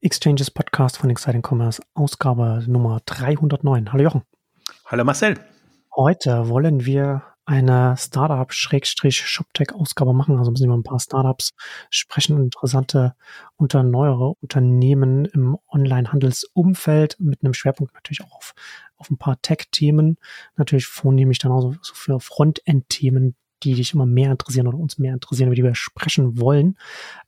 Exchanges 0.00 0.52
Podcast 0.52 0.96
von 0.96 1.10
Exciting 1.10 1.44
Commerce, 1.44 1.82
Ausgabe 1.94 2.62
Nummer 2.68 3.00
309. 3.04 3.92
Hallo 3.92 4.04
Jochen. 4.04 4.22
Hallo 4.86 5.02
Marcel. 5.02 5.40
Heute 5.96 6.48
wollen 6.48 6.84
wir 6.84 7.24
eine 7.46 7.96
Startup-Shoptech-Ausgabe 7.96 10.12
machen. 10.12 10.38
Also 10.38 10.52
müssen 10.52 10.62
wir 10.64 10.68
über 10.68 10.76
ein 10.76 10.84
paar 10.84 11.00
Startups 11.00 11.50
sprechen, 11.90 12.40
interessante 12.40 13.16
unter 13.56 13.82
neuere 13.82 14.34
Unternehmen 14.40 15.24
im 15.24 15.58
Online-Handelsumfeld 15.66 17.18
mit 17.18 17.42
einem 17.42 17.54
Schwerpunkt 17.54 17.92
natürlich 17.94 18.22
auch 18.22 18.36
auf, 18.36 18.54
auf 18.98 19.10
ein 19.10 19.18
paar 19.18 19.42
Tech-Themen. 19.42 20.18
Natürlich 20.54 20.86
vornehmlich 20.86 21.38
dann 21.38 21.50
auch 21.50 21.62
so, 21.62 21.74
so 21.82 21.94
für 21.94 22.20
Frontend-Themen, 22.20 23.34
die 23.62 23.74
dich 23.74 23.94
immer 23.94 24.06
mehr 24.06 24.30
interessieren 24.30 24.66
oder 24.66 24.78
uns 24.78 24.98
mehr 24.98 25.14
interessieren, 25.14 25.48
über 25.48 25.56
die 25.56 25.64
wir 25.64 25.74
sprechen 25.74 26.38
wollen. 26.38 26.76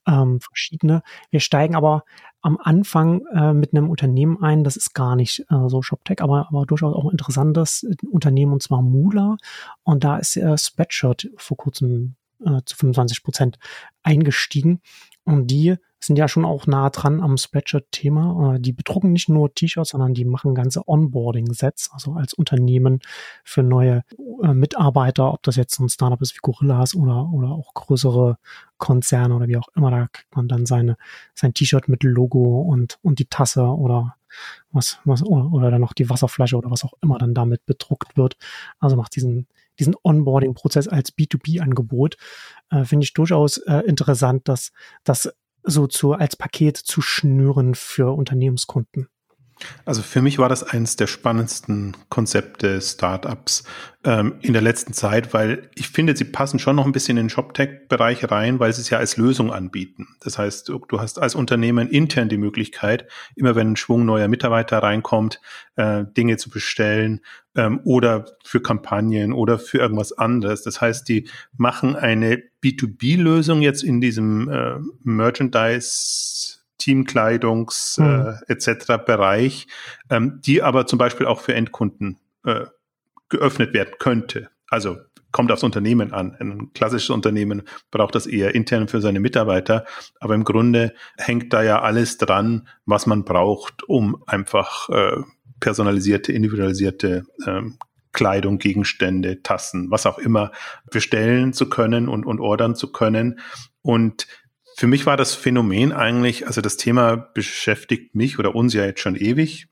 Ähm, 0.07 0.41
verschiedene. 0.41 1.03
Wir 1.31 1.41
steigen 1.41 1.75
aber 1.75 2.05
am 2.43 2.59
Anfang 2.63 3.27
äh, 3.35 3.53
mit 3.53 3.75
einem 3.75 3.91
Unternehmen 3.91 4.43
ein, 4.43 4.65
das 4.65 4.77
ist 4.77 4.95
gar 4.95 5.17
nicht 5.17 5.45
äh, 5.51 5.69
so 5.69 5.83
ShopTech, 5.83 6.23
aber, 6.23 6.49
aber 6.49 6.65
durchaus 6.65 6.95
auch 6.95 7.05
ein 7.05 7.13
interessantes 7.13 7.87
Unternehmen 8.11 8.53
und 8.53 8.63
zwar 8.63 8.83
Mula. 8.83 9.37
Und 9.83 10.05
da 10.05 10.19
ist 10.19 10.37
äh, 10.37 10.57
Spreadshirt 10.57 11.29
vor 11.37 11.57
kurzem 11.57 12.15
äh, 12.45 12.61
zu 12.65 12.77
25 12.77 13.23
Prozent 13.23 13.59
eingestiegen. 14.03 14.81
Und 15.25 15.49
die 15.49 15.77
sind 16.01 16.17
ja 16.17 16.29
schon 16.29 16.45
auch 16.45 16.67
nah 16.67 16.91
dran 16.91 17.21
am 17.21 17.37
Spreadshirt-Thema. 17.37 18.55
Äh, 18.55 18.61
die 18.61 18.73
bedrucken 18.73 19.13
nicht 19.13 19.29
nur 19.29 19.55
T-Shirts, 19.55 19.91
sondern 19.91 20.15
die 20.15 20.25
machen 20.25 20.55
ganze 20.55 20.89
Onboarding-Sets, 20.89 21.91
also 21.93 22.15
als 22.15 22.33
Unternehmen 22.33 23.01
für 23.45 23.63
neue 23.63 24.03
äh, 24.43 24.55
Mitarbeiter, 24.55 25.33
ob 25.33 25.43
das 25.43 25.57
jetzt 25.57 25.75
so 25.75 25.85
ein 25.85 25.89
Startup 25.89 26.21
ist 26.21 26.35
wie 26.35 26.41
Gorillas 26.41 26.95
oder, 26.95 27.29
oder 27.33 27.51
auch 27.51 27.75
größere 27.75 28.39
Konzerne 28.79 29.35
oder 29.35 29.47
wie 29.47 29.59
auch 29.59 29.69
immer, 29.77 29.91
da 29.91 30.09
kriegt 30.11 30.35
man 30.35 30.49
dann 30.49 30.67
seine, 30.67 30.97
sein 31.35 31.53
T-Shirt 31.53 31.89
mit 31.89 32.03
Logo 32.03 32.63
und, 32.63 32.99
und 33.03 33.19
die 33.19 33.27
Tasse 33.27 33.63
oder 33.63 34.17
was, 34.73 34.99
was, 35.05 35.23
oder, 35.23 35.71
dann 35.71 35.81
noch 35.81 35.93
die 35.93 36.09
Wasserflasche 36.09 36.57
oder 36.57 36.71
was 36.71 36.85
auch 36.85 36.95
immer 37.03 37.19
dann 37.19 37.35
damit 37.35 37.67
bedruckt 37.67 38.17
wird. 38.17 38.37
Also 38.79 38.97
macht 38.97 39.15
diesen, 39.17 39.49
diesen 39.79 39.95
Onboarding-Prozess 40.03 40.89
als 40.89 41.17
B2B-Angebot, 41.17 42.17
äh, 42.71 42.85
finde 42.85 43.05
ich 43.05 43.13
durchaus 43.13 43.59
äh, 43.59 43.81
interessant, 43.87 44.49
dass 44.49 44.73
das 45.05 45.33
so 45.63 45.87
zu, 45.87 46.13
als 46.13 46.37
Paket 46.37 46.77
zu 46.77 47.01
schnüren 47.03 47.75
für 47.75 48.17
Unternehmenskunden. 48.17 49.09
Also 49.85 50.03
für 50.03 50.23
mich 50.23 50.39
war 50.39 50.49
das 50.49 50.63
eines 50.63 50.97
der 50.97 51.07
spannendsten 51.07 51.97
Konzepte 52.09 52.81
Startups 52.81 53.65
ähm, 54.05 54.35
in 54.41 54.53
der 54.53 54.63
letzten 54.63 54.93
Zeit, 54.93 55.35
weil 55.35 55.69
ich 55.75 55.89
finde, 55.89 56.17
sie 56.17 56.25
passen 56.25 56.59
schon 56.59 56.77
noch 56.77 56.87
ein 56.87 56.93
bisschen 56.93 57.19
in 57.19 57.25
den 57.25 57.31
ShopTech-Bereich 57.31 58.31
rein, 58.31 58.59
weil 58.59 58.73
sie 58.73 58.81
es 58.81 58.91
ja 58.91 58.99
als 58.99 59.17
Lösung 59.17 59.53
anbieten. 59.53 60.09
Das 60.21 60.39
heißt, 60.39 60.69
du, 60.69 60.81
hast 60.99 61.19
als 61.19 61.35
Unternehmen 61.35 61.89
intern 61.89 62.29
die 62.29 62.39
Möglichkeit, 62.39 63.07
immer 63.37 63.55
wenn 63.55 63.73
ein 63.73 63.77
Schwung 63.77 64.05
neuer 64.07 64.29
Mitarbeiter 64.29 64.79
reinkommt, 64.79 65.41
äh, 65.77 66.05
Dinge 66.17 66.37
zu 66.39 66.51
bestellen 66.51 67.21
ähm, 67.55 67.81
oder 67.85 68.25
für 68.45 68.63
Kampagnen 68.63 69.33
oder 69.33 69.59
für 69.59 69.79
irgendwas 69.79 70.13
anderes. 70.13 70.63
Das 70.63 70.81
heißt, 70.81 71.09
die 71.09 71.29
machen 71.57 71.97
eine 71.97 72.43
B2B-Lösung 72.63 73.63
jetzt 73.63 73.83
in 73.83 74.01
diesem 74.01 74.49
äh, 74.49 74.77
Merchandise 75.03 75.91
Teamkleidungs 76.81 77.99
mhm. 77.99 78.37
äh, 78.49 78.53
etc. 78.53 79.05
Bereich, 79.05 79.69
ähm, 80.11 80.41
die 80.45 80.63
aber 80.63 80.87
zum 80.87 80.99
Beispiel 80.99 81.27
auch 81.27 81.41
für 81.41 81.55
Endkunden 81.55 82.19
äh, 82.45 82.67
geöffnet 83.29 83.73
werden 83.73 83.95
könnte. 83.99 84.49
Also 84.69 84.99
kommt 85.33 85.53
aufs 85.53 85.63
Unternehmen 85.63 86.13
an. 86.13 86.37
Ein 86.41 86.73
klassisches 86.73 87.11
Unternehmen 87.11 87.63
braucht 87.91 88.15
das 88.15 88.27
eher 88.27 88.55
intern 88.55 88.89
für 88.89 89.01
seine 89.01 89.21
Mitarbeiter, 89.21 89.85
aber 90.19 90.35
im 90.35 90.45
Grunde 90.45 90.95
hängt 91.17 91.53
da 91.53 91.63
ja 91.63 91.83
alles 91.83 92.19
dran, 92.19 92.69
was 92.85 93.07
man 93.07 93.25
braucht, 93.25 93.85
um 93.85 94.23
einfach 94.27 94.89
äh, 94.89 95.23
personalisierte, 95.61 96.33
individualisierte 96.33 97.25
ähm, 97.47 97.79
Kleidung, 98.13 98.59
Gegenstände, 98.59 99.43
Tassen, 99.43 99.91
was 99.91 100.07
auch 100.07 100.19
immer 100.19 100.51
bestellen 100.91 101.53
zu 101.53 101.69
können 101.69 102.09
und, 102.09 102.27
und 102.27 102.41
ordern 102.41 102.75
zu 102.75 102.91
können. 102.91 103.39
Und 103.83 104.27
für 104.81 104.87
mich 104.87 105.05
war 105.05 105.19
das 105.19 105.35
Phänomen 105.35 105.93
eigentlich, 105.93 106.47
also 106.47 106.63
das 106.63 106.79
Thema 106.79 107.15
beschäftigt 107.15 108.15
mich 108.15 108.39
oder 108.39 108.55
uns 108.55 108.73
ja 108.73 108.87
jetzt 108.87 109.01
schon 109.01 109.15
ewig. 109.15 109.69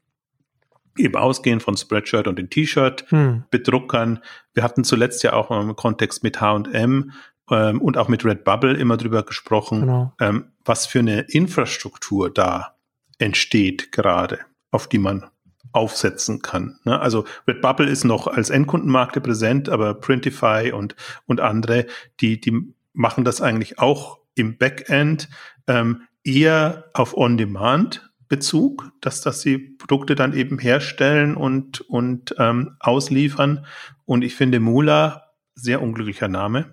Eben 0.98 1.16
ausgehend 1.16 1.62
von 1.62 1.78
Spreadshirt 1.78 2.28
und 2.28 2.38
den 2.38 2.50
T-Shirt-Bedruckern. 2.50 4.16
Hm. 4.16 4.22
Wir 4.52 4.62
hatten 4.62 4.84
zuletzt 4.84 5.22
ja 5.22 5.32
auch 5.32 5.50
im 5.50 5.74
Kontext 5.76 6.22
mit 6.22 6.42
H&M 6.42 7.12
ähm, 7.50 7.80
und 7.80 7.96
auch 7.96 8.08
mit 8.08 8.22
Redbubble 8.22 8.76
immer 8.76 8.98
drüber 8.98 9.22
gesprochen, 9.22 9.80
genau. 9.80 10.12
ähm, 10.20 10.52
was 10.66 10.84
für 10.84 10.98
eine 10.98 11.20
Infrastruktur 11.20 12.28
da 12.28 12.76
entsteht 13.16 13.92
gerade, 13.92 14.40
auf 14.72 14.90
die 14.90 14.98
man 14.98 15.24
aufsetzen 15.72 16.42
kann. 16.42 16.80
Ne? 16.84 17.00
Also 17.00 17.24
Redbubble 17.46 17.88
ist 17.88 18.04
noch 18.04 18.26
als 18.26 18.50
Endkundenmarkte 18.50 19.22
präsent, 19.22 19.70
aber 19.70 19.94
Printify 19.94 20.72
und, 20.72 20.96
und 21.24 21.40
andere, 21.40 21.86
die, 22.20 22.38
die 22.38 22.74
machen 22.92 23.24
das 23.24 23.40
eigentlich 23.40 23.78
auch 23.78 24.17
im 24.38 24.56
Backend 24.56 25.28
ähm, 25.66 26.02
eher 26.24 26.90
auf 26.94 27.16
On-Demand-Bezug, 27.16 28.90
dass, 29.00 29.20
dass 29.20 29.40
sie 29.40 29.58
Produkte 29.58 30.14
dann 30.14 30.34
eben 30.34 30.58
herstellen 30.58 31.36
und, 31.36 31.80
und 31.82 32.34
ähm, 32.38 32.76
ausliefern. 32.80 33.66
Und 34.04 34.22
ich 34.22 34.34
finde 34.34 34.60
Mula 34.60 35.24
sehr 35.54 35.82
unglücklicher 35.82 36.28
Name. 36.28 36.72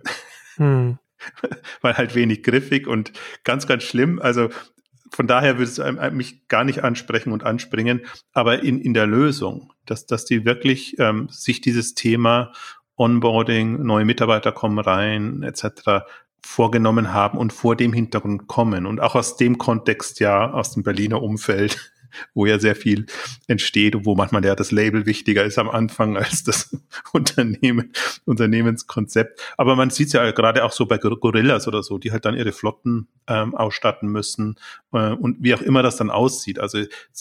Hm. 0.58 1.00
Weil 1.82 1.98
halt 1.98 2.16
wenig 2.16 2.44
griffig 2.44 2.88
und 2.88 3.14
ganz, 3.44 3.66
ganz 3.68 3.84
schlimm. 3.84 4.20
Also 4.20 4.50
von 5.12 5.28
daher 5.28 5.58
würde 5.58 5.72
es 5.72 6.14
mich 6.14 6.48
gar 6.48 6.64
nicht 6.64 6.84
ansprechen 6.84 7.32
und 7.32 7.44
anspringen, 7.44 8.02
aber 8.34 8.64
in, 8.64 8.80
in 8.82 8.94
der 8.94 9.08
Lösung, 9.08 9.72
dass, 9.86 10.06
dass 10.06 10.26
die 10.26 10.46
wirklich 10.46 11.00
ähm, 11.00 11.30
sich 11.30 11.62
dieses 11.62 11.94
Thema 11.94 12.52
Onboarding, 12.98 13.84
neue 13.84 14.06
Mitarbeiter 14.06 14.52
kommen 14.52 14.80
rein, 14.80 15.44
etc 15.44 16.04
vorgenommen 16.46 17.12
haben 17.12 17.38
und 17.40 17.52
vor 17.52 17.76
dem 17.76 17.92
Hintergrund 17.92 18.48
kommen. 18.48 18.86
Und 18.86 19.02
auch 19.02 19.16
aus 19.16 19.36
dem 19.36 19.58
Kontext 19.58 20.20
ja, 20.20 20.52
aus 20.52 20.72
dem 20.74 20.84
Berliner 20.84 21.22
Umfeld, 21.22 21.92
wo 22.34 22.46
ja 22.46 22.60
sehr 22.60 22.76
viel 22.76 23.08
entsteht 23.48 23.96
und 23.96 24.06
wo 24.06 24.16
manchmal 24.16 24.46
ja 24.46 24.56
das 24.56 24.72
Label 24.72 25.08
wichtiger 25.08 25.44
ist 25.44 25.58
am 25.58 25.70
Anfang 25.70 26.16
als 26.16 26.44
das 26.44 26.78
Unternehmen, 27.14 27.92
Unternehmenskonzept. 28.26 29.42
Aber 29.58 29.76
man 29.76 29.90
sieht 29.90 30.08
es 30.08 30.14
ja 30.14 30.32
gerade 30.32 30.64
auch 30.64 30.72
so 30.72 30.86
bei 30.86 31.00
Gorillas 31.00 31.68
oder 31.68 31.82
so, 31.82 31.98
die 31.98 32.12
halt 32.12 32.26
dann 32.26 32.38
ihre 32.38 32.52
Flotten 32.52 33.08
ähm, 33.28 33.56
ausstatten 33.56 34.08
müssen 34.08 34.56
äh, 34.94 35.12
und 35.12 35.38
wie 35.42 35.56
auch 35.56 35.62
immer 35.62 35.82
das 35.82 35.98
dann 35.98 36.12
aussieht. 36.12 36.60
Also 36.60 36.78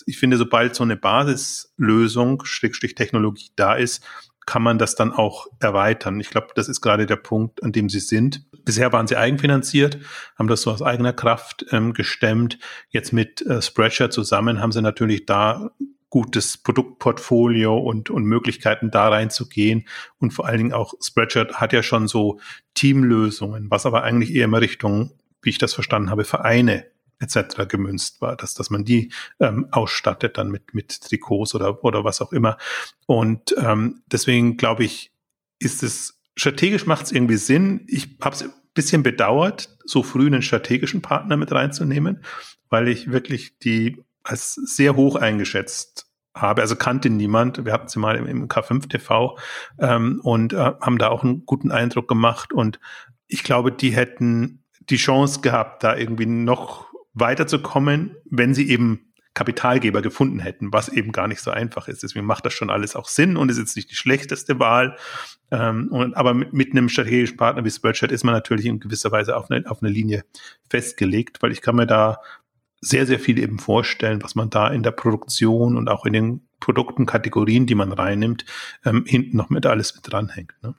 ich 0.06 0.18
finde, 0.18 0.36
sobald 0.36 0.74
so 0.74 0.84
eine 0.84 0.96
Basislösung, 0.96 2.44
Schrägstrich 2.44 2.94
Technologie 2.94 3.50
da 3.56 3.74
ist, 3.74 4.04
kann 4.46 4.62
man 4.62 4.78
das 4.78 4.94
dann 4.94 5.12
auch 5.12 5.46
erweitern. 5.60 6.20
Ich 6.20 6.28
glaube, 6.30 6.48
das 6.54 6.68
ist 6.68 6.82
gerade 6.82 7.06
der 7.06 7.16
Punkt, 7.16 7.62
an 7.62 7.72
dem 7.72 7.88
sie 7.88 8.00
sind. 8.00 8.44
Bisher 8.64 8.92
waren 8.92 9.06
sie 9.06 9.16
eigenfinanziert, 9.16 9.98
haben 10.38 10.48
das 10.48 10.62
so 10.62 10.70
aus 10.70 10.82
eigener 10.82 11.12
Kraft 11.12 11.66
ähm, 11.70 11.92
gestemmt. 11.92 12.58
Jetzt 12.88 13.12
mit 13.12 13.42
äh, 13.42 13.60
Spreadshirt 13.60 14.12
zusammen 14.12 14.60
haben 14.60 14.72
sie 14.72 14.82
natürlich 14.82 15.26
da 15.26 15.70
gutes 16.14 16.58
Produktportfolio 16.58 17.76
und, 17.76 18.08
und 18.08 18.24
Möglichkeiten 18.24 18.92
da 18.92 19.08
reinzugehen. 19.08 19.88
Und 20.19 20.30
vor 20.30 20.47
allen 20.47 20.58
Dingen 20.58 20.72
auch 20.72 20.94
Spreadshirt 21.03 21.60
hat 21.60 21.72
ja 21.72 21.82
schon 21.82 22.06
so 22.06 22.38
Teamlösungen, 22.74 23.69
was 23.69 23.84
aber 23.84 24.04
eigentlich 24.04 24.32
eher 24.32 24.44
in 24.44 24.54
Richtung, 24.54 25.10
wie 25.42 25.50
ich 25.50 25.58
das 25.58 25.74
verstanden 25.74 26.10
habe, 26.10 26.22
Vereine 26.24 26.86
etc. 27.19 27.66
gemünzt 27.69 28.20
war, 28.20 28.36
dass, 28.36 28.54
dass 28.54 28.70
man 28.70 28.84
die 28.84 29.12
ähm, 29.41 29.66
ausstattet 29.72 30.38
dann 30.38 30.53
mit, 30.53 30.72
mit 30.72 31.00
Trikots 31.00 31.54
oder, 31.54 31.82
oder 31.82 32.04
was 32.04 32.20
auch 32.20 32.32
immer. 32.32 32.58
Und 33.06 33.54
ähm, 33.58 34.03
deswegen 34.06 34.56
glaube 34.56 34.84
ich, 34.84 35.12
ist 35.58 35.82
es 35.82 36.20
strategisch 36.37 36.87
macht 36.87 37.06
es 37.06 37.12
irgendwie 37.12 37.37
Sinn. 37.37 37.84
Ich 37.89 38.17
habe 38.21 38.34
es 38.34 38.43
ein 38.43 38.53
bisschen 38.75 39.03
bedauert, 39.03 39.77
so 39.84 40.03
früh 40.03 40.27
einen 40.27 40.43
strategischen 40.43 41.03
Partner 41.03 41.37
mit 41.37 41.53
reinzunehmen, 41.53 42.25
weil 42.69 42.89
ich 42.89 43.11
wirklich 43.11 43.59
die 43.59 44.03
als 44.22 44.55
sehr 44.55 44.97
hoch 44.97 45.16
eingeschätzt 45.16 46.07
habe. 46.34 46.63
Also 46.63 46.77
kannte 46.77 47.10
niemand. 47.10 47.65
Wir 47.65 47.72
hatten 47.72 47.89
sie 47.89 47.98
mal 47.98 48.16
im, 48.16 48.27
im 48.27 48.48
K5 48.48 48.89
TV 48.89 49.39
ähm, 49.78 50.21
und 50.22 50.53
äh, 50.53 50.72
haben 50.81 50.98
da 50.98 51.09
auch 51.09 51.22
einen 51.22 51.47
guten 51.47 51.71
Eindruck 51.71 52.09
gemacht. 52.09 52.53
Und 52.53 52.80
ich 53.28 53.45
glaube, 53.45 53.71
die 53.71 53.95
hätten 53.95 54.65
die 54.80 54.97
Chance 54.97 55.41
gehabt, 55.41 55.84
da 55.84 55.97
irgendwie 55.97 56.27
noch 56.27 56.92
weiterzukommen, 57.13 58.16
wenn 58.25 58.54
sie 58.54 58.69
eben 58.69 59.13
Kapitalgeber 59.34 60.01
gefunden 60.01 60.39
hätten, 60.39 60.72
was 60.72 60.89
eben 60.89 61.10
gar 61.10 61.27
nicht 61.27 61.41
so 61.41 61.51
einfach 61.51 61.89
ist. 61.89 62.04
Deswegen 62.04 62.25
macht 62.25 62.47
das 62.47 62.54
schon 62.54 62.71
alles 62.71 62.95
auch 62.95 63.09
Sinn 63.09 63.36
und 63.36 63.51
ist 63.51 63.59
jetzt 63.59 63.77
nicht 63.77 63.91
die 63.91 63.97
schlechteste 63.97 64.60
Wahl. 64.60 64.97
Ähm, 65.51 65.89
und, 65.91 66.16
aber 66.16 66.34
mit, 66.34 66.53
mit 66.53 66.71
einem 66.71 66.89
strategischen 66.89 67.36
Partner 67.36 67.65
wie 67.65 67.71
Spreadshirt 67.71 68.13
ist 68.13 68.25
man 68.25 68.34
natürlich 68.34 68.66
in 68.66 68.78
gewisser 68.78 69.10
Weise 69.10 69.36
auf 69.36 69.51
eine, 69.51 69.69
auf 69.69 69.83
eine 69.83 69.91
Linie 69.91 70.25
festgelegt, 70.71 71.42
weil 71.42 71.53
ich 71.53 71.63
kann 71.63 71.77
mir 71.77 71.86
da 71.86 72.21
sehr, 72.81 73.07
sehr 73.07 73.19
viel 73.19 73.39
eben 73.39 73.59
vorstellen, 73.59 74.22
was 74.22 74.34
man 74.34 74.51
da 74.51 74.69
in 74.69 74.83
der 74.83 74.92
Produktion 74.92 75.77
und 75.77 75.89
auch 75.89 76.07
in 76.07 76.13
den 76.13 76.48
Produkten, 76.60 77.07
Kategorien, 77.07 77.66
die 77.66 77.75
man 77.75 77.92
reinnimmt, 77.92 78.45
ähm, 78.84 79.04
hinten 79.07 79.37
noch 79.37 79.51
mit 79.51 79.66
alles 79.66 79.95
mit 79.95 80.10
dranhängt. 80.10 80.54
Ne? 80.63 80.75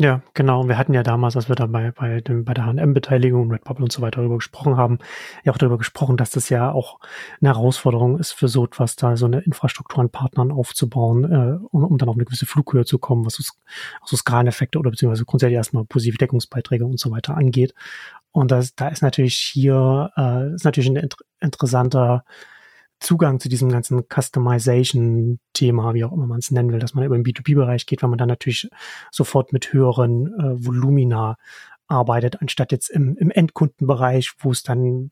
Ja, 0.00 0.22
genau. 0.32 0.68
Wir 0.68 0.78
hatten 0.78 0.94
ja 0.94 1.02
damals, 1.02 1.34
als 1.34 1.48
wir 1.48 1.56
da 1.56 1.66
bei, 1.66 1.90
bei, 1.90 2.20
dem, 2.20 2.44
bei 2.44 2.54
der 2.54 2.66
H&M-Beteiligung, 2.66 3.50
Red 3.50 3.64
Bubble 3.64 3.82
und 3.82 3.90
so 3.90 4.00
weiter 4.00 4.20
darüber 4.20 4.36
gesprochen 4.36 4.76
haben, 4.76 5.00
ja 5.42 5.52
auch 5.52 5.58
darüber 5.58 5.76
gesprochen, 5.76 6.16
dass 6.16 6.30
das 6.30 6.50
ja 6.50 6.70
auch 6.70 7.00
eine 7.40 7.48
Herausforderung 7.48 8.16
ist 8.16 8.30
für 8.30 8.46
so 8.46 8.64
etwas, 8.64 8.94
da 8.94 9.16
so 9.16 9.26
eine 9.26 9.40
Infrastruktur 9.40 9.98
an 9.98 10.08
Partnern 10.08 10.52
aufzubauen, 10.52 11.24
äh, 11.24 11.58
um, 11.72 11.82
um 11.84 11.98
dann 11.98 12.08
auf 12.08 12.14
eine 12.14 12.24
gewisse 12.24 12.46
Flughöhe 12.46 12.84
zu 12.84 13.00
kommen, 13.00 13.26
was 13.26 13.34
so, 13.34 13.42
so 14.04 14.16
Skaleneffekte 14.16 14.78
oder 14.78 14.90
beziehungsweise 14.92 15.24
grundsätzlich 15.24 15.56
erstmal 15.56 15.84
positive 15.84 16.18
Deckungsbeiträge 16.18 16.86
und 16.86 17.00
so 17.00 17.10
weiter 17.10 17.36
angeht. 17.36 17.74
Und 18.30 18.52
das, 18.52 18.76
da 18.76 18.88
ist 18.88 19.02
natürlich 19.02 19.34
hier, 19.34 20.12
äh, 20.16 20.54
ist 20.54 20.64
natürlich 20.64 20.90
ein 20.90 20.96
inter 20.96 21.18
interessanter 21.40 22.24
Zugang 23.00 23.40
zu 23.40 23.48
diesem 23.48 23.68
ganzen 23.68 24.04
Customization-Thema, 24.08 25.94
wie 25.94 26.04
auch 26.04 26.12
immer 26.12 26.26
man 26.26 26.38
es 26.38 26.50
nennen 26.50 26.72
will, 26.72 26.80
dass 26.80 26.94
man 26.94 27.04
über 27.04 27.16
den 27.16 27.24
B2B-Bereich 27.24 27.86
geht, 27.86 28.02
weil 28.02 28.10
man 28.10 28.18
dann 28.18 28.28
natürlich 28.28 28.68
sofort 29.10 29.52
mit 29.52 29.72
höheren 29.72 30.26
äh, 30.38 30.66
Volumina 30.66 31.36
arbeitet, 31.86 32.40
anstatt 32.40 32.72
jetzt 32.72 32.90
im, 32.90 33.16
im 33.16 33.30
Endkundenbereich, 33.30 34.32
wo 34.40 34.50
es 34.50 34.62
dann 34.62 35.10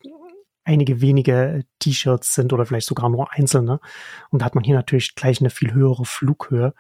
einige 0.67 1.01
wenige 1.01 1.65
T-Shirts 1.79 2.35
sind 2.35 2.53
oder 2.53 2.67
vielleicht 2.67 2.89
sogar 2.89 3.09
nur 3.09 3.33
einzelne. 3.33 3.79
Und 4.31 4.43
da 4.43 4.47
hat 4.47 4.57
man 4.57 4.65
hier 4.65 4.75
natürlich 4.75 5.15
gleich 5.15 5.41
eine 5.41 5.49
viel 5.49 5.73
höhere 5.73 6.05
Flughöhe. 6.05 6.75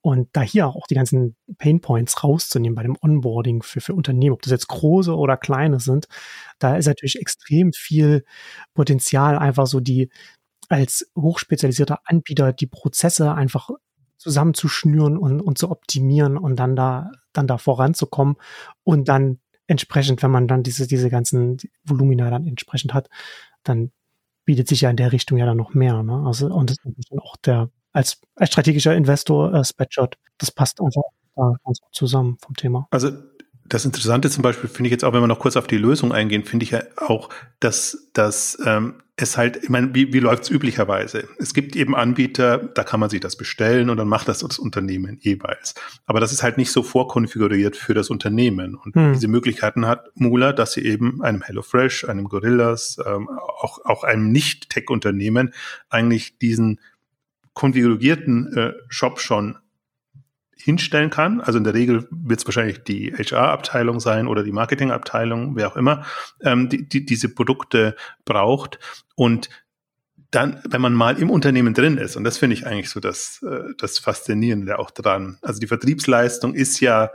Und 0.00 0.28
da 0.32 0.42
hier 0.42 0.68
auch 0.68 0.86
die 0.86 0.94
ganzen 0.94 1.34
Painpoints 1.58 2.22
rauszunehmen 2.22 2.76
bei 2.76 2.84
dem 2.84 2.96
Onboarding 3.00 3.62
für, 3.62 3.80
für 3.80 3.94
Unternehmen, 3.94 4.34
ob 4.34 4.42
das 4.42 4.52
jetzt 4.52 4.68
große 4.68 5.14
oder 5.14 5.36
kleine 5.36 5.80
sind, 5.80 6.06
da 6.60 6.76
ist 6.76 6.86
natürlich 6.86 7.20
extrem 7.20 7.72
viel 7.72 8.24
Potenzial, 8.74 9.36
einfach 9.36 9.66
so 9.66 9.80
die, 9.80 10.08
als 10.68 11.10
hochspezialisierter 11.16 12.00
Anbieter 12.04 12.52
die 12.52 12.66
Prozesse 12.66 13.34
einfach 13.34 13.70
zusammenzuschnüren 14.16 15.16
und, 15.16 15.40
und 15.40 15.58
zu 15.58 15.70
optimieren 15.70 16.36
und 16.36 16.56
dann 16.56 16.76
da, 16.76 17.10
dann 17.32 17.46
da 17.46 17.58
voranzukommen 17.58 18.36
und 18.84 19.08
dann 19.08 19.40
entsprechend, 19.66 20.22
wenn 20.22 20.30
man 20.30 20.48
dann 20.48 20.62
diese, 20.62 20.86
diese 20.86 21.10
ganzen 21.10 21.58
Volumina 21.84 22.30
dann 22.30 22.46
entsprechend 22.46 22.94
hat, 22.94 23.08
dann 23.64 23.90
bietet 24.44 24.68
sich 24.68 24.82
ja 24.82 24.90
in 24.90 24.96
der 24.96 25.12
Richtung 25.12 25.38
ja 25.38 25.46
dann 25.46 25.56
noch 25.56 25.74
mehr. 25.74 26.02
Ne? 26.02 26.24
Also, 26.26 26.46
und 26.46 26.70
das 26.70 26.76
ist 26.84 27.10
dann 27.10 27.18
auch 27.18 27.36
der, 27.36 27.70
als, 27.92 28.20
als 28.34 28.50
strategischer 28.50 28.94
Investor, 28.94 29.54
äh, 29.54 29.64
Spreadshot, 29.64 30.16
das 30.38 30.50
passt 30.50 30.80
einfach 30.80 31.02
da 31.36 31.54
ganz 31.64 31.80
gut 31.80 31.94
zusammen 31.94 32.36
vom 32.40 32.54
Thema. 32.54 32.86
Also 32.90 33.10
das 33.64 33.84
Interessante 33.84 34.28
zum 34.30 34.42
Beispiel 34.42 34.68
finde 34.68 34.88
ich 34.88 34.92
jetzt 34.92 35.04
auch, 35.04 35.12
wenn 35.12 35.22
wir 35.22 35.26
noch 35.26 35.38
kurz 35.38 35.56
auf 35.56 35.66
die 35.66 35.78
Lösung 35.78 36.12
eingehen, 36.12 36.44
finde 36.44 36.64
ich 36.64 36.70
ja 36.70 36.82
auch, 36.96 37.28
dass, 37.60 38.10
dass 38.12 38.58
ähm, 38.66 39.02
es 39.22 39.36
halt, 39.36 39.56
ich 39.62 39.68
meine, 39.68 39.94
wie, 39.94 40.12
wie 40.12 40.20
läuft 40.20 40.44
es 40.44 40.50
üblicherweise? 40.50 41.28
Es 41.38 41.54
gibt 41.54 41.76
eben 41.76 41.94
Anbieter, 41.94 42.58
da 42.58 42.84
kann 42.84 43.00
man 43.00 43.10
sich 43.10 43.20
das 43.20 43.36
bestellen 43.36 43.90
und 43.90 43.96
dann 43.96 44.08
macht 44.08 44.28
das 44.28 44.40
das 44.40 44.58
Unternehmen 44.58 45.18
jeweils. 45.20 45.74
Aber 46.06 46.20
das 46.20 46.32
ist 46.32 46.42
halt 46.42 46.58
nicht 46.58 46.72
so 46.72 46.82
vorkonfiguriert 46.82 47.76
für 47.76 47.94
das 47.94 48.10
Unternehmen. 48.10 48.74
Und 48.74 48.94
hm. 48.94 49.12
diese 49.14 49.28
Möglichkeiten 49.28 49.86
hat 49.86 50.10
Mula, 50.14 50.52
dass 50.52 50.72
sie 50.72 50.84
eben 50.84 51.22
einem 51.22 51.42
HelloFresh, 51.42 52.04
einem 52.08 52.28
Gorillas, 52.28 52.98
ähm, 53.06 53.28
auch, 53.28 53.84
auch 53.84 54.04
einem 54.04 54.30
Nicht-Tech-Unternehmen 54.32 55.54
eigentlich 55.88 56.38
diesen 56.38 56.80
konfigurierten 57.54 58.52
äh, 58.56 58.72
Shop 58.88 59.20
schon 59.20 59.58
hinstellen 60.62 61.10
kann. 61.10 61.40
Also 61.40 61.58
in 61.58 61.64
der 61.64 61.74
Regel 61.74 62.06
wird 62.10 62.40
es 62.40 62.46
wahrscheinlich 62.46 62.84
die 62.84 63.12
HR-Abteilung 63.12 64.00
sein 64.00 64.26
oder 64.26 64.42
die 64.42 64.52
Marketing-Abteilung, 64.52 65.56
wer 65.56 65.68
auch 65.68 65.76
immer, 65.76 66.04
ähm, 66.40 66.68
die, 66.68 66.88
die 66.88 67.04
diese 67.04 67.28
Produkte 67.28 67.96
braucht. 68.24 68.78
Und 69.14 69.48
dann, 70.30 70.60
wenn 70.64 70.80
man 70.80 70.94
mal 70.94 71.18
im 71.18 71.30
Unternehmen 71.30 71.74
drin 71.74 71.98
ist, 71.98 72.16
und 72.16 72.24
das 72.24 72.38
finde 72.38 72.54
ich 72.54 72.66
eigentlich 72.66 72.90
so 72.90 73.00
das, 73.00 73.42
äh, 73.42 73.74
das 73.78 73.98
Faszinierende 73.98 74.78
auch 74.78 74.90
dran. 74.90 75.38
Also 75.42 75.60
die 75.60 75.66
Vertriebsleistung 75.66 76.54
ist 76.54 76.80
ja 76.80 77.10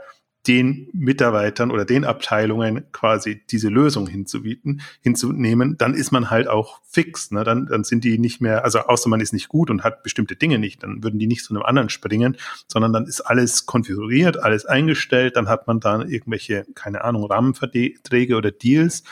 den 0.48 0.88
Mitarbeitern 0.94 1.70
oder 1.70 1.84
den 1.84 2.04
Abteilungen 2.04 2.90
quasi 2.90 3.42
diese 3.50 3.68
Lösung 3.68 4.06
hinzubieten, 4.06 4.80
hinzunehmen, 5.02 5.76
dann 5.76 5.92
ist 5.92 6.10
man 6.10 6.30
halt 6.30 6.48
auch 6.48 6.80
fix. 6.88 7.30
Ne? 7.30 7.44
Dann, 7.44 7.66
dann 7.66 7.84
sind 7.84 8.02
die 8.02 8.18
nicht 8.18 8.40
mehr, 8.40 8.64
also 8.64 8.80
außer 8.80 9.10
man 9.10 9.20
ist 9.20 9.34
nicht 9.34 9.48
gut 9.48 9.68
und 9.68 9.84
hat 9.84 10.02
bestimmte 10.02 10.36
Dinge 10.36 10.58
nicht, 10.58 10.82
dann 10.82 11.04
würden 11.04 11.18
die 11.18 11.26
nicht 11.26 11.44
zu 11.44 11.54
einem 11.54 11.62
anderen 11.62 11.90
springen, 11.90 12.36
sondern 12.66 12.94
dann 12.94 13.04
ist 13.04 13.20
alles 13.20 13.66
konfiguriert, 13.66 14.38
alles 14.38 14.64
eingestellt, 14.64 15.36
dann 15.36 15.48
hat 15.48 15.66
man 15.66 15.80
da 15.80 16.00
irgendwelche, 16.02 16.64
keine 16.74 17.04
Ahnung, 17.04 17.24
Rahmenverträge 17.24 18.36
oder 18.36 18.50
Deals. 18.50 19.02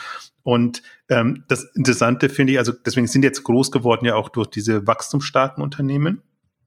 Und 0.42 0.82
ähm, 1.08 1.44
das 1.48 1.64
Interessante 1.74 2.28
finde 2.28 2.54
ich, 2.54 2.58
also 2.58 2.72
deswegen 2.72 3.08
sind 3.08 3.24
jetzt 3.24 3.42
groß 3.42 3.70
geworden 3.72 4.06
ja 4.06 4.14
auch 4.14 4.30
durch 4.30 4.46
diese 4.46 4.86
wachstumsstarken 4.86 5.62
Unternehmen 5.62 6.22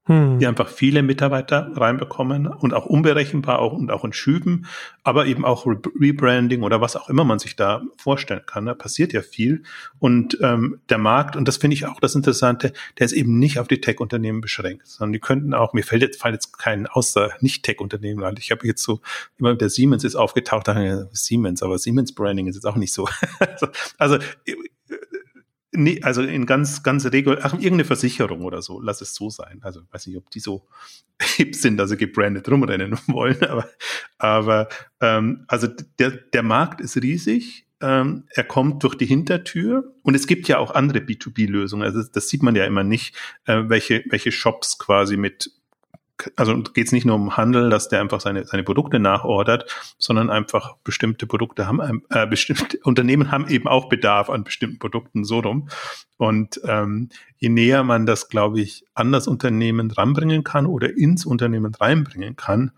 hm. 0.09 0.39
die 0.39 0.47
einfach 0.47 0.67
viele 0.67 1.03
Mitarbeiter 1.03 1.69
reinbekommen 1.75 2.47
und 2.47 2.73
auch 2.73 2.87
unberechenbar 2.87 3.59
auch 3.59 3.73
und 3.73 3.91
auch 3.91 4.03
in 4.03 4.11
Schüben, 4.11 4.65
aber 5.03 5.27
eben 5.27 5.45
auch 5.45 5.67
Re 5.67 5.79
Rebranding 5.99 6.63
oder 6.63 6.81
was 6.81 6.95
auch 6.95 7.09
immer 7.09 7.23
man 7.23 7.37
sich 7.37 7.55
da 7.55 7.83
vorstellen 7.95 8.41
kann. 8.43 8.65
Da 8.65 8.73
passiert 8.73 9.13
ja 9.13 9.21
viel. 9.21 9.61
Und 9.99 10.39
ähm, 10.41 10.79
der 10.89 10.97
Markt, 10.97 11.35
und 11.35 11.47
das 11.47 11.57
finde 11.57 11.75
ich 11.75 11.85
auch 11.85 11.99
das 11.99 12.15
Interessante, 12.15 12.73
der 12.97 13.05
ist 13.05 13.11
eben 13.11 13.37
nicht 13.37 13.59
auf 13.59 13.67
die 13.67 13.81
Tech-Unternehmen 13.81 14.41
beschränkt, 14.41 14.87
sondern 14.87 15.13
die 15.13 15.19
könnten 15.19 15.53
auch, 15.53 15.73
mir 15.73 15.83
fällt 15.83 16.01
jetzt, 16.01 16.19
fällt 16.19 16.33
jetzt 16.33 16.57
kein 16.57 16.87
außer 16.87 17.29
Nicht-Tech-Unternehmen 17.41 18.23
an. 18.23 18.33
Ich 18.39 18.49
habe 18.49 18.65
jetzt 18.65 18.81
so, 18.81 19.01
immer 19.37 19.53
der 19.53 19.69
Siemens 19.69 20.03
ist 20.03 20.15
aufgetaucht, 20.15 20.67
dachte 20.67 21.07
Siemens, 21.11 21.61
aber 21.61 21.77
Siemens 21.77 22.15
Branding 22.15 22.47
ist 22.47 22.55
jetzt 22.55 22.65
auch 22.65 22.77
nicht 22.77 22.93
so. 22.93 23.07
also, 23.39 23.67
also 23.99 24.17
Nee, 25.79 26.01
also 26.01 26.21
in 26.23 26.45
ganz, 26.45 26.83
ganz 26.83 27.05
Regel, 27.05 27.39
ach, 27.41 27.53
irgendeine 27.53 27.85
Versicherung 27.85 28.43
oder 28.43 28.61
so, 28.61 28.81
lass 28.81 28.99
es 28.99 29.15
so 29.15 29.29
sein. 29.29 29.59
Also 29.61 29.81
weiß 29.91 30.07
nicht, 30.07 30.17
ob 30.17 30.29
die 30.29 30.41
so 30.41 30.67
hip 31.21 31.55
sind, 31.55 31.77
dass 31.77 31.89
sie 31.89 31.95
gebrandet 31.95 32.49
rumrennen 32.49 32.97
wollen, 33.07 33.41
aber, 33.43 33.69
aber 34.17 34.67
ähm, 34.99 35.45
also 35.47 35.67
der, 35.97 36.11
der 36.11 36.43
Markt 36.43 36.81
ist 36.81 36.97
riesig. 36.97 37.65
Ähm, 37.81 38.25
er 38.31 38.43
kommt 38.43 38.83
durch 38.83 38.95
die 38.95 39.05
Hintertür 39.05 39.93
und 40.03 40.15
es 40.15 40.27
gibt 40.27 40.49
ja 40.49 40.57
auch 40.57 40.71
andere 40.71 40.99
B2B-Lösungen. 40.99 41.83
Also 41.83 41.99
das, 41.99 42.11
das 42.11 42.27
sieht 42.27 42.43
man 42.43 42.55
ja 42.55 42.65
immer 42.65 42.83
nicht, 42.83 43.15
äh, 43.45 43.63
welche, 43.67 44.03
welche 44.09 44.33
Shops 44.33 44.79
quasi 44.79 45.15
mit 45.15 45.49
also 46.35 46.57
geht 46.61 46.87
es 46.87 46.91
nicht 46.91 47.05
nur 47.05 47.15
um 47.15 47.37
Handel, 47.37 47.69
dass 47.69 47.89
der 47.89 48.01
einfach 48.01 48.21
seine, 48.21 48.45
seine 48.45 48.63
Produkte 48.63 48.99
nachordert, 48.99 49.65
sondern 49.97 50.29
einfach 50.29 50.75
bestimmte 50.83 51.27
Produkte 51.27 51.67
haben, 51.67 52.03
äh, 52.09 52.27
bestimmte 52.27 52.77
Unternehmen 52.83 53.31
haben 53.31 53.47
eben 53.47 53.67
auch 53.67 53.89
Bedarf 53.89 54.29
an 54.29 54.43
bestimmten 54.43 54.79
Produkten 54.79 55.23
so 55.23 55.39
rum. 55.39 55.69
Und 56.17 56.59
ähm, 56.65 57.09
je 57.37 57.49
näher 57.49 57.83
man 57.83 58.05
das, 58.05 58.29
glaube 58.29 58.59
ich, 58.59 58.85
an 58.93 59.11
das 59.11 59.27
Unternehmen 59.27 59.91
ranbringen 59.91 60.43
kann 60.43 60.65
oder 60.65 60.95
ins 60.95 61.25
Unternehmen 61.25 61.73
reinbringen 61.73 62.35
kann, 62.35 62.71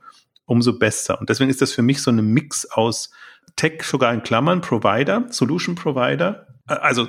umso 0.46 0.78
besser. 0.78 1.20
Und 1.20 1.30
deswegen 1.30 1.50
ist 1.50 1.62
das 1.62 1.72
für 1.72 1.82
mich 1.82 2.02
so 2.02 2.12
eine 2.12 2.22
Mix 2.22 2.66
aus 2.66 3.12
Tech, 3.56 3.84
sogar 3.84 4.14
in 4.14 4.24
Klammern, 4.24 4.62
Provider, 4.62 5.26
Solution 5.30 5.76
Provider, 5.76 6.48
äh, 6.68 6.74
also 6.74 7.08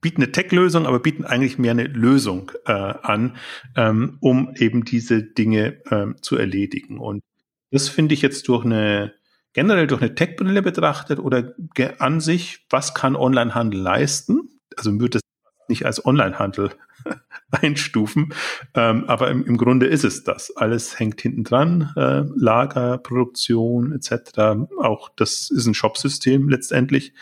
bieten 0.00 0.22
eine 0.22 0.32
Tech-Lösung, 0.32 0.86
aber 0.86 1.00
bieten 1.00 1.24
eigentlich 1.24 1.58
mehr 1.58 1.72
eine 1.72 1.84
Lösung 1.84 2.52
äh, 2.66 2.72
an, 2.72 3.36
ähm, 3.76 4.16
um 4.20 4.54
eben 4.56 4.84
diese 4.84 5.22
Dinge 5.22 5.82
ähm, 5.90 6.16
zu 6.22 6.36
erledigen. 6.36 6.98
Und 6.98 7.22
das 7.70 7.88
finde 7.88 8.14
ich 8.14 8.22
jetzt 8.22 8.48
durch 8.48 8.64
eine 8.64 9.12
generell 9.52 9.86
durch 9.86 10.00
eine 10.00 10.14
Tech-Brille 10.14 10.62
betrachtet 10.62 11.18
oder 11.18 11.54
an 11.98 12.20
sich, 12.20 12.66
was 12.70 12.94
kann 12.94 13.16
Onlinehandel 13.16 13.80
leisten? 13.80 14.60
Also 14.76 14.92
würde 14.92 15.18
das 15.18 15.22
nicht 15.68 15.86
als 15.86 16.04
Onlinehandel 16.04 16.70
einstufen, 17.50 18.34
ähm, 18.74 19.04
aber 19.06 19.30
im, 19.30 19.44
im, 19.44 19.56
Grunde 19.56 19.86
ist 19.86 20.04
es 20.04 20.24
das. 20.24 20.56
Alles 20.56 20.98
hängt 20.98 21.20
hinten 21.20 21.44
dran, 21.44 21.92
äh, 21.96 22.24
Lager, 22.36 22.98
Produktion 22.98 23.92
etc. 23.92 24.68
Auch 24.80 25.08
das 25.16 25.50
ist 25.50 25.66
ein 25.66 25.74
Shopsystem 25.74 26.48
letztendlich 26.48 27.12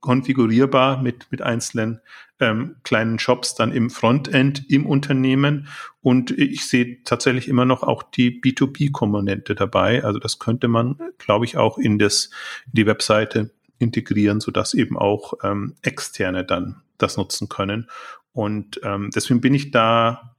konfigurierbar 0.00 1.02
mit, 1.02 1.26
mit 1.30 1.42
einzelnen 1.42 2.00
ähm, 2.38 2.76
kleinen 2.82 3.18
Shops 3.18 3.54
dann 3.54 3.72
im 3.72 3.90
Frontend 3.90 4.70
im 4.70 4.86
Unternehmen. 4.86 5.68
Und 6.02 6.30
ich 6.30 6.66
sehe 6.66 7.02
tatsächlich 7.04 7.48
immer 7.48 7.64
noch 7.64 7.82
auch 7.82 8.02
die 8.02 8.40
B2B-Komponente 8.40 9.54
dabei. 9.54 10.04
Also 10.04 10.18
das 10.18 10.38
könnte 10.38 10.68
man, 10.68 10.98
glaube 11.18 11.44
ich, 11.44 11.56
auch 11.56 11.78
in, 11.78 11.98
das, 11.98 12.30
in 12.66 12.72
die 12.72 12.86
Webseite 12.86 13.50
integrieren, 13.78 14.40
sodass 14.40 14.74
eben 14.74 14.98
auch 14.98 15.34
ähm, 15.42 15.74
Externe 15.82 16.44
dann 16.44 16.82
das 16.98 17.16
nutzen 17.16 17.48
können. 17.48 17.88
Und 18.32 18.80
ähm, 18.84 19.10
deswegen 19.14 19.40
bin 19.40 19.54
ich 19.54 19.70
da 19.70 20.36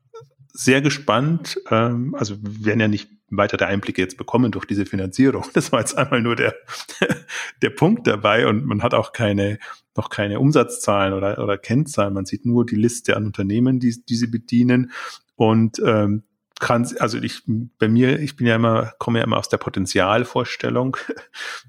sehr 0.54 0.82
gespannt. 0.82 1.60
Ähm, 1.70 2.16
also 2.16 2.36
wir 2.42 2.66
werden 2.66 2.80
ja 2.80 2.88
nicht 2.88 3.10
weitere 3.30 3.66
Einblicke 3.66 4.02
jetzt 4.02 4.18
bekommen 4.18 4.52
durch 4.52 4.66
diese 4.66 4.86
Finanzierung. 4.86 5.46
Das 5.54 5.72
war 5.72 5.80
jetzt 5.80 5.98
einmal 5.98 6.22
nur 6.22 6.36
der, 6.36 6.56
der 7.62 7.70
Punkt 7.70 8.08
dabei 8.08 8.48
und 8.48 8.66
man 8.66 8.84
hat 8.84 8.94
auch 8.94 9.12
keine, 9.12 9.60
noch 9.96 10.10
keine 10.10 10.40
Umsatzzahlen 10.40 11.14
oder, 11.14 11.40
oder 11.44 11.58
Kennzahlen. 11.58 12.14
Man 12.14 12.26
sieht 12.26 12.46
nur 12.46 12.66
die 12.66 12.76
Liste 12.76 13.18
an 13.18 13.26
Unternehmen, 13.26 13.80
die, 13.80 14.04
die 14.08 14.16
sie 14.16 14.28
bedienen 14.28 14.92
und 15.36 15.80
ähm, 15.86 16.24
kann, 16.60 16.88
also 17.00 17.18
ich, 17.20 17.44
bei 17.78 17.88
mir, 17.88 18.20
ich 18.20 18.36
bin 18.36 18.48
ja 18.48 18.56
immer, 18.56 18.94
komme 18.98 19.20
ja 19.20 19.26
immer 19.26 19.38
aus 19.38 19.50
der 19.50 19.58
Potenzialvorstellung. 19.58 20.98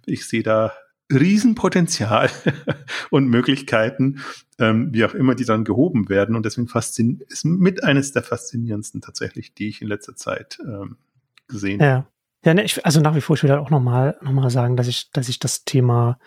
Ich 0.07 0.27
sehe 0.27 0.43
da 0.43 0.73
Riesenpotenzial 1.13 2.31
und 3.11 3.29
Möglichkeiten, 3.29 4.21
ähm, 4.59 4.89
wie 4.93 5.05
auch 5.05 5.15
immer 5.15 5.35
die 5.35 5.45
dann 5.45 5.65
gehoben 5.65 6.09
werden. 6.09 6.35
Und 6.35 6.47
deswegen 6.47 6.69
fasziniert 6.69 7.31
ist 7.31 7.45
mit 7.45 7.85
eines 7.85 8.13
der 8.13 8.23
faszinierendsten 8.23 9.03
tatsächlich, 9.03 9.55
die 9.55 9.69
ich 9.69 9.83
in 9.83 9.89
letzter 9.89 10.17
Zeit 10.17 10.59
ähm, 10.65 10.97
gesehen. 11.49 11.81
Ja. 11.81 12.07
Ja, 12.45 12.55
ne, 12.55 12.63
ich, 12.63 12.85
also 12.87 13.01
nach 13.01 13.17
wie 13.17 13.21
vor, 13.21 13.35
ich 13.35 13.43
will 13.43 13.51
halt 13.51 13.61
auch 13.61 13.71
nochmal 13.71 14.17
noch 14.23 14.31
mal 14.31 14.49
sagen, 14.49 14.77
dass 14.77 14.87
ich, 14.87 15.11
dass 15.11 15.29
ich 15.29 15.41
das 15.41 15.65
Thema 15.65 16.19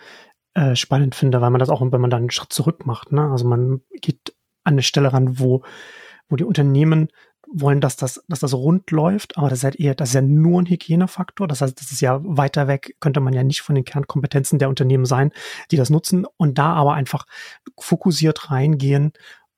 äh, 0.54 0.76
spannend 0.76 1.14
finde, 1.14 1.40
weil 1.40 1.50
man 1.50 1.58
das 1.58 1.70
auch, 1.70 1.80
wenn 1.80 2.00
man 2.00 2.10
dann 2.10 2.20
einen 2.20 2.30
Schritt 2.30 2.52
zurück 2.52 2.84
macht, 2.84 3.12
ne? 3.12 3.30
Also 3.30 3.46
man 3.48 3.80
geht 4.00 4.34
an 4.64 4.74
eine 4.74 4.82
Stelle 4.82 5.12
ran, 5.12 5.38
wo, 5.38 5.62
wo 6.28 6.36
die 6.36 6.44
Unternehmen 6.44 7.08
wollen, 7.52 7.80
dass 7.80 7.96
das, 7.96 8.22
dass 8.28 8.40
das 8.40 8.54
rund 8.54 8.90
läuft, 8.90 9.36
aber 9.36 9.48
das 9.48 9.60
ist 9.60 9.64
halt 9.64 9.76
eher, 9.76 9.94
das 9.94 10.10
ist 10.10 10.14
ja 10.14 10.22
nur 10.22 10.60
ein 10.60 10.66
Hygienefaktor. 10.66 11.48
Das 11.48 11.60
heißt, 11.60 11.78
das 11.78 11.92
ist 11.92 12.00
ja 12.00 12.20
weiter 12.22 12.68
weg, 12.68 12.96
könnte 13.00 13.20
man 13.20 13.34
ja 13.34 13.42
nicht 13.42 13.62
von 13.62 13.74
den 13.74 13.84
Kernkompetenzen 13.84 14.58
der 14.58 14.68
Unternehmen 14.68 15.04
sein, 15.04 15.32
die 15.70 15.76
das 15.76 15.90
nutzen 15.90 16.26
und 16.36 16.58
da 16.58 16.72
aber 16.72 16.94
einfach 16.94 17.26
fokussiert 17.78 18.50
reingehen 18.50 19.12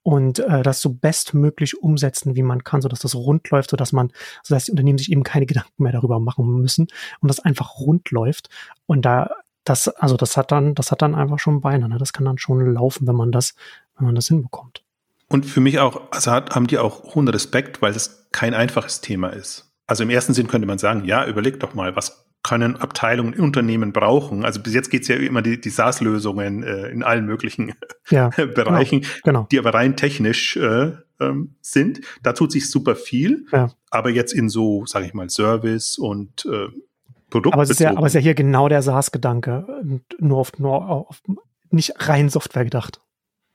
und 0.05 0.39
äh, 0.39 0.63
das 0.63 0.81
so 0.81 0.91
bestmöglich 0.91 1.83
umsetzen, 1.83 2.37
wie 2.37 2.43
man 2.43 2.63
kann, 2.63 2.83
so 2.83 2.89
dass 2.89 3.01
das 3.01 3.15
rund 3.15 3.51
läuft, 3.51 3.71
so 3.71 3.77
dass 3.77 3.93
man, 3.93 4.13
so 4.43 4.55
dass 4.55 4.67
die 4.67 4.71
Unternehmen 4.71 4.99
sich 4.99 5.11
eben 5.11 5.25
keine 5.25 5.47
Gedanken 5.47 5.83
mehr 5.83 5.93
darüber 5.93 6.21
machen 6.21 6.47
müssen 6.61 6.89
und 7.21 7.29
das 7.29 7.41
einfach 7.41 7.79
rund 7.81 8.11
läuft. 8.11 8.51
Und 8.87 9.03
da, 9.03 9.31
das, 9.65 9.89
also 9.89 10.17
das 10.17 10.37
hat 10.37 10.53
dann, 10.53 10.75
das 10.75 10.93
hat 10.93 11.01
dann 11.01 11.15
einfach 11.15 11.39
schon 11.39 11.63
Beine. 11.63 11.89
Ne? 11.89 11.97
Das 11.97 12.13
kann 12.13 12.27
dann 12.27 12.37
schon 12.37 12.75
laufen, 12.75 13.07
wenn 13.09 13.17
man 13.17 13.33
das, 13.33 13.55
wenn 13.97 14.05
man 14.05 14.15
das 14.15 14.29
hinbekommt. 14.29 14.85
Und 15.29 15.47
für 15.47 15.61
mich 15.61 15.79
auch, 15.79 16.03
also 16.13 16.31
hat, 16.31 16.55
haben 16.55 16.67
die 16.67 16.79
auch 16.79 17.15
hohen 17.15 17.27
Respekt, 17.27 17.81
weil 17.81 17.93
es 17.93 18.29
kein 18.31 18.53
einfaches 18.53 19.01
Thema 19.01 19.31
ist. 19.31 19.73
Also 19.87 20.03
im 20.03 20.11
ersten 20.11 20.35
Sinn 20.35 20.49
könnte 20.49 20.67
man 20.67 20.79
sagen, 20.79 21.07
ja, 21.07 21.27
überleg 21.27 21.61
doch 21.61 21.73
mal, 21.73 21.97
was 21.97 22.24
können 22.45 22.77
Abteilungen 22.77 23.33
in 23.33 23.41
Unternehmen 23.41 23.93
brauchen? 23.93 24.45
Also 24.45 24.61
bis 24.61 24.75
jetzt 24.75 24.91
geht's 24.91 25.09
ja 25.09 25.17
immer 25.17 25.43
die, 25.43 25.61
die 25.61 25.71
SaaS-Lösungen 25.71 26.63
äh, 26.63 26.89
in 26.89 27.03
allen 27.03 27.27
möglichen 27.27 27.73
ja, 28.11 28.29
Bereichen, 28.37 29.01
genau, 29.01 29.13
genau. 29.25 29.47
die 29.51 29.59
aber 29.59 29.75
rein 29.75 29.97
technisch 29.97 30.57
äh, 30.57 30.93
ähm, 31.19 31.57
sind. 31.61 32.03
Da 32.23 32.35
tut 32.35 32.53
sich 32.53 32.71
super 32.71 32.95
viel, 32.95 33.47
ja. 33.51 33.73
aber 33.91 34.11
jetzt 34.11 34.33
in 34.33 34.49
so, 34.49 34.87
sage 34.87 35.07
ich 35.07 35.15
mal, 35.15 35.29
Service 35.29 35.99
und 35.99 36.45
äh, 36.47 36.69
Produkt. 37.31 37.55
Aber 37.55 37.65
es, 37.65 37.71
ist 37.71 37.81
ja, 37.81 37.91
aber 37.91 38.07
es 38.07 38.13
ist 38.13 38.17
ja 38.17 38.21
hier 38.21 38.35
genau 38.35 38.69
der 38.69 38.83
SaaS-Gedanke, 38.83 40.01
nur 40.21 40.39
auf, 40.39 40.57
nur 40.59 40.89
auf 40.89 41.21
nicht 41.71 41.95
rein 42.09 42.29
Software 42.29 42.65
gedacht. 42.65 43.01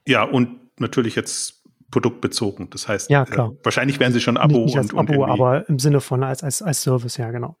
Ja, 0.06 0.24
und 0.24 0.58
natürlich 0.78 1.14
jetzt 1.14 1.62
produktbezogen. 1.90 2.70
Das 2.70 2.88
heißt, 2.88 3.08
ja, 3.08 3.24
klar. 3.24 3.52
Äh, 3.52 3.64
wahrscheinlich 3.64 4.00
werden 4.00 4.12
sie 4.12 4.20
schon 4.20 4.36
Abo 4.36 4.58
nicht, 4.58 4.66
nicht 4.66 4.78
als 4.78 4.92
und, 4.92 5.10
Abo, 5.10 5.24
und 5.24 5.30
aber 5.30 5.68
im 5.68 5.78
Sinne 5.78 6.00
von 6.00 6.22
als, 6.22 6.42
als, 6.42 6.60
als 6.60 6.82
Service, 6.82 7.16
ja, 7.16 7.30
genau. 7.30 7.56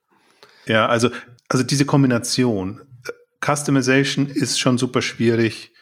Ja, 0.66 0.86
also, 0.86 1.10
also 1.48 1.64
diese 1.64 1.84
Kombination. 1.84 2.80
Customization 3.44 4.26
ist 4.26 4.60
schon 4.60 4.78
super 4.78 5.02
schwierig. 5.02 5.72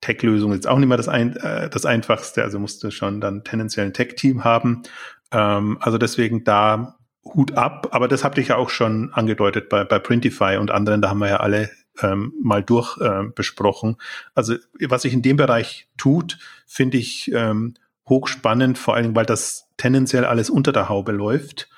Tech-Lösung 0.00 0.52
ist 0.52 0.66
auch 0.66 0.78
nicht 0.78 0.88
mehr 0.88 0.96
das, 0.96 1.08
ein, 1.08 1.36
äh, 1.36 1.70
das 1.70 1.86
einfachste. 1.86 2.42
Also 2.42 2.58
musste 2.58 2.90
schon 2.90 3.20
dann 3.20 3.44
tendenziell 3.44 3.86
ein 3.86 3.92
Tech-Team 3.92 4.44
haben. 4.44 4.82
Ähm, 5.32 5.78
also 5.80 5.98
deswegen 5.98 6.44
da 6.44 6.98
Hut 7.24 7.56
ab. 7.56 7.88
Aber 7.92 8.08
das 8.08 8.24
habt 8.24 8.38
ihr 8.38 8.44
ja 8.44 8.56
auch 8.56 8.70
schon 8.70 9.12
angedeutet 9.12 9.68
bei, 9.68 9.84
bei 9.84 9.98
Printify 9.98 10.56
und 10.58 10.70
anderen. 10.70 11.00
Da 11.00 11.08
haben 11.10 11.20
wir 11.20 11.28
ja 11.28 11.36
alle 11.38 11.70
ähm, 12.02 12.32
mal 12.42 12.62
durch 12.62 12.98
äh, 12.98 13.24
besprochen. 13.34 13.96
Also 14.34 14.56
was 14.80 15.02
sich 15.02 15.12
in 15.12 15.22
dem 15.22 15.36
Bereich 15.36 15.88
tut, 15.96 16.38
finde 16.66 16.98
ich 16.98 17.30
ähm, 17.32 17.74
hochspannend, 18.08 18.78
vor 18.78 18.94
allem 18.94 19.14
weil 19.14 19.26
das 19.26 19.68
tendenziell 19.76 20.24
alles 20.24 20.50
unter 20.50 20.72
der 20.72 20.88
Haube 20.88 21.12
läuft 21.12 21.68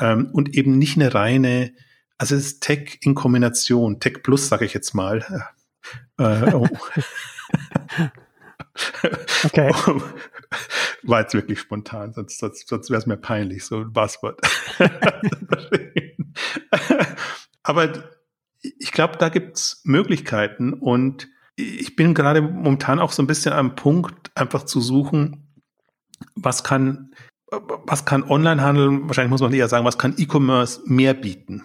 ähm, 0.00 0.30
und 0.32 0.54
eben 0.54 0.78
nicht 0.78 0.96
eine 0.96 1.14
reine, 1.14 1.72
also 2.24 2.36
es 2.36 2.46
ist 2.46 2.62
Tech 2.62 3.00
in 3.02 3.14
Kombination, 3.14 4.00
Tech 4.00 4.22
Plus 4.22 4.48
sage 4.48 4.64
ich 4.64 4.72
jetzt 4.72 4.94
mal. 4.94 5.22
Äh, 6.16 6.54
oh. 6.54 6.64
okay. 9.44 9.70
War 11.02 11.20
jetzt 11.20 11.34
wirklich 11.34 11.60
spontan, 11.60 12.14
sonst, 12.14 12.38
sonst, 12.38 12.66
sonst 12.66 12.88
wäre 12.88 12.98
es 12.98 13.04
mir 13.04 13.18
peinlich, 13.18 13.66
so 13.66 13.80
ein 13.80 13.92
Buzzword. 13.92 14.40
Aber 17.62 17.92
ich 18.62 18.92
glaube, 18.92 19.18
da 19.18 19.28
gibt's 19.28 19.82
Möglichkeiten 19.84 20.72
und 20.72 21.28
ich 21.56 21.94
bin 21.94 22.14
gerade 22.14 22.40
momentan 22.40 23.00
auch 23.00 23.12
so 23.12 23.22
ein 23.22 23.26
bisschen 23.26 23.52
am 23.52 23.74
Punkt, 23.74 24.30
einfach 24.34 24.62
zu 24.62 24.80
suchen, 24.80 25.54
was 26.36 26.64
kann, 26.64 27.14
was 27.50 28.06
kann 28.06 28.22
Onlinehandel, 28.22 29.02
wahrscheinlich 29.02 29.30
muss 29.30 29.42
man 29.42 29.52
eher 29.52 29.68
sagen, 29.68 29.84
was 29.84 29.98
kann 29.98 30.14
E-Commerce 30.16 30.80
mehr 30.86 31.12
bieten, 31.12 31.64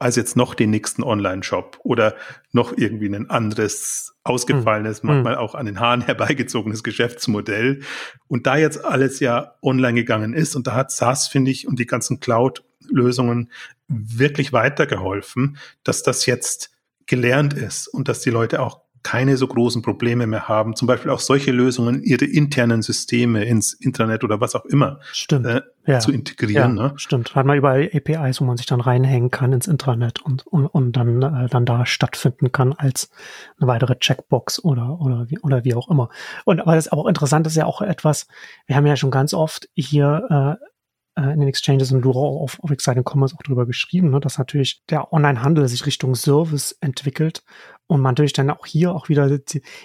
als 0.00 0.16
jetzt 0.16 0.34
noch 0.34 0.54
den 0.54 0.70
nächsten 0.70 1.04
Online-Shop 1.04 1.78
oder 1.84 2.16
noch 2.52 2.76
irgendwie 2.76 3.06
ein 3.06 3.28
anderes, 3.28 4.14
ausgefallenes, 4.24 5.02
hm. 5.02 5.06
manchmal 5.06 5.36
auch 5.36 5.54
an 5.54 5.66
den 5.66 5.78
Haaren 5.78 6.00
herbeigezogenes 6.06 6.82
Geschäftsmodell. 6.82 7.82
Und 8.26 8.46
da 8.46 8.56
jetzt 8.56 8.82
alles 8.82 9.20
ja 9.20 9.54
online 9.62 9.94
gegangen 9.94 10.32
ist 10.32 10.56
und 10.56 10.66
da 10.66 10.74
hat 10.74 10.90
SaaS, 10.90 11.28
finde 11.28 11.50
ich, 11.50 11.68
und 11.68 11.78
die 11.78 11.86
ganzen 11.86 12.18
Cloud-Lösungen 12.18 13.52
wirklich 13.88 14.54
weitergeholfen, 14.54 15.58
dass 15.84 16.02
das 16.02 16.24
jetzt 16.24 16.70
gelernt 17.06 17.52
ist 17.52 17.86
und 17.86 18.08
dass 18.08 18.20
die 18.20 18.30
Leute 18.30 18.62
auch 18.62 18.80
keine 19.02 19.36
so 19.36 19.46
großen 19.46 19.82
Probleme 19.82 20.26
mehr 20.26 20.48
haben, 20.48 20.76
zum 20.76 20.86
Beispiel 20.86 21.10
auch 21.10 21.20
solche 21.20 21.52
Lösungen, 21.52 22.02
ihre 22.02 22.24
internen 22.24 22.82
Systeme 22.82 23.44
ins 23.44 23.72
Internet 23.72 24.24
oder 24.24 24.40
was 24.40 24.54
auch 24.54 24.66
immer 24.66 25.00
stimmt. 25.12 25.46
Äh, 25.46 25.62
ja. 25.86 25.98
zu 25.98 26.12
integrieren. 26.12 26.76
Ja, 26.76 26.88
ne? 26.88 26.92
Stimmt. 26.96 27.34
Hat 27.34 27.46
man 27.46 27.56
überall 27.56 27.90
APIs, 27.92 28.40
wo 28.40 28.44
man 28.44 28.56
sich 28.56 28.66
dann 28.66 28.80
reinhängen 28.80 29.30
kann 29.30 29.52
ins 29.52 29.66
Intranet 29.66 30.20
und, 30.20 30.46
und, 30.46 30.66
und 30.66 30.92
dann, 30.92 31.22
äh, 31.22 31.48
dann 31.48 31.64
da 31.64 31.86
stattfinden 31.86 32.52
kann 32.52 32.72
als 32.72 33.10
eine 33.58 33.66
weitere 33.66 33.96
Checkbox 33.96 34.62
oder, 34.62 35.00
oder, 35.00 35.30
wie, 35.30 35.38
oder 35.40 35.64
wie 35.64 35.74
auch 35.74 35.88
immer. 35.88 36.10
Und 36.44 36.60
aber 36.60 36.74
das 36.74 36.86
ist 36.86 36.92
auch 36.92 37.06
interessant, 37.06 37.46
ist 37.46 37.56
ja 37.56 37.66
auch 37.66 37.80
etwas, 37.80 38.26
wir 38.66 38.76
haben 38.76 38.86
ja 38.86 38.96
schon 38.96 39.10
ganz 39.10 39.34
oft 39.34 39.68
hier 39.74 40.58
äh, 40.60 41.20
äh, 41.20 41.32
in 41.32 41.40
den 41.40 41.48
Exchanges 41.48 41.92
und 41.92 42.02
du 42.02 42.12
auf, 42.12 42.58
auf 42.60 42.70
Exciting 42.70 43.04
Commerce 43.04 43.34
auch 43.34 43.42
drüber 43.42 43.66
geschrieben, 43.66 44.10
ne, 44.10 44.20
dass 44.20 44.38
natürlich 44.38 44.82
der 44.90 45.12
Online-Handel 45.12 45.68
sich 45.68 45.86
Richtung 45.86 46.14
Service 46.14 46.76
entwickelt 46.80 47.42
und 47.90 48.00
man 48.00 48.12
natürlich 48.12 48.32
dann 48.32 48.50
auch 48.50 48.66
hier 48.66 48.94
auch 48.94 49.08
wieder, 49.08 49.28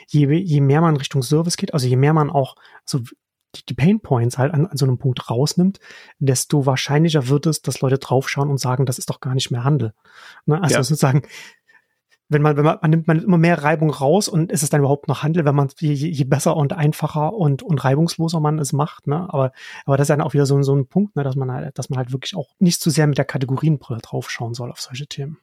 je, 0.08 0.32
je 0.32 0.62
mehr 0.62 0.82
man 0.82 0.96
Richtung 0.96 1.24
Service 1.24 1.58
geht, 1.58 1.74
also 1.74 1.88
je 1.88 1.96
mehr 1.96 2.14
man 2.14 2.30
auch 2.30 2.56
so 2.86 3.02
die 3.68 3.74
Pain 3.74 4.00
Points 4.00 4.38
halt 4.38 4.54
an, 4.54 4.68
an 4.68 4.78
so 4.78 4.86
einem 4.86 4.98
Punkt 4.98 5.30
rausnimmt, 5.30 5.80
desto 6.20 6.66
wahrscheinlicher 6.66 7.30
wird 7.30 7.48
es, 7.48 7.62
dass 7.62 7.82
Leute 7.82 7.98
draufschauen 7.98 8.50
und 8.50 8.60
sagen, 8.60 8.86
das 8.86 9.00
ist 9.00 9.10
doch 9.10 9.22
gar 9.22 9.34
nicht 9.34 9.50
mehr 9.50 9.64
Handel. 9.64 9.94
Ne? 10.46 10.62
Also 10.62 10.76
ja. 10.76 10.84
sozusagen, 10.84 11.24
wenn 12.30 12.42
man, 12.44 12.58
wenn 12.58 12.66
man, 12.66 12.78
man 12.82 12.92
nimmt 12.92 13.08
man 13.08 13.24
immer 13.24 13.38
mehr 13.38 13.64
Reibung 13.64 13.90
raus 13.90 14.28
und 14.28 14.52
ist 14.52 14.62
es 14.62 14.70
dann 14.70 14.82
überhaupt 14.82 15.08
noch 15.08 15.24
Handel, 15.24 15.46
wenn 15.46 15.56
man 15.56 15.70
je, 15.80 15.94
je 15.94 16.24
besser 16.26 16.58
und 16.58 16.74
einfacher 16.74 17.34
und, 17.34 17.64
und 17.64 17.84
reibungsloser 17.84 18.40
man 18.40 18.60
es 18.60 18.74
macht, 18.74 19.08
ne? 19.08 19.28
Aber, 19.34 19.52
aber 19.86 19.98
das 19.98 20.06
ist 20.06 20.10
dann 20.10 20.22
auch 20.22 20.34
wieder 20.34 20.46
so, 20.46 20.62
so 20.62 20.76
ein 20.76 20.88
Punkt, 20.88 21.16
ne, 21.16 21.24
dass 21.24 21.36
man 21.36 21.52
halt, 21.52 21.78
dass 21.78 21.90
man 21.90 21.98
halt 21.98 22.12
wirklich 22.12 22.36
auch 22.36 22.50
nicht 22.60 22.82
zu 22.82 22.90
sehr 22.90 23.08
mit 23.08 23.18
der 23.18 23.26
Kategorienbrille 23.26 24.00
draufschauen 24.02 24.54
soll 24.54 24.72
auf 24.72 24.82
solche 24.82 25.08
Themen. 25.08 25.38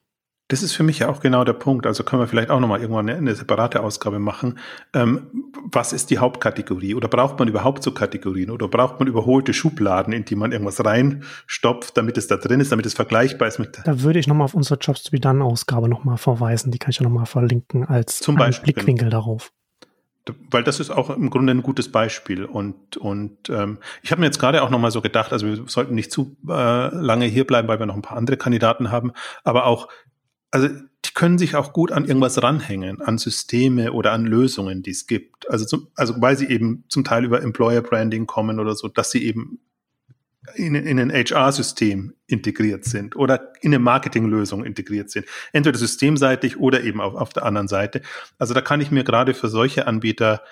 Das 0.48 0.62
ist 0.62 0.72
für 0.72 0.82
mich 0.82 0.98
ja 0.98 1.08
auch 1.08 1.20
genau 1.20 1.44
der 1.44 1.54
Punkt. 1.54 1.86
Also 1.86 2.04
können 2.04 2.20
wir 2.20 2.26
vielleicht 2.26 2.50
auch 2.50 2.60
nochmal 2.60 2.80
irgendwann 2.80 3.08
eine, 3.08 3.16
eine 3.16 3.34
separate 3.34 3.82
Ausgabe 3.82 4.18
machen. 4.18 4.58
Ähm, 4.92 5.52
was 5.64 5.92
ist 5.92 6.10
die 6.10 6.18
Hauptkategorie? 6.18 6.94
Oder 6.94 7.08
braucht 7.08 7.38
man 7.38 7.48
überhaupt 7.48 7.82
so 7.82 7.92
Kategorien? 7.92 8.50
Oder 8.50 8.68
braucht 8.68 8.98
man 8.98 9.08
überholte 9.08 9.54
Schubladen, 9.54 10.12
in 10.12 10.24
die 10.24 10.36
man 10.36 10.52
irgendwas 10.52 10.84
reinstopft, 10.84 11.96
damit 11.96 12.18
es 12.18 12.26
da 12.26 12.36
drin 12.36 12.60
ist, 12.60 12.70
damit 12.72 12.84
es 12.84 12.94
vergleichbar 12.94 13.48
ist 13.48 13.58
mit. 13.58 13.80
Da 13.84 14.02
würde 14.02 14.18
ich 14.18 14.26
nochmal 14.26 14.44
auf 14.44 14.54
unsere 14.54 14.78
Jobs 14.78 15.04
to 15.04 15.10
be 15.10 15.20
done 15.20 15.42
Ausgabe 15.42 15.88
nochmal 15.88 16.18
verweisen. 16.18 16.70
Die 16.70 16.78
kann 16.78 16.90
ich 16.90 16.98
ja 16.98 17.04
nochmal 17.04 17.26
verlinken 17.26 17.86
als 17.86 18.18
Zum 18.18 18.36
Beispiel, 18.36 18.74
Blickwinkel 18.74 19.08
darauf 19.08 19.52
weil 20.50 20.62
das 20.62 20.78
ist 20.78 20.90
auch 20.90 21.10
im 21.10 21.30
Grunde 21.30 21.52
ein 21.52 21.62
gutes 21.62 21.90
Beispiel 21.90 22.44
und 22.44 22.96
und 22.96 23.50
ähm, 23.50 23.78
ich 24.02 24.12
habe 24.12 24.20
mir 24.20 24.26
jetzt 24.26 24.38
gerade 24.38 24.62
auch 24.62 24.70
noch 24.70 24.78
mal 24.78 24.92
so 24.92 25.00
gedacht, 25.00 25.32
also 25.32 25.46
wir 25.46 25.64
sollten 25.66 25.94
nicht 25.94 26.12
zu 26.12 26.36
äh, 26.48 26.94
lange 26.94 27.26
hier 27.26 27.44
bleiben, 27.44 27.66
weil 27.66 27.80
wir 27.80 27.86
noch 27.86 27.96
ein 27.96 28.02
paar 28.02 28.16
andere 28.16 28.36
Kandidaten 28.36 28.92
haben, 28.92 29.12
aber 29.42 29.66
auch 29.66 29.88
also 30.52 30.68
die 30.68 31.14
können 31.14 31.38
sich 31.38 31.56
auch 31.56 31.72
gut 31.72 31.90
an 31.90 32.04
irgendwas 32.04 32.40
ranhängen, 32.40 33.00
an 33.00 33.18
Systeme 33.18 33.92
oder 33.92 34.12
an 34.12 34.24
Lösungen, 34.24 34.84
die 34.84 34.92
es 34.92 35.08
gibt. 35.08 35.50
Also, 35.50 35.64
zum, 35.64 35.88
also 35.96 36.14
weil 36.20 36.36
sie 36.36 36.48
eben 36.48 36.84
zum 36.88 37.02
Teil 37.02 37.24
über 37.24 37.42
Employer 37.42 37.80
Branding 37.80 38.26
kommen 38.26 38.60
oder 38.60 38.76
so, 38.76 38.86
dass 38.86 39.10
sie 39.10 39.24
eben 39.24 39.58
in, 40.54 40.74
in 40.74 40.98
ein 40.98 41.10
HR-System 41.10 42.14
integriert 42.26 42.84
sind 42.84 43.16
oder 43.16 43.52
in 43.60 43.70
eine 43.70 43.78
Marketinglösung 43.78 44.64
integriert 44.64 45.10
sind. 45.10 45.26
Entweder 45.52 45.78
systemseitig 45.78 46.58
oder 46.58 46.82
eben 46.82 47.00
auf, 47.00 47.14
auf 47.14 47.32
der 47.32 47.44
anderen 47.44 47.68
Seite. 47.68 48.02
Also 48.38 48.52
da 48.52 48.60
kann 48.60 48.80
ich 48.80 48.90
mir 48.90 49.04
gerade 49.04 49.34
für 49.34 49.48
solche 49.48 49.86
Anbieter 49.86 50.42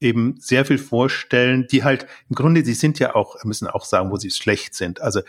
eben 0.00 0.36
sehr 0.38 0.64
viel 0.64 0.78
vorstellen, 0.78 1.66
die 1.70 1.84
halt 1.84 2.06
im 2.28 2.34
Grunde, 2.34 2.64
sie 2.64 2.74
sind 2.74 2.98
ja 2.98 3.14
auch, 3.14 3.42
müssen 3.44 3.68
auch 3.68 3.84
sagen, 3.84 4.10
wo 4.10 4.16
sie 4.16 4.30
schlecht 4.30 4.74
sind. 4.74 5.02
Also 5.02 5.20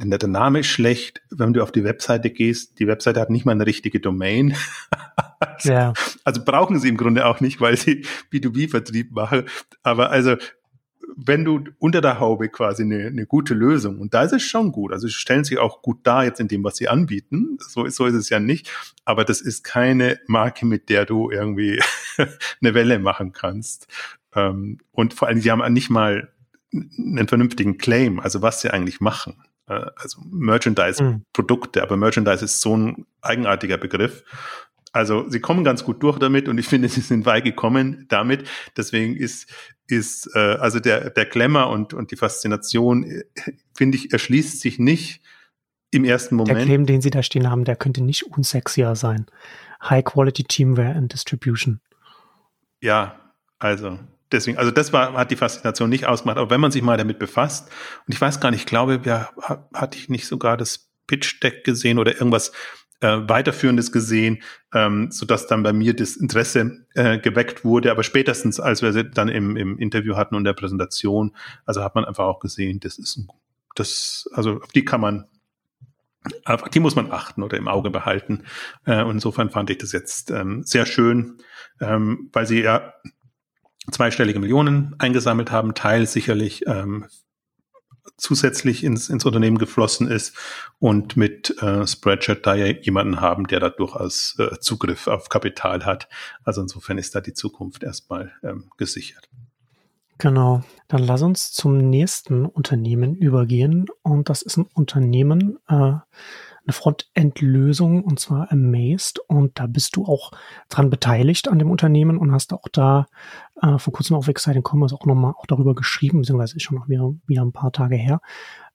denn 0.00 0.10
der 0.10 0.28
Name 0.28 0.60
ist 0.60 0.68
schlecht, 0.68 1.20
wenn 1.30 1.52
du 1.52 1.62
auf 1.62 1.72
die 1.72 1.84
Webseite 1.84 2.30
gehst. 2.30 2.78
Die 2.78 2.86
Webseite 2.86 3.20
hat 3.20 3.28
nicht 3.28 3.44
mal 3.44 3.52
eine 3.52 3.66
richtige 3.66 4.00
Domain. 4.00 4.56
also, 5.38 5.72
ja. 5.72 5.92
also 6.24 6.42
brauchen 6.42 6.78
sie 6.78 6.88
im 6.88 6.96
Grunde 6.96 7.26
auch 7.26 7.40
nicht, 7.40 7.60
weil 7.60 7.76
sie 7.76 8.06
B2B-Vertrieb 8.32 9.12
machen. 9.12 9.44
Aber 9.82 10.10
also, 10.10 10.36
wenn 11.16 11.44
du 11.44 11.64
unter 11.78 12.00
der 12.00 12.18
Haube 12.18 12.48
quasi 12.48 12.82
eine, 12.82 13.08
eine 13.08 13.26
gute 13.26 13.52
Lösung, 13.52 13.98
und 13.98 14.14
da 14.14 14.22
ist 14.22 14.32
es 14.32 14.42
schon 14.42 14.72
gut, 14.72 14.92
also 14.92 15.06
sie 15.06 15.12
stellen 15.12 15.44
sich 15.44 15.58
auch 15.58 15.82
gut 15.82 15.98
dar 16.04 16.24
jetzt 16.24 16.40
in 16.40 16.48
dem, 16.48 16.64
was 16.64 16.76
sie 16.76 16.88
anbieten, 16.88 17.58
so, 17.60 17.86
so 17.88 18.06
ist 18.06 18.14
es 18.14 18.30
ja 18.30 18.40
nicht, 18.40 18.70
aber 19.04 19.24
das 19.24 19.42
ist 19.42 19.64
keine 19.64 20.18
Marke, 20.28 20.64
mit 20.64 20.88
der 20.88 21.04
du 21.04 21.30
irgendwie 21.30 21.78
eine 22.16 22.74
Welle 22.74 22.98
machen 22.98 23.32
kannst. 23.32 23.86
Ähm, 24.34 24.78
und 24.92 25.12
vor 25.12 25.28
allem, 25.28 25.40
sie 25.40 25.50
haben 25.50 25.72
nicht 25.72 25.90
mal 25.90 26.32
einen 26.72 27.28
vernünftigen 27.28 27.78
Claim, 27.78 28.20
also 28.20 28.42
was 28.42 28.60
sie 28.60 28.70
eigentlich 28.70 29.00
machen. 29.00 29.42
Äh, 29.70 29.86
also 29.96 30.20
Merchandise-Produkte, 30.30 31.80
mhm. 31.80 31.84
aber 31.84 31.96
Merchandise 31.96 32.44
ist 32.44 32.60
so 32.60 32.76
ein 32.76 33.06
eigenartiger 33.22 33.78
Begriff. 33.78 34.24
Also 34.92 35.28
sie 35.28 35.40
kommen 35.40 35.62
ganz 35.62 35.84
gut 35.84 36.02
durch 36.02 36.18
damit 36.18 36.48
und 36.48 36.58
ich 36.58 36.66
finde, 36.66 36.88
sie 36.88 37.00
sind 37.00 37.24
weit 37.24 37.44
gekommen 37.44 38.06
damit. 38.08 38.48
Deswegen 38.76 39.16
ist, 39.16 39.48
ist 39.86 40.28
äh, 40.34 40.38
also 40.38 40.80
der, 40.80 41.10
der 41.10 41.26
Glamour 41.26 41.70
und, 41.70 41.94
und 41.94 42.10
die 42.10 42.16
Faszination, 42.16 43.04
äh, 43.04 43.22
finde 43.74 43.98
ich, 43.98 44.12
erschließt 44.12 44.60
sich 44.60 44.80
nicht 44.80 45.22
im 45.92 46.04
ersten 46.04 46.34
Moment. 46.34 46.58
Der 46.58 46.64
Claim, 46.64 46.86
den 46.86 47.00
Sie 47.00 47.10
da 47.10 47.22
stehen 47.22 47.48
haben, 47.48 47.64
der 47.64 47.76
könnte 47.76 48.02
nicht 48.02 48.24
unsexier 48.24 48.96
sein. 48.96 49.26
High 49.82 50.04
Quality 50.04 50.44
Teamware 50.44 50.94
and 50.94 51.12
Distribution. 51.12 51.80
Ja, 52.80 53.20
also 53.58 53.98
deswegen, 54.32 54.58
also 54.58 54.70
das 54.70 54.92
war, 54.92 55.14
hat 55.14 55.30
die 55.30 55.36
Faszination 55.36 55.90
nicht 55.90 56.06
ausgemacht, 56.06 56.38
aber 56.38 56.50
wenn 56.50 56.60
man 56.60 56.70
sich 56.70 56.82
mal 56.82 56.96
damit 56.96 57.18
befasst, 57.18 57.68
und 58.06 58.14
ich 58.14 58.20
weiß 58.20 58.40
gar 58.40 58.50
nicht, 58.50 58.60
ich 58.60 58.66
glaube, 58.66 59.00
ja, 59.04 59.30
hatte 59.74 59.98
ich 59.98 60.08
nicht 60.08 60.26
sogar 60.26 60.56
das 60.56 60.90
Pitch 61.06 61.42
Deck 61.42 61.64
gesehen 61.64 61.98
oder 61.98 62.12
irgendwas 62.12 62.52
äh, 63.00 63.28
weiterführendes 63.28 63.92
gesehen, 63.92 64.42
ähm, 64.74 65.10
so 65.10 65.26
dass 65.26 65.46
dann 65.46 65.62
bei 65.62 65.72
mir 65.72 65.94
das 65.94 66.16
Interesse 66.16 66.86
äh, 66.94 67.18
geweckt 67.18 67.64
wurde. 67.64 67.90
Aber 67.90 68.02
spätestens, 68.02 68.60
als 68.60 68.82
wir 68.82 68.92
sie 68.92 69.10
dann 69.10 69.28
im, 69.28 69.56
im 69.56 69.78
Interview 69.78 70.16
hatten 70.16 70.34
und 70.34 70.44
der 70.44 70.52
Präsentation, 70.52 71.34
also 71.64 71.82
hat 71.82 71.94
man 71.94 72.04
einfach 72.04 72.24
auch 72.24 72.40
gesehen, 72.40 72.78
das 72.80 72.98
ist 72.98 73.16
ein, 73.16 73.28
das, 73.74 74.28
also 74.32 74.60
auf 74.60 74.72
die 74.72 74.84
kann 74.84 75.00
man 75.00 75.26
auf 76.44 76.68
die 76.68 76.80
muss 76.80 76.96
man 76.96 77.10
achten 77.10 77.42
oder 77.42 77.56
im 77.56 77.66
Auge 77.66 77.90
behalten. 77.90 78.44
Äh, 78.84 79.02
und 79.02 79.12
insofern 79.12 79.48
fand 79.48 79.70
ich 79.70 79.78
das 79.78 79.92
jetzt 79.92 80.30
ähm, 80.30 80.62
sehr 80.64 80.84
schön, 80.84 81.38
ähm, 81.80 82.28
weil 82.34 82.46
sie 82.46 82.60
ja 82.60 82.92
zweistellige 83.90 84.38
Millionen 84.38 84.94
eingesammelt 84.98 85.50
haben, 85.50 85.74
Teil 85.74 86.06
sicherlich 86.06 86.66
ähm, 86.66 87.06
zusätzlich 88.16 88.84
ins, 88.84 89.08
ins 89.08 89.24
Unternehmen 89.24 89.58
geflossen 89.58 90.08
ist 90.08 90.36
und 90.78 91.16
mit 91.16 91.56
äh, 91.62 91.86
Spreadshirt 91.86 92.46
da 92.46 92.54
ja 92.54 92.66
jemanden 92.66 93.20
haben, 93.20 93.46
der 93.46 93.60
da 93.60 93.70
durchaus 93.70 94.36
äh, 94.38 94.58
Zugriff 94.60 95.06
auf 95.06 95.28
Kapital 95.28 95.84
hat. 95.84 96.08
Also 96.44 96.60
insofern 96.60 96.98
ist 96.98 97.14
da 97.14 97.20
die 97.20 97.32
Zukunft 97.32 97.82
erstmal 97.82 98.32
ähm, 98.42 98.70
gesichert. 98.76 99.28
Genau. 100.18 100.62
Dann 100.88 101.02
lass 101.02 101.22
uns 101.22 101.50
zum 101.50 101.78
nächsten 101.78 102.44
Unternehmen 102.44 103.16
übergehen. 103.16 103.86
Und 104.02 104.28
das 104.28 104.42
ist 104.42 104.58
ein 104.58 104.66
Unternehmen, 104.74 105.58
äh, 105.66 105.92
eine 106.70 106.72
Frontend-Lösung 106.72 108.04
und 108.04 108.20
zwar 108.20 108.50
Amazed. 108.52 109.18
Und 109.26 109.58
da 109.58 109.66
bist 109.66 109.96
du 109.96 110.04
auch 110.04 110.30
dran 110.68 110.90
beteiligt 110.90 111.48
an 111.48 111.58
dem 111.58 111.70
Unternehmen 111.70 112.16
und 112.16 112.32
hast 112.32 112.52
auch 112.52 112.68
da 112.72 113.06
äh, 113.60 113.78
vor 113.78 113.92
kurzem 113.92 114.16
auf 114.16 114.28
Exciting 114.28 114.62
Commerce 114.66 114.94
auch 114.94 115.06
nochmal 115.06 115.34
auch 115.36 115.46
darüber 115.46 115.74
geschrieben, 115.74 116.20
beziehungsweise 116.20 116.56
ist 116.56 116.62
schon 116.62 116.78
noch 116.78 116.88
wieder, 116.88 117.12
wieder 117.26 117.42
ein 117.42 117.52
paar 117.52 117.72
Tage 117.72 117.96
her, 117.96 118.20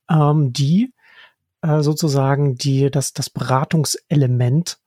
ähm, 0.10 0.52
die 0.52 0.94
äh, 1.62 1.82
sozusagen 1.82 2.56
die, 2.56 2.92
das, 2.92 3.14
das 3.14 3.30
Beratungselement 3.30 4.78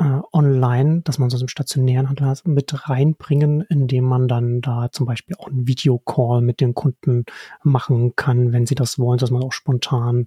äh, 0.00 0.20
online, 0.32 1.02
dass 1.02 1.18
man 1.18 1.28
so 1.28 1.38
im 1.38 1.48
stationären 1.48 2.08
Handel 2.08 2.26
hat, 2.26 2.46
mit 2.46 2.88
reinbringen, 2.88 3.60
indem 3.68 4.04
man 4.04 4.28
dann 4.28 4.62
da 4.62 4.90
zum 4.90 5.04
Beispiel 5.04 5.36
auch 5.36 5.48
einen 5.48 5.66
Videocall 5.66 6.40
mit 6.40 6.60
den 6.60 6.74
Kunden 6.74 7.26
machen 7.62 8.16
kann, 8.16 8.52
wenn 8.52 8.66
sie 8.66 8.74
das 8.74 8.98
wollen, 8.98 9.18
dass 9.18 9.30
man 9.30 9.42
auch 9.42 9.52
spontan 9.52 10.26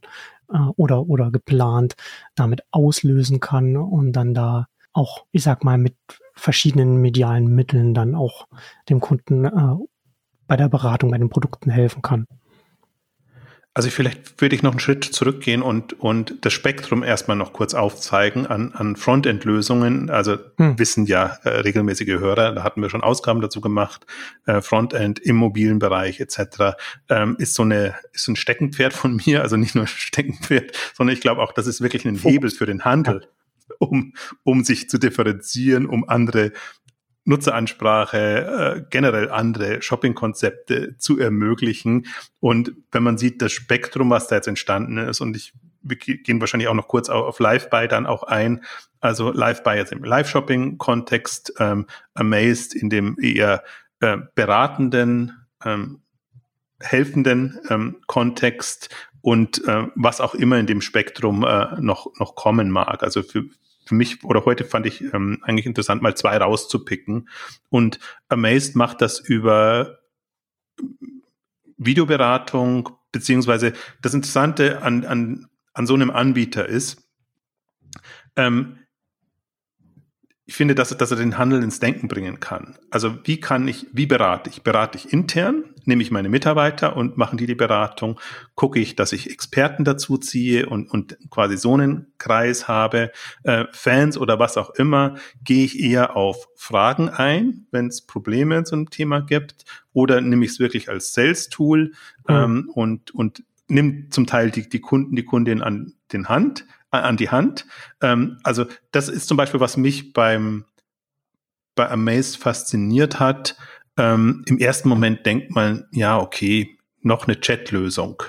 äh, 0.52 0.58
oder, 0.76 1.10
oder 1.10 1.32
geplant 1.32 1.96
damit 2.36 2.62
auslösen 2.70 3.40
kann 3.40 3.76
und 3.76 4.14
dann 4.14 4.36
da 4.36 4.68
auch, 4.94 5.26
ich 5.32 5.42
sag 5.42 5.64
mal, 5.64 5.80
mit 5.80 5.96
verschiedenen 6.36 6.98
medialen 6.98 7.48
Mitteln 7.48 7.96
dann 7.96 8.14
auch 8.14 8.48
dem 8.90 9.00
Kunden 9.00 9.46
äh, 9.46 9.76
bei 10.46 10.56
der 10.56 10.70
Beratung, 10.70 11.10
bei 11.10 11.18
den 11.18 11.30
Produkten 11.30 11.72
helfen 11.72 12.04
kann. 12.04 12.28
Also 13.76 13.90
vielleicht 13.90 14.40
würde 14.40 14.56
ich 14.56 14.62
noch 14.62 14.72
einen 14.72 14.80
Schritt 14.80 15.04
zurückgehen 15.04 15.64
und, 15.64 16.00
und 16.00 16.36
das 16.42 16.54
Spektrum 16.54 17.02
erstmal 17.02 17.36
noch 17.36 17.54
kurz 17.54 17.74
aufzeigen 17.74 18.46
an, 18.46 18.72
an 18.74 18.96
Frontend-Lösungen. 18.96 20.12
Also 20.12 20.38
hm. 20.58 20.78
wissen 20.78 21.08
ja 21.08 21.38
äh, 21.44 21.50
regelmäßige 21.50 22.20
Hörer, 22.20 22.54
da 22.54 22.64
hatten 22.64 22.84
wir 22.84 22.92
schon 22.92 23.02
Ausgaben 23.02 23.42
dazu 23.42 23.62
gemacht, 23.62 24.06
äh, 24.46 24.62
Frontend 24.62 25.18
im 25.20 25.38
mobilen 25.38 25.80
Bereich 25.80 26.20
etc. 26.20 26.76
Ähm, 27.10 27.36
ist 27.40 27.56
so 27.56 27.64
eine 27.64 27.96
ist 28.12 28.28
ein 28.28 28.36
Steckenpferd 28.36 28.94
von 28.94 29.20
mir, 29.26 29.42
also 29.42 29.58
nicht 29.58 29.74
nur 29.74 29.88
Steckenpferd, 29.88 30.72
sondern 30.94 31.16
ich 31.16 31.22
glaube 31.22 31.42
auch, 31.42 31.52
das 31.52 31.66
ist 31.66 31.82
wirklich 31.82 32.06
ein 32.06 32.18
Hebel 32.18 32.52
für 32.52 32.68
den 32.68 32.86
Handel. 32.86 33.28
Um, 33.80 34.14
um 34.44 34.64
sich 34.64 34.90
zu 34.90 34.98
differenzieren, 34.98 35.88
um 35.88 36.08
andere 36.08 36.52
Nutzeransprache, 37.26 38.18
äh, 38.18 38.86
generell 38.90 39.30
andere 39.30 39.82
Shopping-Konzepte 39.82 40.98
zu 40.98 41.20
ermöglichen. 41.20 42.08
Und 42.40 42.74
wenn 42.92 43.04
man 43.04 43.18
sieht, 43.18 43.42
das 43.42 43.52
Spektrum, 43.52 44.10
was 44.10 44.28
da 44.28 44.36
jetzt 44.36 44.48
entstanden 44.48 44.98
ist, 44.98 45.22
und 45.22 45.36
ich 45.36 45.54
wir 45.84 45.98
gehen 45.98 46.40
wahrscheinlich 46.40 46.70
auch 46.70 46.74
noch 46.74 46.88
kurz 46.88 47.10
auf, 47.10 47.40
Live-Buy 47.40 47.88
dann 47.88 48.06
auch 48.06 48.24
ein. 48.24 48.64
Also 49.00 49.32
Live-Buy 49.32 49.78
jetzt 49.78 49.92
im 49.92 50.04
Live-Shopping-Kontext, 50.04 51.54
ähm, 51.60 51.88
Amazed 52.14 52.74
in 52.74 52.90
dem 52.90 53.18
eher 53.20 53.64
äh, 54.00 54.18
beratenden, 54.34 55.46
ähm, 55.64 56.02
helfenden 56.80 57.60
ähm, 57.70 57.98
Kontext 58.08 58.90
und 59.22 59.66
äh, 59.68 59.88
was 59.96 60.22
auch 60.22 60.36
immer 60.36 60.58
in 60.58 60.68
dem 60.68 60.82
Spektrum 60.82 61.44
äh, 61.44 61.80
noch, 61.80 62.08
noch 62.18 62.36
kommen 62.36 62.72
mag. 62.72 63.04
Also 63.04 63.24
für, 63.24 63.46
für 63.86 63.96
mich 63.96 64.24
oder 64.24 64.46
heute 64.46 64.66
fand 64.66 64.86
ich 64.86 65.02
ähm, 65.14 65.40
eigentlich 65.44 65.66
interessant, 65.66 66.02
mal 66.02 66.16
zwei 66.16 66.38
rauszupicken. 66.38 67.30
Und 67.70 68.00
Amazed 68.30 68.76
macht 68.76 69.02
das 69.02 69.20
über 69.20 70.00
Videoberatung, 71.78 72.90
beziehungsweise 73.12 73.74
das 74.02 74.14
Interessante 74.14 74.82
an, 74.82 75.06
an, 75.06 75.48
an 75.74 75.88
so 75.88 75.94
einem 75.94 76.12
Anbieter 76.12 76.68
ist, 76.68 77.08
ähm, 78.36 78.80
ich 80.46 80.56
finde, 80.56 80.76
dass, 80.76 80.96
dass 80.98 81.12
er 81.12 81.18
den 81.18 81.38
Handel 81.38 81.64
ins 81.64 81.80
Denken 81.80 82.08
bringen 82.08 82.40
kann. 82.40 82.78
Also 82.90 83.18
wie 83.26 83.40
kann 83.40 83.68
ich, 83.68 83.88
wie 83.94 84.06
berate 84.06 84.50
ich? 84.50 84.62
Berate 84.62 84.98
ich 84.98 85.14
intern, 85.14 85.73
nehme 85.86 86.04
ich 86.04 86.12
meine 86.12 86.30
Mitarbeiter 86.30 86.96
und 86.96 87.18
machen 87.18 87.38
die 87.38 87.48
die 87.48 87.56
Beratung, 87.56 88.20
gucke 88.56 88.80
ich, 88.80 88.96
dass 88.96 89.14
ich 89.14 89.30
Experten 89.30 89.84
dazu 89.84 90.18
ziehe 90.18 90.68
und, 90.68 90.90
und 90.90 91.18
quasi 91.30 91.58
so 91.58 91.74
einen 91.74 92.14
Kreis 92.18 92.68
habe, 92.68 93.12
äh, 93.44 93.66
Fans 93.72 94.18
oder 94.18 94.40
was 94.40 94.58
auch 94.58 94.72
immer, 94.72 95.16
gehe 95.44 95.66
ich 95.66 95.80
eher 95.80 96.16
auf 96.16 96.48
Fragen 96.56 97.10
ein, 97.10 97.68
wenn 97.72 97.88
es 97.88 98.06
Probleme 98.06 98.64
zu 98.64 98.76
einem 98.76 98.90
Thema 98.90 99.22
gibt, 99.22 99.66
oder 99.94 100.22
nehme 100.22 100.46
ich 100.46 100.52
es 100.52 100.60
wirklich 100.60 100.90
als 100.90 101.14
Sales-Tool 101.14 101.94
mhm. 102.28 102.36
ähm, 102.36 102.72
und, 102.74 103.12
und 103.12 103.44
nimm 103.68 104.12
zum 104.12 104.28
Teil 104.28 104.52
die, 104.52 104.68
die 104.68 104.82
Kunden, 104.82 105.16
die 105.16 105.26
Kundin 105.26 105.62
an 105.62 105.94
den 106.12 106.30
Hand, 106.30 106.66
an 106.92 107.18
die 107.18 107.30
Hand. 107.30 107.66
Ähm, 108.02 108.38
also 108.44 108.66
das 108.92 109.10
ist 109.10 109.28
zum 109.28 109.38
Beispiel, 109.38 109.60
was 109.60 109.78
mich 109.78 110.14
beim 110.14 110.66
bei 111.76 111.90
Amaze 111.90 112.38
fasziniert 112.38 113.20
hat. 113.20 113.58
Ähm, 113.98 114.44
Im 114.48 114.58
ersten 114.58 114.90
Moment 114.90 115.26
denkt 115.26 115.52
man, 115.52 115.86
ja, 115.92 116.20
okay, 116.20 116.78
noch 117.02 117.28
eine 117.28 117.40
Chatlösung. 117.40 118.24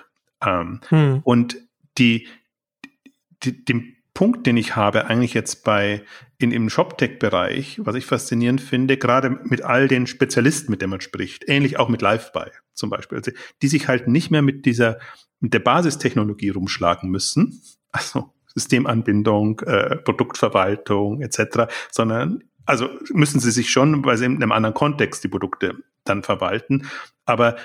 Ähm, 0.45 0.81
hm. 0.89 1.21
Und 1.25 1.57
die, 1.99 2.27
die, 3.43 3.65
den 3.65 3.97
Punkt, 4.13 4.47
den 4.47 4.57
ich 4.57 4.77
habe, 4.77 5.07
eigentlich 5.07 5.35
jetzt 5.35 5.65
bei 5.65 6.03
in 6.39 6.53
im 6.53 6.69
ShopTech-Bereich, 6.69 7.81
was 7.83 7.95
ich 7.95 8.07
faszinierend 8.07 8.61
finde, 8.61 8.97
gerade 8.97 9.31
mit 9.45 9.63
all 9.63 9.89
den 9.89 10.07
Spezialisten, 10.07 10.71
mit 10.71 10.83
denen 10.83 10.91
man 10.91 11.01
spricht, 11.01 11.49
ähnlich 11.49 11.79
auch 11.79 11.89
mit 11.89 12.03
LiveBuy 12.03 12.51
zum 12.75 12.91
Beispiel, 12.91 13.19
also, 13.19 13.33
die 13.63 13.69
sich 13.69 13.89
halt 13.89 14.09
nicht 14.09 14.31
mehr 14.31 14.43
mit 14.43 14.67
dieser 14.67 14.99
mit 15.41 15.53
der 15.53 15.61
Basistechnologie 15.61 16.51
rumschlagen 16.51 17.11
müssen, 17.11 17.61
also 17.93 18.33
Systemanbindung, 18.55 19.61
äh, 19.61 19.97
Produktverwaltung 19.97 21.21
etc., 21.21 21.73
sondern 21.91 22.45
also 22.67 22.89
müssen 23.13 23.41
sie 23.41 23.51
sich 23.51 23.71
schon, 23.71 24.05
weil 24.05 24.17
sie 24.17 24.25
in 24.25 24.37
einem 24.37 24.53
anderen 24.53 24.75
Kontext 24.75 25.23
die 25.25 25.29
Produkte 25.29 25.77
dann 26.05 26.23
verwalten. 26.23 26.89
Aber 27.25 27.57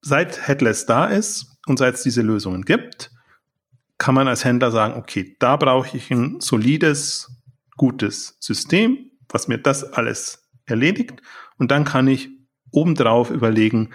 seit 0.00 0.46
Headless 0.46 0.86
da 0.86 1.06
ist 1.06 1.58
und 1.66 1.78
seit 1.78 1.94
es 1.94 2.02
diese 2.02 2.22
Lösungen 2.22 2.62
gibt, 2.62 3.10
kann 3.98 4.14
man 4.14 4.28
als 4.28 4.44
Händler 4.44 4.70
sagen, 4.70 4.94
okay, 4.94 5.36
da 5.38 5.56
brauche 5.56 5.96
ich 5.96 6.10
ein 6.10 6.40
solides, 6.40 7.30
gutes 7.76 8.36
System, 8.40 9.10
was 9.28 9.48
mir 9.48 9.58
das 9.58 9.84
alles 9.84 10.50
erledigt. 10.66 11.22
Und 11.58 11.70
dann 11.70 11.84
kann 11.84 12.08
ich 12.08 12.28
obendrauf 12.70 13.30
überlegen, 13.30 13.90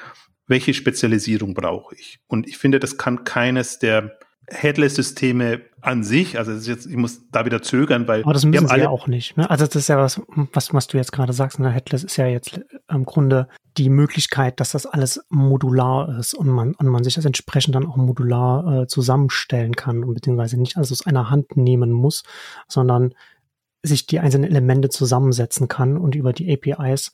welche 0.48 0.74
Spezialisierung 0.74 1.54
brauche 1.54 1.96
ich. 1.96 2.20
Und 2.28 2.48
ich 2.48 2.58
finde, 2.58 2.80
das 2.80 2.98
kann 2.98 3.24
keines 3.24 3.78
der 3.78 4.18
Headless-Systeme 4.52 5.62
an 5.82 6.04
sich, 6.04 6.38
also 6.38 6.52
jetzt, 6.52 6.86
ich 6.86 6.96
muss 6.98 7.30
da 7.32 7.46
wieder 7.46 7.62
zögern, 7.62 8.08
weil. 8.08 8.24
Aber 8.24 8.34
das 8.34 8.46
müssen 8.46 8.68
sie 8.68 8.78
ja 8.78 8.90
auch 8.90 9.08
nicht. 9.08 9.38
Ne? 9.38 9.50
Also 9.50 9.66
das 9.66 9.76
ist 9.76 9.88
ja 9.88 9.98
was, 9.98 10.22
was, 10.28 10.74
was 10.74 10.88
du 10.88 10.98
jetzt 10.98 11.12
gerade 11.12 11.34
sagst. 11.34 11.60
Ne? 11.60 11.72
Headless 11.72 12.04
ist 12.04 12.18
ja 12.18 12.28
jetzt 12.28 12.60
im 12.90 13.06
Grunde 13.06 13.48
die 13.78 13.90
Möglichkeit, 13.90 14.60
dass 14.60 14.72
das 14.72 14.86
alles 14.86 15.22
modular 15.30 16.18
ist 16.20 16.34
und 16.34 16.48
man, 16.48 16.74
und 16.76 16.88
man 16.88 17.04
sich 17.04 17.14
das 17.16 17.26
entsprechend 17.26 17.76
dann 17.76 17.86
auch 17.86 17.96
modular 17.96 18.82
äh, 18.82 18.88
zusammenstellen 18.88 19.76
kann 19.76 20.04
und 20.04 20.14
beziehungsweise 20.14 20.60
nicht 20.60 20.76
alles 20.76 20.92
aus 20.92 21.06
einer 21.06 21.30
Hand 21.30 21.56
nehmen 21.56 21.92
muss, 21.92 22.24
sondern 22.68 23.14
sich 23.82 24.06
die 24.06 24.20
einzelnen 24.20 24.50
Elemente 24.50 24.90
zusammensetzen 24.90 25.70
kann 25.70 25.98
und 25.98 26.16
über 26.16 26.34
die 26.34 26.52
APIs 26.52 27.14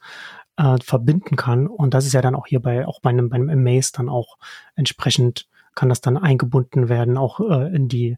äh, 0.58 0.78
verbinden 0.82 1.36
kann. 1.36 1.68
Und 1.68 1.94
das 1.94 2.06
ist 2.06 2.14
ja 2.14 2.22
dann 2.22 2.36
auch 2.36 2.48
hier 2.48 2.62
bei, 2.62 2.88
auch 2.88 3.00
bei 3.02 3.12
einem, 3.12 3.30
bei 3.30 3.36
einem 3.36 3.50
Amaze 3.50 3.92
dann 3.94 4.10
auch 4.10 4.38
entsprechend 4.76 5.48
kann 5.76 5.90
das 5.90 6.02
dann 6.02 6.18
eingebunden 6.18 6.90
werden, 6.90 7.18
auch 7.18 7.40
äh, 7.40 7.76
in 7.76 7.88
die, 7.88 8.18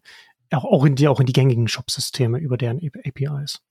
auch, 0.51 0.65
auch 0.65 0.85
in 0.85 0.95
die, 0.95 1.07
auch 1.07 1.19
in 1.19 1.25
die 1.25 1.33
gängigen 1.33 1.67
Shop-Systeme 1.67 2.39
über 2.39 2.57
deren 2.57 2.79
APIs. 2.79 3.61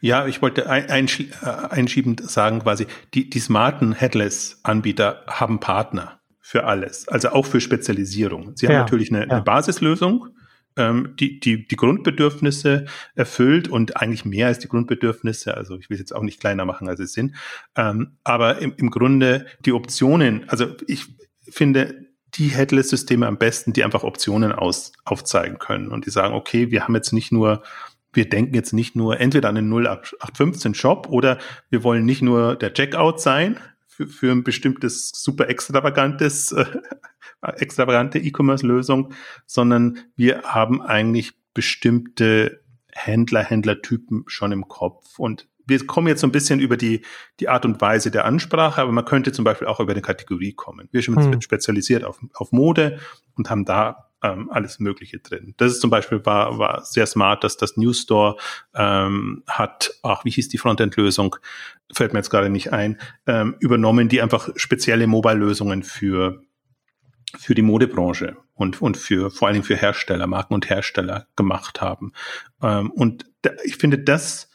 Ja, 0.00 0.26
ich 0.26 0.42
wollte 0.42 0.68
einschie 0.68 1.30
äh, 1.42 1.46
einschiebend 1.46 2.28
sagen 2.28 2.60
quasi, 2.60 2.86
die, 3.14 3.28
die 3.28 3.40
smarten 3.40 3.92
Headless-Anbieter 3.92 5.24
haben 5.26 5.60
Partner 5.60 6.20
für 6.40 6.64
alles, 6.64 7.08
also 7.08 7.30
auch 7.30 7.46
für 7.46 7.60
Spezialisierung. 7.60 8.52
Sie 8.56 8.68
haben 8.68 8.76
natürlich 8.76 9.10
eine, 9.10 9.26
ja. 9.26 9.32
eine 9.32 9.42
Basislösung, 9.42 10.28
ähm, 10.76 11.14
die, 11.18 11.40
die 11.40 11.66
die 11.66 11.76
Grundbedürfnisse 11.76 12.86
erfüllt 13.14 13.68
und 13.68 13.96
eigentlich 13.96 14.24
mehr 14.24 14.46
als 14.46 14.58
die 14.58 14.68
Grundbedürfnisse. 14.68 15.56
Also 15.56 15.76
ich 15.78 15.90
will 15.90 15.96
es 15.96 16.00
jetzt 16.00 16.14
auch 16.14 16.22
nicht 16.22 16.40
kleiner 16.40 16.64
machen, 16.64 16.88
als 16.88 17.00
es 17.00 17.12
sind. 17.12 17.34
Ähm, 17.74 18.18
aber 18.24 18.58
im, 18.58 18.74
im 18.76 18.90
Grunde 18.90 19.46
die 19.64 19.72
Optionen, 19.72 20.48
also 20.48 20.68
ich 20.86 21.06
finde 21.48 22.05
die 22.38 22.48
Headless-Systeme 22.48 23.26
am 23.26 23.38
besten, 23.38 23.72
die 23.72 23.84
einfach 23.84 24.04
Optionen 24.04 24.52
aus, 24.52 24.92
aufzeigen 25.04 25.58
können 25.58 25.88
und 25.88 26.06
die 26.06 26.10
sagen, 26.10 26.34
okay, 26.34 26.70
wir 26.70 26.84
haben 26.84 26.94
jetzt 26.94 27.12
nicht 27.12 27.32
nur 27.32 27.62
wir 28.16 28.28
denken 28.28 28.54
jetzt 28.54 28.72
nicht 28.72 28.96
nur 28.96 29.20
entweder 29.20 29.50
an 29.50 29.56
den 29.56 29.70
0815 29.70 30.74
Shop 30.74 31.06
oder 31.10 31.38
wir 31.68 31.84
wollen 31.84 32.06
nicht 32.06 32.22
nur 32.22 32.56
der 32.56 32.72
Checkout 32.72 33.20
sein 33.20 33.60
für, 33.86 34.06
für 34.06 34.32
ein 34.32 34.42
bestimmtes 34.42 35.10
super 35.14 35.48
extravagantes 35.48 36.50
äh, 36.52 36.64
extravagante 37.42 38.18
E-Commerce-Lösung, 38.18 39.12
sondern 39.44 39.98
wir 40.16 40.42
haben 40.42 40.82
eigentlich 40.82 41.34
bestimmte 41.54 42.62
Händler, 42.92 43.44
Händlertypen 43.44 44.24
schon 44.26 44.52
im 44.52 44.68
Kopf. 44.68 45.18
Und 45.18 45.46
wir 45.66 45.84
kommen 45.86 46.08
jetzt 46.08 46.20
so 46.20 46.26
ein 46.26 46.32
bisschen 46.32 46.60
über 46.60 46.76
die, 46.76 47.02
die 47.40 47.48
Art 47.48 47.64
und 47.64 47.80
Weise 47.80 48.10
der 48.10 48.24
Ansprache, 48.24 48.80
aber 48.80 48.92
man 48.92 49.04
könnte 49.04 49.32
zum 49.32 49.44
Beispiel 49.44 49.66
auch 49.66 49.80
über 49.80 49.92
eine 49.92 50.02
Kategorie 50.02 50.52
kommen. 50.52 50.88
Wir 50.92 51.02
sind 51.02 51.16
hm. 51.16 51.40
spezialisiert 51.40 52.04
auf, 52.04 52.20
auf 52.34 52.52
Mode 52.52 53.00
und 53.34 53.50
haben 53.50 53.64
da 53.64 54.10
ähm, 54.22 54.50
alles 54.50 54.78
Mögliche 54.78 55.18
drin. 55.18 55.54
Das 55.56 55.72
ist 55.72 55.80
zum 55.80 55.90
Beispiel 55.90 56.24
war, 56.24 56.58
war 56.58 56.84
sehr 56.84 57.06
smart, 57.06 57.44
dass 57.44 57.56
das 57.56 57.76
News 57.76 58.00
Store 58.00 58.36
ähm, 58.74 59.42
hat, 59.46 59.92
ach, 60.02 60.24
wie 60.24 60.30
hieß 60.30 60.48
die 60.48 60.58
Frontend-Lösung? 60.58 61.36
Fällt 61.92 62.12
mir 62.12 62.20
jetzt 62.20 62.30
gerade 62.30 62.48
nicht 62.48 62.72
ein, 62.72 62.98
ähm, 63.26 63.56
übernommen, 63.60 64.08
die 64.08 64.22
einfach 64.22 64.48
spezielle 64.56 65.06
Mobile-Lösungen 65.06 65.82
für 65.82 66.42
für 67.36 67.54
die 67.54 67.62
Modebranche 67.62 68.36
und, 68.54 68.80
und 68.80 68.96
für 68.96 69.30
vor 69.30 69.48
allen 69.48 69.56
Dingen 69.56 69.64
für 69.64 69.76
Hersteller, 69.76 70.26
Marken 70.26 70.54
und 70.54 70.70
Hersteller 70.70 71.26
gemacht 71.36 71.80
haben. 71.80 72.12
Ähm, 72.62 72.90
und 72.92 73.26
da, 73.42 73.50
ich 73.64 73.76
finde, 73.76 73.98
das 73.98 74.48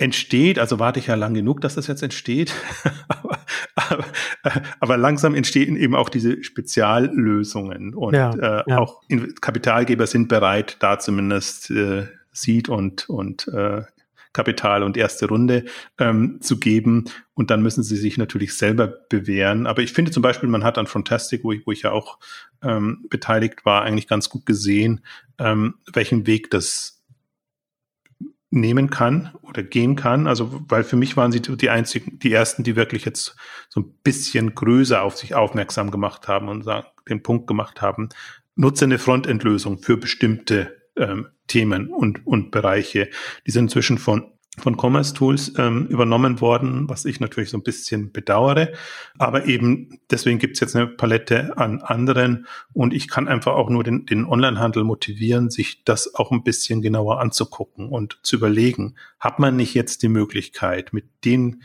entsteht, 0.00 0.58
also 0.58 0.78
warte 0.78 0.98
ich 0.98 1.08
ja 1.08 1.14
lang 1.14 1.34
genug, 1.34 1.60
dass 1.60 1.74
das 1.74 1.86
jetzt 1.86 2.02
entsteht, 2.02 2.54
aber, 3.08 3.38
aber, 3.74 4.04
aber, 4.80 4.96
langsam 4.96 5.34
entstehen 5.34 5.76
eben 5.76 5.94
auch 5.94 6.08
diese 6.08 6.42
Speziallösungen 6.42 7.94
und 7.94 8.14
ja, 8.14 8.30
äh, 8.30 8.64
ja. 8.66 8.78
auch 8.78 9.02
Kapitalgeber 9.40 10.06
sind 10.06 10.28
bereit, 10.28 10.78
da 10.80 10.98
zumindest 10.98 11.70
äh, 11.70 12.06
Seed 12.32 12.68
und, 12.68 13.08
und 13.10 13.48
äh, 13.48 13.82
Kapital 14.32 14.84
und 14.84 14.96
erste 14.96 15.26
Runde 15.26 15.64
ähm, 15.98 16.38
zu 16.40 16.60
geben. 16.60 17.06
Und 17.34 17.50
dann 17.50 17.62
müssen 17.62 17.82
sie 17.82 17.96
sich 17.96 18.16
natürlich 18.16 18.56
selber 18.56 18.86
bewähren. 18.86 19.66
Aber 19.66 19.82
ich 19.82 19.92
finde 19.92 20.12
zum 20.12 20.22
Beispiel, 20.22 20.48
man 20.48 20.62
hat 20.62 20.78
an 20.78 20.86
Fantastic, 20.86 21.42
wo 21.42 21.50
ich, 21.50 21.66
wo 21.66 21.72
ich 21.72 21.82
ja 21.82 21.90
auch 21.90 22.18
ähm, 22.62 23.06
beteiligt 23.10 23.64
war, 23.64 23.82
eigentlich 23.82 24.06
ganz 24.06 24.28
gut 24.28 24.46
gesehen, 24.46 25.00
ähm, 25.38 25.74
welchen 25.92 26.28
Weg 26.28 26.50
das 26.50 26.99
nehmen 28.50 28.90
kann 28.90 29.30
oder 29.42 29.62
gehen 29.62 29.96
kann. 29.96 30.26
Also, 30.26 30.62
weil 30.68 30.84
für 30.84 30.96
mich 30.96 31.16
waren 31.16 31.32
sie 31.32 31.40
die 31.40 31.70
einzigen, 31.70 32.18
die 32.18 32.32
ersten, 32.32 32.64
die 32.64 32.76
wirklich 32.76 33.04
jetzt 33.04 33.36
so 33.68 33.80
ein 33.80 33.94
bisschen 34.02 34.54
größer 34.54 35.02
auf 35.02 35.16
sich 35.16 35.34
aufmerksam 35.34 35.90
gemacht 35.90 36.28
haben 36.28 36.48
und 36.48 36.66
den 37.08 37.22
Punkt 37.22 37.46
gemacht 37.46 37.80
haben, 37.80 38.08
nutze 38.56 38.84
eine 38.84 38.98
Frontendlösung 38.98 39.78
für 39.78 39.96
bestimmte 39.96 40.76
ähm, 40.96 41.28
Themen 41.46 41.88
und, 41.88 42.26
und 42.26 42.50
Bereiche. 42.50 43.08
Die 43.46 43.50
sind 43.50 43.64
inzwischen 43.64 43.98
von 43.98 44.32
von 44.58 44.76
Commerce 44.76 45.14
Tools 45.14 45.52
ähm, 45.58 45.86
übernommen 45.86 46.40
worden, 46.40 46.88
was 46.88 47.04
ich 47.04 47.20
natürlich 47.20 47.50
so 47.50 47.56
ein 47.56 47.62
bisschen 47.62 48.12
bedauere. 48.12 48.72
Aber 49.18 49.46
eben 49.46 50.00
deswegen 50.10 50.38
gibt 50.38 50.56
es 50.56 50.60
jetzt 50.60 50.76
eine 50.76 50.88
Palette 50.88 51.56
an 51.56 51.80
anderen 51.80 52.46
und 52.72 52.92
ich 52.92 53.08
kann 53.08 53.28
einfach 53.28 53.54
auch 53.54 53.70
nur 53.70 53.84
den, 53.84 54.06
den 54.06 54.26
Onlinehandel 54.26 54.84
motivieren, 54.84 55.50
sich 55.50 55.84
das 55.84 56.14
auch 56.14 56.32
ein 56.32 56.42
bisschen 56.42 56.82
genauer 56.82 57.20
anzugucken 57.20 57.88
und 57.88 58.18
zu 58.22 58.36
überlegen, 58.36 58.96
hat 59.18 59.38
man 59.38 59.56
nicht 59.56 59.74
jetzt 59.74 60.02
die 60.02 60.08
Möglichkeit 60.08 60.92
mit 60.92 61.06
den 61.24 61.62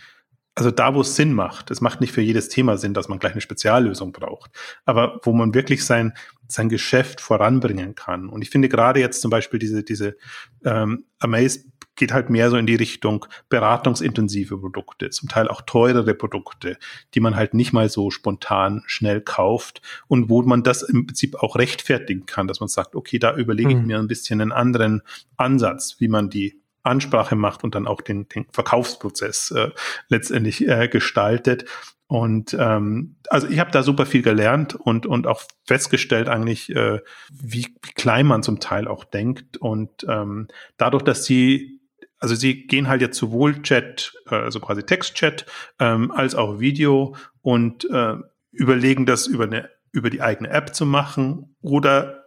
also 0.58 0.72
da, 0.72 0.96
wo 0.96 1.02
es 1.02 1.18
Sinn 1.18 1.34
macht, 1.34 1.70
es 1.70 1.82
macht 1.82 2.00
nicht 2.00 2.14
für 2.14 2.22
jedes 2.22 2.48
Thema 2.48 2.78
Sinn, 2.78 2.94
dass 2.94 3.10
man 3.10 3.20
gleich 3.20 3.34
eine 3.34 3.42
Speziallösung 3.42 4.14
braucht, 4.14 4.52
aber 4.86 5.20
wo 5.24 5.34
man 5.34 5.54
wirklich 5.54 5.84
sein, 5.84 6.14
sein 6.48 6.70
Geschäft 6.70 7.20
voranbringen 7.20 7.94
kann. 7.96 8.30
Und 8.30 8.42
ich 8.42 8.50
finde 8.50 8.70
gerade 8.70 9.02
jetzt 9.02 9.22
zum 9.22 9.30
Beispiel 9.30 9.60
diese, 9.60 9.84
diese 9.84 10.16
ähm, 10.64 11.08
Amaze 11.20 11.66
geht 11.96 12.14
halt 12.14 12.30
mehr 12.30 12.50
so 12.50 12.58
in 12.58 12.66
die 12.66 12.76
Richtung 12.76 13.26
beratungsintensive 13.50 14.58
Produkte, 14.58 15.10
zum 15.10 15.30
Teil 15.30 15.48
auch 15.48 15.62
teurere 15.62 16.14
Produkte, 16.14 16.78
die 17.14 17.20
man 17.20 17.36
halt 17.36 17.54
nicht 17.54 17.74
mal 17.74 17.90
so 17.90 18.12
spontan 18.12 18.84
schnell 18.86 19.22
kauft 19.22 19.82
und 20.08 20.30
wo 20.30 20.42
man 20.42 20.64
das 20.64 20.82
im 20.84 21.08
Prinzip 21.08 21.36
auch 21.36 21.56
rechtfertigen 21.56 22.26
kann, 22.26 22.48
dass 22.48 22.60
man 22.60 22.70
sagt, 22.70 22.96
okay, 22.96 23.20
da 23.20 23.36
überlege 23.36 23.72
ich 23.72 23.78
mhm. 23.78 23.88
mir 23.88 24.00
ein 24.00 24.08
bisschen 24.08 24.42
einen 24.42 24.52
anderen 24.52 25.02
Ansatz, 25.38 25.96
wie 26.00 26.08
man 26.08 26.30
die 26.30 26.62
Ansprache 26.84 27.36
macht 27.36 27.64
und 27.64 27.76
dann 27.76 27.88
auch 27.88 28.02
den, 28.02 28.30
den 28.30 28.46
Verkaufsprozess 28.52 29.52
äh, 29.52 29.72
letztendlich 30.08 30.68
äh, 30.68 30.88
gestaltet. 30.88 31.66
Und 32.08 32.56
ähm, 32.60 33.16
also 33.30 33.48
ich 33.48 33.60
habe 33.60 33.72
da 33.72 33.82
super 33.82 34.06
viel 34.06 34.22
gelernt 34.22 34.76
und, 34.76 35.08
und 35.08 35.26
auch 35.26 35.42
festgestellt 35.66 36.30
eigentlich, 36.30 36.70
äh, 36.76 37.00
wie, 37.32 37.76
wie 37.82 37.94
klein 37.96 38.28
man 38.28 38.44
zum 38.44 38.60
Teil 38.60 38.88
auch 38.88 39.04
denkt. 39.04 39.58
Und 39.58 40.06
ähm, 40.08 40.48
dadurch, 40.78 41.04
dass 41.04 41.26
sie, 41.26 41.82
also 42.26 42.34
sie 42.34 42.66
gehen 42.66 42.88
halt 42.88 43.02
jetzt 43.02 43.20
sowohl 43.20 43.62
Chat, 43.62 44.12
äh, 44.32 44.36
also 44.36 44.60
quasi 44.60 44.82
Textchat, 44.82 45.46
ähm, 45.80 46.12
als 46.12 46.34
auch 46.34 46.60
Video 46.60 47.16
und 47.42 47.88
äh, 47.92 48.16
überlegen 48.52 49.06
das 49.06 49.28
über 49.28 49.44
eine 49.44 49.70
über 49.92 50.10
die 50.10 50.22
eigene 50.24 50.50
App 50.50 50.74
zu 50.74 50.88
machen 50.88 51.56
oder 51.62 52.24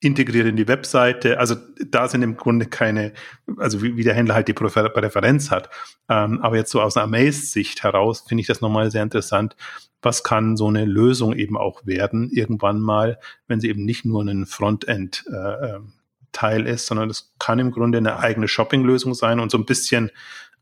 integriert 0.00 0.46
in 0.46 0.56
die 0.56 0.68
Webseite. 0.68 1.40
Also 1.40 1.56
da 1.88 2.06
sind 2.08 2.22
im 2.22 2.36
Grunde 2.36 2.66
keine, 2.66 3.14
also 3.56 3.82
wie, 3.82 3.96
wie 3.96 4.04
der 4.04 4.14
Händler 4.14 4.34
halt 4.34 4.48
die 4.48 4.52
Präferenz 4.52 5.50
hat. 5.50 5.70
Ähm, 6.10 6.40
aber 6.42 6.56
jetzt 6.56 6.70
so 6.70 6.82
aus 6.82 6.96
einer 6.96 7.04
Amaze-Sicht 7.04 7.82
heraus 7.82 8.24
finde 8.28 8.42
ich 8.42 8.46
das 8.46 8.60
nochmal 8.60 8.90
sehr 8.90 9.02
interessant. 9.02 9.56
Was 10.02 10.22
kann 10.22 10.58
so 10.58 10.68
eine 10.68 10.84
Lösung 10.84 11.32
eben 11.32 11.56
auch 11.56 11.86
werden, 11.86 12.30
irgendwann 12.30 12.80
mal, 12.80 13.18
wenn 13.48 13.60
sie 13.60 13.70
eben 13.70 13.84
nicht 13.84 14.04
nur 14.04 14.22
ein 14.22 14.44
Frontend 14.44 15.24
äh, 15.32 15.70
ähm, 15.70 15.94
Teil 16.32 16.66
ist, 16.66 16.86
sondern 16.86 17.10
es 17.10 17.34
kann 17.38 17.58
im 17.58 17.70
Grunde 17.70 17.98
eine 17.98 18.18
eigene 18.18 18.48
Shopping-Lösung 18.48 19.14
sein 19.14 19.40
und 19.40 19.50
so 19.50 19.58
ein 19.58 19.66
bisschen, 19.66 20.10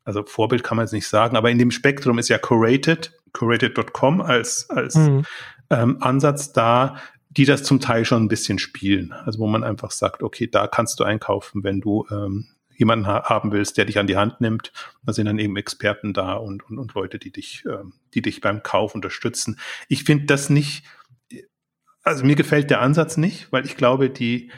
also 0.04 0.24
Vorbild 0.24 0.62
kann 0.62 0.76
man 0.76 0.86
jetzt 0.86 0.92
nicht 0.92 1.08
sagen, 1.08 1.36
aber 1.36 1.50
in 1.50 1.58
dem 1.58 1.70
Spektrum 1.70 2.18
ist 2.18 2.28
ja 2.28 2.38
Curated, 2.38 3.12
curated.com 3.32 4.20
als, 4.20 4.70
als 4.70 4.94
mhm. 4.94 5.24
ähm, 5.70 5.98
Ansatz 6.00 6.52
da, 6.52 6.96
die 7.30 7.44
das 7.44 7.62
zum 7.64 7.80
Teil 7.80 8.04
schon 8.04 8.24
ein 8.24 8.28
bisschen 8.28 8.58
spielen. 8.58 9.12
Also 9.12 9.38
wo 9.38 9.46
man 9.46 9.62
einfach 9.62 9.90
sagt, 9.90 10.22
okay, 10.22 10.46
da 10.46 10.66
kannst 10.66 10.98
du 11.00 11.04
einkaufen, 11.04 11.64
wenn 11.64 11.80
du 11.80 12.06
ähm, 12.10 12.46
jemanden 12.76 13.06
ha 13.06 13.24
haben 13.24 13.52
willst, 13.52 13.76
der 13.76 13.84
dich 13.84 13.98
an 13.98 14.06
die 14.06 14.16
Hand 14.16 14.40
nimmt. 14.40 14.72
Da 15.04 15.12
sind 15.12 15.26
dann 15.26 15.38
eben 15.38 15.56
Experten 15.56 16.12
da 16.12 16.34
und, 16.34 16.68
und, 16.68 16.78
und 16.78 16.94
Leute, 16.94 17.18
die 17.18 17.30
dich, 17.30 17.64
ähm, 17.66 17.94
die 18.14 18.22
dich 18.22 18.40
beim 18.40 18.62
Kauf 18.62 18.94
unterstützen. 18.94 19.58
Ich 19.88 20.04
finde 20.04 20.26
das 20.26 20.50
nicht, 20.50 20.84
also 22.02 22.24
mir 22.24 22.36
gefällt 22.36 22.70
der 22.70 22.80
Ansatz 22.80 23.16
nicht, 23.16 23.50
weil 23.50 23.64
ich 23.66 23.76
glaube, 23.76 24.10
die, 24.10 24.50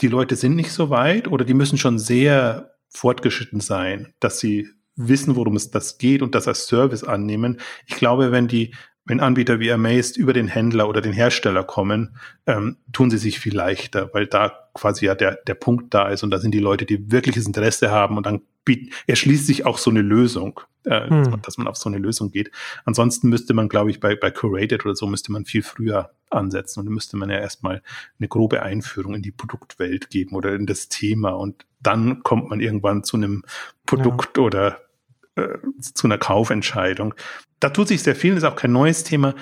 die 0.00 0.08
Leute 0.08 0.36
sind 0.36 0.56
nicht 0.56 0.72
so 0.72 0.90
weit 0.90 1.28
oder 1.28 1.44
die 1.44 1.54
müssen 1.54 1.78
schon 1.78 1.98
sehr 1.98 2.74
fortgeschritten 2.88 3.60
sein, 3.60 4.14
dass 4.20 4.40
sie 4.40 4.68
wissen, 4.96 5.36
worum 5.36 5.56
es 5.56 5.70
das 5.70 5.98
geht 5.98 6.22
und 6.22 6.34
das 6.34 6.48
als 6.48 6.66
Service 6.66 7.04
annehmen. 7.04 7.60
Ich 7.86 7.96
glaube, 7.96 8.32
wenn 8.32 8.48
die 8.48 8.74
wenn 9.04 9.20
Anbieter 9.20 9.58
wie 9.58 9.72
Amazed 9.72 10.16
über 10.16 10.32
den 10.32 10.46
Händler 10.46 10.88
oder 10.88 11.00
den 11.00 11.12
Hersteller 11.12 11.64
kommen, 11.64 12.16
ähm, 12.46 12.76
tun 12.92 13.10
sie 13.10 13.18
sich 13.18 13.40
viel 13.40 13.54
leichter, 13.54 14.10
weil 14.12 14.26
da 14.26 14.68
quasi 14.74 15.06
ja 15.06 15.14
der, 15.14 15.38
der 15.46 15.54
Punkt 15.54 15.92
da 15.92 16.08
ist 16.08 16.22
und 16.22 16.30
da 16.30 16.38
sind 16.38 16.52
die 16.52 16.60
Leute, 16.60 16.86
die 16.86 17.10
wirkliches 17.10 17.46
Interesse 17.46 17.90
haben 17.90 18.16
und 18.16 18.26
dann 18.26 18.42
biet, 18.64 18.94
erschließt 19.08 19.46
sich 19.46 19.66
auch 19.66 19.78
so 19.78 19.90
eine 19.90 20.02
Lösung, 20.02 20.60
äh, 20.84 21.08
hm. 21.08 21.22
dass, 21.22 21.30
man, 21.30 21.42
dass, 21.42 21.58
man, 21.58 21.66
auf 21.68 21.76
so 21.76 21.88
eine 21.88 21.98
Lösung 21.98 22.30
geht. 22.30 22.50
Ansonsten 22.84 23.28
müsste 23.28 23.54
man, 23.54 23.68
glaube 23.68 23.90
ich, 23.90 24.00
bei, 24.00 24.16
bei 24.16 24.30
Curated 24.30 24.84
oder 24.84 24.94
so 24.94 25.06
müsste 25.06 25.32
man 25.32 25.44
viel 25.44 25.62
früher 25.62 26.10
ansetzen 26.30 26.80
und 26.80 26.88
müsste 26.88 27.16
man 27.16 27.30
ja 27.30 27.38
erstmal 27.38 27.82
eine 28.18 28.28
grobe 28.28 28.62
Einführung 28.62 29.14
in 29.14 29.22
die 29.22 29.32
Produktwelt 29.32 30.10
geben 30.10 30.34
oder 30.34 30.54
in 30.54 30.66
das 30.66 30.88
Thema 30.88 31.30
und 31.30 31.66
dann 31.80 32.22
kommt 32.22 32.48
man 32.48 32.60
irgendwann 32.60 33.04
zu 33.04 33.16
einem 33.16 33.44
Produkt 33.86 34.38
ja. 34.38 34.44
oder 34.44 34.80
äh, 35.36 35.58
zu 35.80 36.06
einer 36.06 36.18
Kaufentscheidung. 36.18 37.14
Da 37.60 37.70
tut 37.70 37.88
sich 37.88 38.02
sehr 38.02 38.16
viel, 38.16 38.34
das 38.34 38.42
ist 38.42 38.48
auch 38.48 38.56
kein 38.56 38.72
neues 38.72 39.04
Thema. 39.04 39.34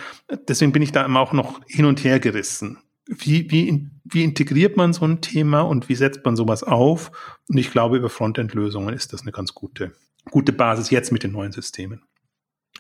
Deswegen 0.48 0.72
bin 0.72 0.83
ich 0.83 0.92
da 0.92 1.05
immer 1.05 1.20
auch 1.20 1.33
noch 1.33 1.61
hin 1.66 1.85
und 1.85 2.05
her 2.05 2.20
gerissen. 2.20 2.79
Wie, 3.07 3.50
wie, 3.50 3.88
wie 4.05 4.22
integriert 4.22 4.76
man 4.76 4.92
so 4.92 5.05
ein 5.05 5.20
Thema 5.20 5.62
und 5.62 5.88
wie 5.88 5.96
setzt 5.96 6.24
man 6.24 6.37
sowas 6.37 6.62
auf? 6.62 7.11
Und 7.48 7.59
ich 7.59 7.72
glaube, 7.72 7.96
über 7.96 8.09
Frontend-Lösungen 8.09 8.94
ist 8.94 9.12
das 9.12 9.22
eine 9.22 9.33
ganz 9.33 9.53
gute, 9.55 9.92
gute 10.31 10.53
Basis 10.53 10.91
jetzt 10.91 11.13
mit 11.13 11.23
den 11.23 11.33
neuen 11.33 11.53
Systemen. 11.53 12.03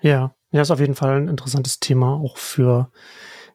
Ja, 0.02 0.34
ja, 0.50 0.62
ist 0.62 0.70
auf 0.70 0.80
jeden 0.80 0.94
Fall 0.94 1.16
ein 1.16 1.28
interessantes 1.28 1.80
Thema 1.80 2.14
auch 2.14 2.36
für 2.36 2.90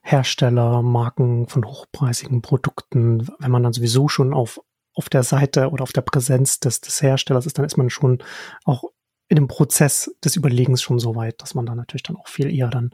Hersteller, 0.02 0.82
Marken 0.82 1.48
von 1.48 1.64
hochpreisigen 1.64 2.40
Produkten, 2.40 3.28
wenn 3.38 3.50
man 3.50 3.62
dann 3.62 3.72
sowieso 3.72 4.08
schon 4.08 4.32
auf, 4.32 4.60
auf 4.94 5.08
der 5.08 5.24
Seite 5.24 5.70
oder 5.70 5.82
auf 5.82 5.92
der 5.92 6.02
Präsenz 6.02 6.60
des, 6.60 6.80
des 6.80 7.02
Herstellers 7.02 7.46
ist, 7.46 7.58
dann 7.58 7.64
ist 7.64 7.76
man 7.76 7.90
schon 7.90 8.22
auch 8.64 8.84
in 9.28 9.36
dem 9.36 9.48
Prozess 9.48 10.14
des 10.24 10.36
Überlegens 10.36 10.80
schon 10.82 11.00
so 11.00 11.16
weit, 11.16 11.42
dass 11.42 11.54
man 11.54 11.66
da 11.66 11.74
natürlich 11.74 12.04
dann 12.04 12.16
auch 12.16 12.28
viel 12.28 12.54
eher 12.54 12.68
dann 12.68 12.90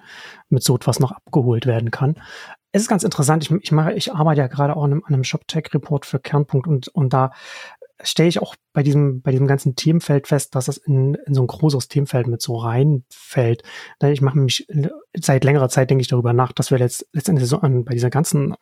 mit 0.49 0.63
so 0.63 0.75
etwas 0.75 0.99
noch 0.99 1.13
abgeholt 1.13 1.67
werden 1.67 1.91
kann. 1.91 2.15
Es 2.73 2.83
ist 2.83 2.89
ganz 2.89 3.05
interessant. 3.05 3.45
Ich, 3.45 3.51
ich 3.51 3.73
mache, 3.73 3.93
ich 3.93 4.15
arbeite 4.15 4.41
ja 4.41 4.47
gerade 4.47 4.75
auch 4.75 4.85
an 4.85 4.93
einem, 4.93 5.05
einem 5.05 5.25
ShopTech-Report 5.25 6.07
für 6.07 6.19
Kernpunkt 6.19 6.67
und, 6.67 6.89
und 6.89 7.13
da 7.13 7.33
stelle 8.03 8.29
ich 8.29 8.41
auch 8.41 8.57
bei 8.73 8.83
diesem, 8.83 9.23
bei 9.23 9.31
diesem 9.31 9.47
ganzen 9.47 9.77
Themenfeld 9.77 10.27
fest, 10.27 10.55
dass 10.55 10.67
das 10.67 10.77
in, 10.77 11.15
in 11.27 11.35
so 11.35 11.43
ein 11.43 11.47
großes 11.47 11.89
Themenfeld 11.89 12.27
mit 12.27 12.43
so 12.43 12.57
reinfällt. 12.57 13.63
Ich 14.03 14.21
mache 14.21 14.39
mich 14.39 14.67
seit 15.17 15.45
längerer 15.45 15.69
Zeit 15.69 15.91
denke 15.91 16.03
ich 16.03 16.09
darüber 16.09 16.33
nach, 16.33 16.53
dass 16.53 16.71
wir 16.71 16.79
letzt, 16.79 17.07
letztendlich 17.13 17.49
so 17.49 17.59
an, 17.59 17.85
bei 17.85 17.95
dieser 17.95 18.11
ganzen 18.11 18.55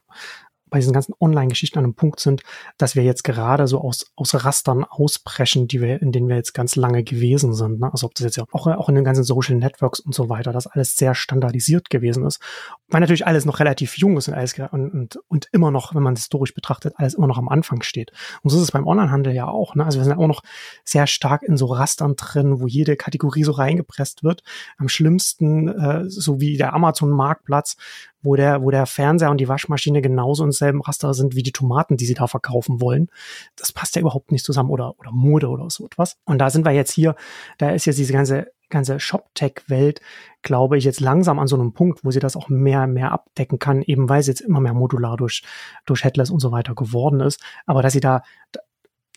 bei 0.70 0.78
diesen 0.78 0.92
ganzen 0.92 1.14
Online-Geschichten 1.20 1.78
an 1.78 1.85
einem 1.85 1.94
Punkt 1.94 2.20
sind, 2.20 2.42
dass 2.78 2.96
wir 2.96 3.02
jetzt 3.02 3.24
gerade 3.24 3.66
so 3.66 3.80
aus, 3.80 4.06
aus 4.16 4.35
Rastern 4.44 4.85
ausbrechen, 4.85 5.68
die 5.68 5.80
wir, 5.80 6.00
in 6.00 6.12
denen 6.12 6.28
wir 6.28 6.37
jetzt 6.37 6.54
ganz 6.54 6.76
lange 6.76 7.04
gewesen 7.04 7.54
sind. 7.54 7.80
Ne? 7.80 7.92
Also 7.92 8.06
ob 8.06 8.14
das 8.14 8.24
jetzt 8.24 8.37
ja 8.37 8.44
auch, 8.52 8.66
auch 8.66 8.88
in 8.88 8.94
den 8.94 9.04
ganzen 9.04 9.24
Social 9.24 9.56
Networks 9.56 10.00
und 10.00 10.14
so 10.14 10.28
weiter, 10.28 10.52
dass 10.52 10.66
alles 10.66 10.96
sehr 10.96 11.14
standardisiert 11.14 11.90
gewesen 11.90 12.24
ist. 12.24 12.40
Weil 12.88 13.00
natürlich 13.00 13.26
alles 13.26 13.44
noch 13.44 13.61
relativ 13.61 13.98
jung 13.98 14.16
ist 14.16 14.28
und 14.28 14.35
alles 14.35 14.59
und, 14.72 14.90
und, 14.90 15.18
und 15.28 15.48
immer 15.52 15.70
noch, 15.70 15.94
wenn 15.94 16.02
man 16.02 16.14
es 16.14 16.20
historisch 16.20 16.54
betrachtet, 16.54 16.94
alles 16.96 17.14
immer 17.14 17.26
noch 17.26 17.38
am 17.38 17.48
Anfang 17.48 17.83
steht. 17.83 18.12
Und 18.42 18.50
so 18.50 18.56
ist 18.56 18.62
es 18.62 18.72
beim 18.72 18.87
Onlinehandel 18.87 19.33
ja 19.35 19.46
auch. 19.46 19.74
Ne? 19.74 19.85
Also 19.85 19.98
wir 19.98 20.04
sind 20.04 20.18
auch 20.18 20.26
noch 20.26 20.42
sehr 20.85 21.06
stark 21.06 21.42
in 21.42 21.56
so 21.56 21.66
Rastern 21.66 22.16
drin, 22.16 22.61
wo 22.61 22.66
jede 22.66 22.96
Kategorie 22.96 23.44
so 23.44 23.52
reingepresst 23.52 24.24
wird. 24.24 24.42
Am 24.78 24.88
schlimmsten, 24.88 25.68
äh, 25.68 26.04
so 26.09 26.40
wie 26.40 26.56
der 26.56 26.72
Amazon-Marktplatz, 26.74 27.76
wo 28.22 28.37
der, 28.37 28.62
wo 28.62 28.70
der 28.70 28.87
Fernseher 28.87 29.30
und 29.30 29.38
die 29.38 29.48
Waschmaschine 29.48 30.02
genauso 30.02 30.44
im 30.44 30.52
selben 30.52 30.83
Raster 30.83 31.14
sind 31.14 31.35
wie 31.35 31.42
die 31.42 31.52
Tomaten, 31.52 31.96
die 31.96 32.06
sie 32.06 32.14
da 32.14 32.26
verkaufen 32.26 32.80
wollen. 32.80 33.09
Das 33.56 33.72
passt 33.72 33.96
ja 33.96 34.00
überhaupt 34.00 34.33
nicht 34.33 34.44
zusammen 34.44 34.70
oder, 34.70 34.98
oder 34.98 35.12
Mode 35.12 35.48
oder 35.48 35.70
so 35.70 35.87
etwas. 35.87 36.16
Und 36.24 36.38
da 36.38 36.50
sind 36.50 36.64
wir 36.64 36.72
jetzt 36.72 36.92
hier, 36.92 37.14
da 37.59 37.70
ist 37.70 37.87
jetzt 37.87 37.98
diese 37.98 38.12
ganze, 38.12 38.48
ganze 38.68 39.00
Shop-Tech-Welt, 39.00 40.00
glaube 40.42 40.78
ich, 40.78 40.85
jetzt 40.85 41.00
langsam 41.00 41.38
an 41.38 41.48
so 41.48 41.56
einem 41.56 41.72
Punkt, 41.72 42.04
wo 42.04 42.11
sie 42.11 42.20
das 42.20 42.37
auch 42.37 42.48
mehr, 42.48 42.87
mehr 42.87 43.12
abdecken 43.12 43.59
kann, 43.59 43.83
eben 43.83 44.09
weil 44.09 44.22
sie 44.22 44.30
jetzt 44.30 44.40
immer 44.40 44.61
mehr 44.61 44.74
modular 44.74 45.16
durch, 45.16 45.42
durch 45.87 46.04
Headless 46.04 46.30
und 46.30 46.40
so 46.40 46.52
weiter 46.52 46.74
geworden 46.74 47.20
ist. 47.20 47.42
Aber 47.66 47.83
dass 47.83 47.92
sie 47.92 48.00
da, 48.00 48.22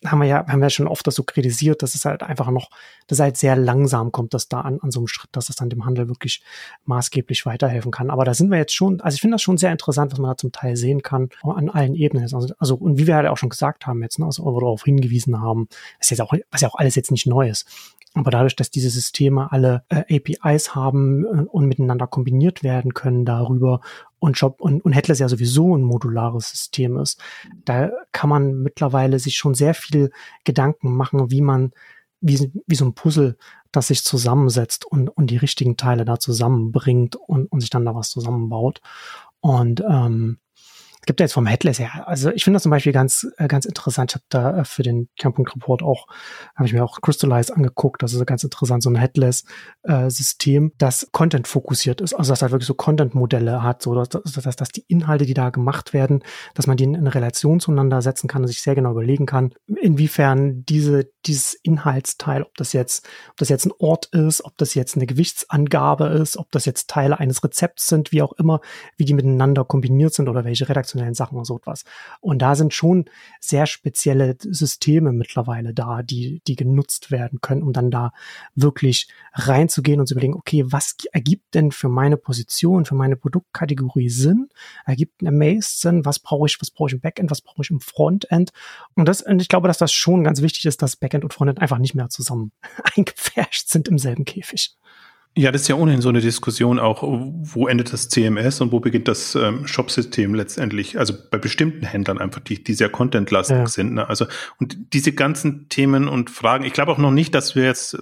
haben 0.06 0.20
wir 0.20 0.28
ja, 0.28 0.46
haben 0.48 0.62
wir 0.62 0.70
schon 0.70 0.88
oft 0.88 1.06
das 1.08 1.16
so 1.16 1.24
kritisiert, 1.24 1.82
dass 1.82 1.96
es 1.96 2.06
halt 2.06 2.24
einfach 2.24 2.50
noch, 2.50 2.70
dass 3.08 3.20
halt 3.20 3.38
sehr 3.38 3.56
langsam 3.56 4.12
kommt, 4.12 4.34
dass 4.34 4.48
da 4.48 4.62
an, 4.62 4.80
an 4.82 4.92
so 4.92 5.00
einem 5.00 5.08
Schritt, 5.08 5.30
dass 5.32 5.50
es 5.50 5.56
dann 5.56 5.70
dem 5.70 5.86
Handel 5.86 6.08
wirklich 6.08 6.44
maßgeblich 6.86 7.46
weiterhelfen 7.46 7.92
kann. 7.92 8.10
Aber 8.10 8.26
da 8.26 8.34
sind 8.34 8.52
wir 8.52 8.58
jetzt 8.58 8.74
schon, 8.74 9.02
also 9.02 9.16
ich 9.16 9.22
finde 9.22 9.36
das 9.36 9.42
schon 9.42 9.58
sehr 9.58 9.72
interessant, 9.72 10.12
was 10.12 10.20
man 10.20 10.32
da 10.32 10.38
zum 10.38 10.52
Teil 10.52 10.76
sehen 10.76 11.02
kann, 11.02 11.30
an 11.44 11.70
allen 11.70 11.96
Ebenen. 11.96 12.24
Also, 12.24 12.54
also 12.58 12.76
und 12.76 12.98
wie 12.98 13.08
wir 13.08 13.16
halt 13.16 13.28
auch 13.28 13.38
schon 13.38 13.50
gesagt 13.50 13.88
haben 13.88 14.02
jetzt, 14.02 14.20
ne, 14.20 14.26
also 14.26 14.44
oder 14.44 14.62
darauf 14.62 14.84
hingewiesen 14.84 15.42
haben, 15.42 15.68
ist 16.00 16.12
jetzt 16.12 16.22
auch, 16.22 16.34
was 16.52 16.62
ja 16.62 16.70
auch 16.70 16.76
alles 16.76 16.96
jetzt 16.96 17.12
nicht 17.12 17.28
neu 17.28 17.50
ist. 17.50 17.68
Aber 18.16 18.30
dadurch, 18.30 18.56
dass 18.56 18.70
diese 18.70 18.90
Systeme 18.90 19.52
alle 19.52 19.84
äh, 19.90 20.04
APIs 20.16 20.76
haben 20.76 21.26
äh, 21.26 21.46
und 21.50 21.66
miteinander 21.66 22.08
kombiniert 22.08 22.64
werden 22.64 22.94
können 22.94 23.26
darüber 23.26 23.82
und 24.24 24.40
Job 24.40 24.62
und, 24.62 24.80
und 24.86 24.94
Headless 24.94 25.20
ja 25.20 25.28
sowieso 25.28 25.76
ein 25.76 25.84
modulares 25.84 26.50
System 26.50 26.98
ist, 26.98 27.22
da 27.66 27.92
kann 28.14 28.30
man 28.30 28.62
mittlerweile 28.62 29.20
sich 29.20 29.36
schon 29.36 29.54
sehr 29.54 29.74
viel 29.74 30.12
Gedanken 30.46 30.96
machen, 30.96 31.30
wie 31.30 31.42
man, 31.42 31.74
wie, 32.22 32.50
wie 32.66 32.76
so 32.76 32.86
ein 32.86 32.94
Puzzle, 32.94 33.38
das 33.74 33.88
sich 33.88 34.06
zusammensetzt 34.06 34.86
und, 34.86 35.10
und 35.10 35.30
die 35.30 35.36
richtigen 35.36 35.76
Teile 35.76 36.06
da 36.06 36.20
zusammenbringt 36.20 37.18
und, 37.18 37.52
und 37.52 37.60
sich 37.60 37.70
dann 37.70 37.84
da 37.84 37.96
was 37.96 38.12
zusammenbaut. 38.12 38.80
Und 39.42 39.82
ähm, 39.82 40.38
es 41.04 41.06
gibt 41.06 41.20
ja 41.20 41.26
jetzt 41.26 41.34
vom 41.34 41.46
Headless 41.46 41.80
her, 41.80 42.08
also 42.08 42.32
ich 42.32 42.46
finde 42.46 42.56
das 42.56 42.64
zum 42.64 42.70
Beispiel 42.70 42.94
ganz, 42.94 43.28
äh, 43.36 43.50
ganz 43.50 43.66
interessant. 43.66 44.12
Ich 44.12 44.16
habe 44.16 44.24
da 44.30 44.62
äh, 44.62 44.64
für 44.64 44.84
den 44.84 45.10
Kernpunkt 45.18 45.54
Report 45.54 45.84
auch, 45.84 46.08
habe 46.56 46.66
ich 46.66 46.72
mir 46.72 46.82
auch 46.82 47.02
Crystallize 47.02 47.54
angeguckt. 47.54 48.02
Das 48.02 48.14
ist 48.14 48.26
ganz 48.26 48.46
interessant, 48.46 48.84
so 48.84 48.90
ein 48.90 48.96
Headless-System, 48.96 50.68
äh, 50.68 50.72
das 50.78 51.10
Content 51.12 51.50
fokussiert 51.50 52.00
ist. 52.00 52.14
Also 52.14 52.32
das 52.32 52.42
halt 52.42 52.54
wirklich 52.54 52.68
so 52.68 52.74
Content-Modelle 52.74 53.62
hat, 53.62 53.82
so 53.82 53.94
dass, 53.96 54.08
dass, 54.08 54.56
dass 54.56 54.70
die 54.70 54.86
Inhalte, 54.88 55.26
die 55.26 55.34
da 55.34 55.50
gemacht 55.50 55.92
werden, 55.92 56.24
dass 56.54 56.68
man 56.68 56.78
die 56.78 56.86
in, 56.86 56.96
in 56.96 57.08
Relation 57.08 57.60
zueinander 57.60 58.02
setzen 58.02 58.30
kann 58.30 58.44
und 58.44 58.48
sich 58.48 58.62
sehr 58.62 58.76
genau 58.76 58.92
überlegen 58.92 59.26
kann, 59.26 59.54
inwiefern 59.82 60.64
diese, 60.64 61.12
dieses 61.26 61.54
Inhaltsteil, 61.54 62.44
ob 62.44 62.56
das 62.56 62.72
jetzt, 62.72 63.06
ob 63.32 63.36
das 63.36 63.50
jetzt 63.50 63.66
ein 63.66 63.74
Ort 63.78 64.06
ist, 64.14 64.46
ob 64.46 64.58
das 64.58 64.74
jetzt 64.74 64.96
eine 64.96 65.06
Gewichtsangabe 65.06 66.06
ist, 66.08 66.38
ob 66.38 66.50
das 66.52 66.64
jetzt 66.64 66.90
Teile 66.90 67.20
eines 67.20 67.44
Rezepts 67.44 67.88
sind, 67.88 68.14
wie 68.14 68.22
auch 68.22 68.32
immer, 68.34 68.62
wie 68.96 69.04
die 69.04 69.14
miteinander 69.14 69.66
kombiniert 69.66 70.14
sind 70.14 70.30
oder 70.30 70.46
welche 70.46 70.70
Redaktion 70.70 70.93
redaktionellen 70.94 71.14
Sachen 71.14 71.38
und 71.38 71.46
so 71.46 71.58
etwas. 71.58 71.84
Und 72.22 72.42
da 72.42 72.56
sind 72.56 72.74
schon 72.74 73.06
sehr 73.40 73.66
spezielle 73.66 74.36
Systeme 74.40 75.12
mittlerweile 75.12 75.74
da, 75.74 76.04
die, 76.04 76.42
die 76.48 76.56
genutzt 76.56 77.12
werden 77.12 77.42
können, 77.42 77.64
um 77.64 77.74
dann 77.74 77.92
da 77.92 78.12
wirklich 78.56 79.08
reinzugehen 79.34 80.00
und 80.00 80.08
zu 80.08 80.14
überlegen, 80.14 80.36
okay, 80.36 80.64
was 80.68 80.96
ergibt 81.12 81.54
denn 81.54 81.72
für 81.72 81.90
meine 81.90 82.18
Position, 82.18 82.86
für 82.86 82.96
meine 82.96 83.16
Produktkategorie 83.16 84.10
Sinn? 84.10 84.50
Ergibt 84.86 85.22
ein 85.22 85.28
Amaze 85.28 85.80
Sinn? 85.80 86.06
Was 86.06 86.20
brauche 86.20 86.48
ich, 86.48 86.60
was 86.62 86.72
brauche 86.72 86.90
ich 86.90 86.94
im 86.94 87.02
Backend, 87.02 87.32
was 87.32 87.42
brauche 87.42 87.62
ich 87.62 87.72
im 87.72 87.80
Frontend? 87.80 88.52
Und 88.96 89.08
das, 89.08 89.22
und 89.22 89.42
ich 89.42 89.48
glaube, 89.48 89.68
dass 89.68 89.78
das 89.78 89.92
schon 89.92 90.24
ganz 90.24 90.42
wichtig 90.42 90.66
ist, 90.66 90.82
dass 90.82 90.96
Backend 90.96 91.24
und 91.24 91.34
Frontend 91.34 91.60
einfach 91.60 91.80
nicht 91.80 91.96
mehr 91.96 92.10
zusammen 92.10 92.52
eingepfercht 92.96 93.70
sind 93.70 93.88
im 93.88 93.98
selben 93.98 94.26
Käfig. 94.26 94.76
Ja, 95.36 95.52
das 95.52 95.64
ist 95.64 95.68
ja 95.68 95.76
ohnehin 95.76 96.02
so 96.02 96.10
eine 96.10 96.22
Diskussion 96.22 96.78
auch, 96.78 97.02
wo 97.02 97.68
endet 97.68 97.92
das 97.92 98.08
CMS 98.10 98.62
und 98.62 98.72
wo 98.72 98.80
beginnt 98.80 99.08
das 99.08 99.34
ähm, 99.34 99.66
Shop-System 99.66 100.36
letztendlich, 100.36 101.00
also 101.00 101.16
bei 101.32 101.40
bestimmten 101.40 101.86
Händlern 101.86 102.20
einfach, 102.20 102.42
die, 102.42 102.64
die 102.64 102.76
sehr 102.76 102.90
contentlastig 102.90 103.58
ja. 103.58 103.66
sind. 103.66 103.94
Ne? 103.94 104.08
Also, 104.08 104.28
und 104.60 104.94
diese 104.94 105.12
ganzen 105.12 105.70
Themen 105.70 106.08
und 106.08 106.30
Fragen, 106.30 106.66
ich 106.66 106.74
glaube 106.74 106.92
auch 106.92 107.00
noch 107.00 107.12
nicht, 107.12 107.34
dass 107.34 107.56
wir 107.56 107.64
jetzt, 107.64 107.98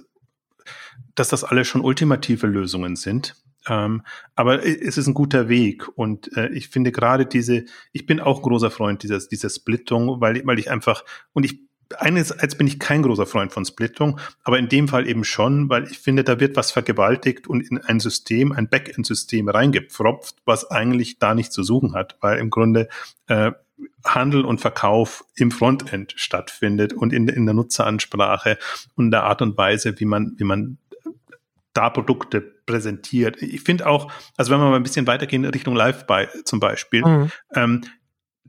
dass 1.14 1.28
das 1.28 1.42
alle 1.42 1.64
schon 1.64 1.80
ultimative 1.80 2.46
Lösungen 2.46 2.96
sind. 2.96 3.34
Ähm, 3.66 4.02
aber 4.34 4.66
es 4.66 4.98
ist 4.98 5.06
ein 5.06 5.14
guter 5.14 5.48
Weg 5.48 5.86
und 5.96 6.36
äh, 6.36 6.48
ich 6.48 6.68
finde 6.68 6.92
gerade 6.92 7.24
diese, 7.24 7.64
ich 7.92 8.04
bin 8.04 8.20
auch 8.20 8.42
großer 8.42 8.70
Freund 8.70 9.04
dieser, 9.04 9.20
dieser 9.20 9.48
Splittung, 9.48 10.20
weil, 10.20 10.42
weil 10.44 10.58
ich 10.58 10.70
einfach, 10.70 11.04
und 11.32 11.44
ich 11.44 11.60
einerseits 11.98 12.56
bin 12.56 12.66
ich 12.66 12.78
kein 12.78 13.02
großer 13.02 13.26
Freund 13.26 13.52
von 13.52 13.64
Splittung, 13.64 14.18
aber 14.44 14.58
in 14.58 14.68
dem 14.68 14.88
Fall 14.88 15.06
eben 15.08 15.24
schon, 15.24 15.68
weil 15.68 15.84
ich 15.84 15.98
finde, 15.98 16.24
da 16.24 16.40
wird 16.40 16.56
was 16.56 16.70
vergewaltigt 16.70 17.46
und 17.46 17.60
in 17.60 17.78
ein 17.78 18.00
System, 18.00 18.52
ein 18.52 18.68
Backend-System 18.68 19.48
reingepfropft, 19.48 20.36
was 20.44 20.70
eigentlich 20.70 21.18
da 21.18 21.34
nicht 21.34 21.52
zu 21.52 21.62
suchen 21.62 21.94
hat, 21.94 22.16
weil 22.20 22.38
im 22.38 22.50
Grunde 22.50 22.88
äh, 23.28 23.52
Handel 24.04 24.44
und 24.44 24.60
Verkauf 24.60 25.24
im 25.36 25.50
Frontend 25.50 26.14
stattfindet 26.16 26.92
und 26.92 27.12
in, 27.12 27.28
in 27.28 27.46
der 27.46 27.54
Nutzeransprache 27.54 28.58
und 28.94 29.10
der 29.10 29.24
Art 29.24 29.42
und 29.42 29.56
Weise, 29.56 29.98
wie 29.98 30.04
man, 30.04 30.34
wie 30.38 30.44
man 30.44 30.78
da 31.72 31.90
Produkte 31.90 32.40
präsentiert. 32.40 33.40
Ich 33.40 33.62
finde 33.62 33.86
auch, 33.86 34.12
also 34.36 34.52
wenn 34.52 34.60
wir 34.60 34.70
mal 34.70 34.76
ein 34.76 34.82
bisschen 34.82 35.06
weitergehen 35.06 35.44
Richtung 35.44 35.74
Live-Buy 35.74 36.28
zum 36.44 36.60
Beispiel, 36.60 37.04
mhm. 37.04 37.30
ähm, 37.54 37.80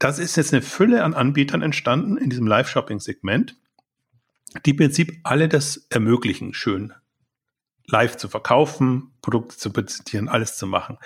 das 0.04 0.20
ist 0.20 0.36
jetzt 0.36 0.54
eine 0.54 0.62
Fülle 0.62 1.04
an 1.04 1.14
Anbietern 1.14 1.62
entstanden 1.62 2.18
in 2.18 2.30
diesem 2.30 2.46
Live-Shopping-Segment, 2.46 3.56
die 4.66 4.72
im 4.72 4.78
Prinzip 4.78 5.20
alle 5.24 5.48
das 5.48 5.88
ermöglichen, 5.90 6.54
schön 6.54 6.94
live 7.88 8.16
zu 8.16 8.30
verkaufen, 8.30 9.12
Produkte 9.22 9.58
zu 9.58 9.72
präsentieren, 9.72 10.30
alles 10.30 10.58
zu 10.58 10.68
machen. 10.68 10.98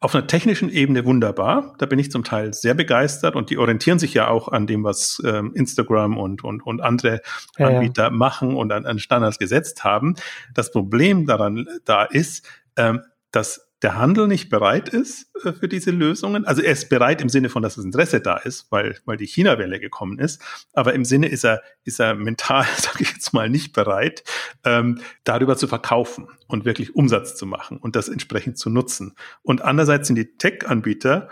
Auf 0.00 0.14
einer 0.14 0.26
technischen 0.26 0.68
Ebene 0.68 1.04
wunderbar. 1.04 1.74
Da 1.78 1.86
bin 1.86 1.98
ich 1.98 2.10
zum 2.10 2.24
Teil 2.24 2.52
sehr 2.52 2.74
begeistert 2.74 3.36
und 3.36 3.50
die 3.50 3.58
orientieren 3.58 3.98
sich 3.98 4.14
ja 4.14 4.28
auch 4.28 4.48
an 4.48 4.66
dem, 4.66 4.82
was 4.82 5.22
ähm, 5.24 5.52
Instagram 5.54 6.18
und, 6.18 6.42
und, 6.42 6.60
und 6.62 6.80
andere 6.80 7.20
ja, 7.56 7.68
Anbieter 7.68 8.04
ja. 8.04 8.10
machen 8.10 8.56
und 8.56 8.72
an, 8.72 8.84
an 8.84 8.98
Standards 8.98 9.38
gesetzt 9.38 9.84
haben. 9.84 10.16
Das 10.54 10.72
Problem 10.72 11.26
daran 11.26 11.68
da 11.84 12.04
ist, 12.04 12.46
ähm, 12.76 13.02
dass 13.30 13.63
der 13.84 13.96
Handel 13.96 14.26
nicht 14.26 14.48
bereit 14.48 14.88
ist 14.88 15.30
äh, 15.44 15.52
für 15.52 15.68
diese 15.68 15.90
Lösungen. 15.90 16.46
Also 16.46 16.62
er 16.62 16.72
ist 16.72 16.88
bereit 16.88 17.20
im 17.20 17.28
Sinne 17.28 17.50
von, 17.50 17.62
dass 17.62 17.74
das 17.74 17.84
Interesse 17.84 18.20
da 18.20 18.38
ist, 18.38 18.66
weil, 18.70 18.98
weil 19.04 19.18
die 19.18 19.26
China-Welle 19.26 19.78
gekommen 19.78 20.18
ist. 20.18 20.42
Aber 20.72 20.94
im 20.94 21.04
Sinne 21.04 21.28
ist 21.28 21.44
er, 21.44 21.62
ist 21.84 22.00
er 22.00 22.14
mental, 22.14 22.64
sage 22.78 23.02
ich 23.02 23.12
jetzt 23.12 23.34
mal, 23.34 23.50
nicht 23.50 23.74
bereit, 23.74 24.24
ähm, 24.64 25.00
darüber 25.24 25.56
zu 25.58 25.68
verkaufen 25.68 26.28
und 26.48 26.64
wirklich 26.64 26.96
Umsatz 26.96 27.36
zu 27.36 27.44
machen 27.44 27.76
und 27.76 27.94
das 27.94 28.08
entsprechend 28.08 28.58
zu 28.58 28.70
nutzen. 28.70 29.14
Und 29.42 29.60
andererseits 29.60 30.06
sind 30.06 30.16
die 30.16 30.36
Tech-Anbieter 30.38 31.28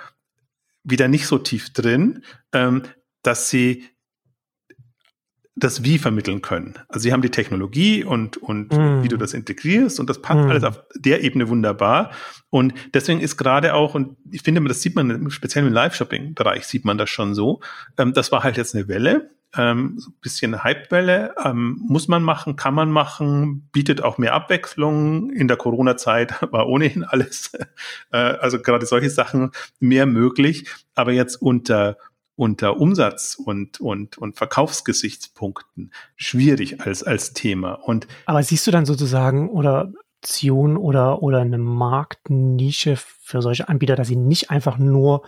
wieder 0.85 1.09
nicht 1.09 1.27
so 1.27 1.39
tief 1.39 1.73
drin, 1.73 2.23
ähm, 2.53 2.83
dass 3.23 3.49
sie 3.49 3.89
das 5.55 5.85
Wie 5.85 5.99
vermitteln 5.99 6.41
können. 6.41 6.79
Also 6.89 7.01
sie 7.01 7.13
haben 7.13 7.23
die 7.23 7.31
Technologie 7.31 8.05
und, 8.05 8.39
und 8.39 8.73
mm. 8.73 9.03
wie 9.03 9.09
du 9.09 9.19
das 9.19 9.35
integrierst 9.35 10.01
und 10.01 10.09
das 10.09 10.23
passt 10.23 10.47
mm. 10.47 10.51
alles 10.51 10.65
auf 10.65 10.83
der 10.95 11.23
Ebene 11.23 11.49
wunderbar. 11.49 12.13
Und 12.49 12.73
deswegen 12.95 13.21
ist 13.21 13.37
gerade 13.37 13.75
auch, 13.75 13.95
und 13.95 14.17
ich 14.31 14.43
finde, 14.43 14.63
das 14.65 14.81
sieht 14.81 14.97
man 14.97 15.31
speziell 15.31 15.67
im 15.67 15.73
Live-Shopping-Bereich 15.73 16.67
sieht 16.67 16.85
man 16.85 16.97
das 16.97 17.11
schon 17.11 17.35
so, 17.35 17.61
ähm, 17.99 18.15
das 18.15 18.33
war 18.33 18.43
halt 18.43 18.57
jetzt 18.57 18.75
eine 18.75 18.89
Welle, 18.89 19.31
ähm, 19.57 19.95
so 19.99 20.11
ein 20.11 20.17
bisschen 20.21 20.65
Hypewelle. 20.65 21.35
Ähm, 21.45 21.81
muss 21.87 22.09
man 22.09 22.23
machen, 22.23 22.57
kann 22.57 22.75
man 22.75 22.91
machen, 22.91 23.69
bietet 23.73 24.03
auch 24.03 24.19
mehr 24.19 24.35
Abwechslung. 24.35 25.31
In 25.31 25.49
der 25.49 25.57
Corona-Zeit 25.57 26.35
war 26.53 26.69
ohnehin 26.69 27.05
alles, 27.05 27.53
äh, 28.13 28.17
also 28.17 28.61
gerade 28.61 28.87
solche 28.87 29.11
Sachen 29.11 29.51
mehr 29.81 30.07
möglich. 30.07 30.71
Aber 30.95 31.13
jetzt 31.13 31.37
unter 31.37 31.99
unter 32.43 32.81
Umsatz 32.81 33.37
und, 33.37 33.81
und, 33.81 34.19
und 34.19 34.35
Verkaufsgesichtspunkten 34.37 35.93
schwierig 36.17 36.81
als, 36.81 37.05
als 37.05 37.35
Thema. 37.35 37.75
Und 37.75 38.09
Aber 38.27 38.43
siehst 38.43 38.67
du 38.67 38.73
dann 38.73 38.85
sozusagen 38.85 39.49
oder 39.49 39.93
Option 40.23 40.77
oder, 40.77 41.23
oder 41.23 41.39
eine 41.39 41.59
Marktnische 41.59 42.97
für 42.97 43.43
solche 43.43 43.69
Anbieter, 43.69 43.95
dass 43.95 44.09
sie 44.09 44.17
nicht 44.17 44.51
einfach 44.51 44.77
nur 44.77 45.23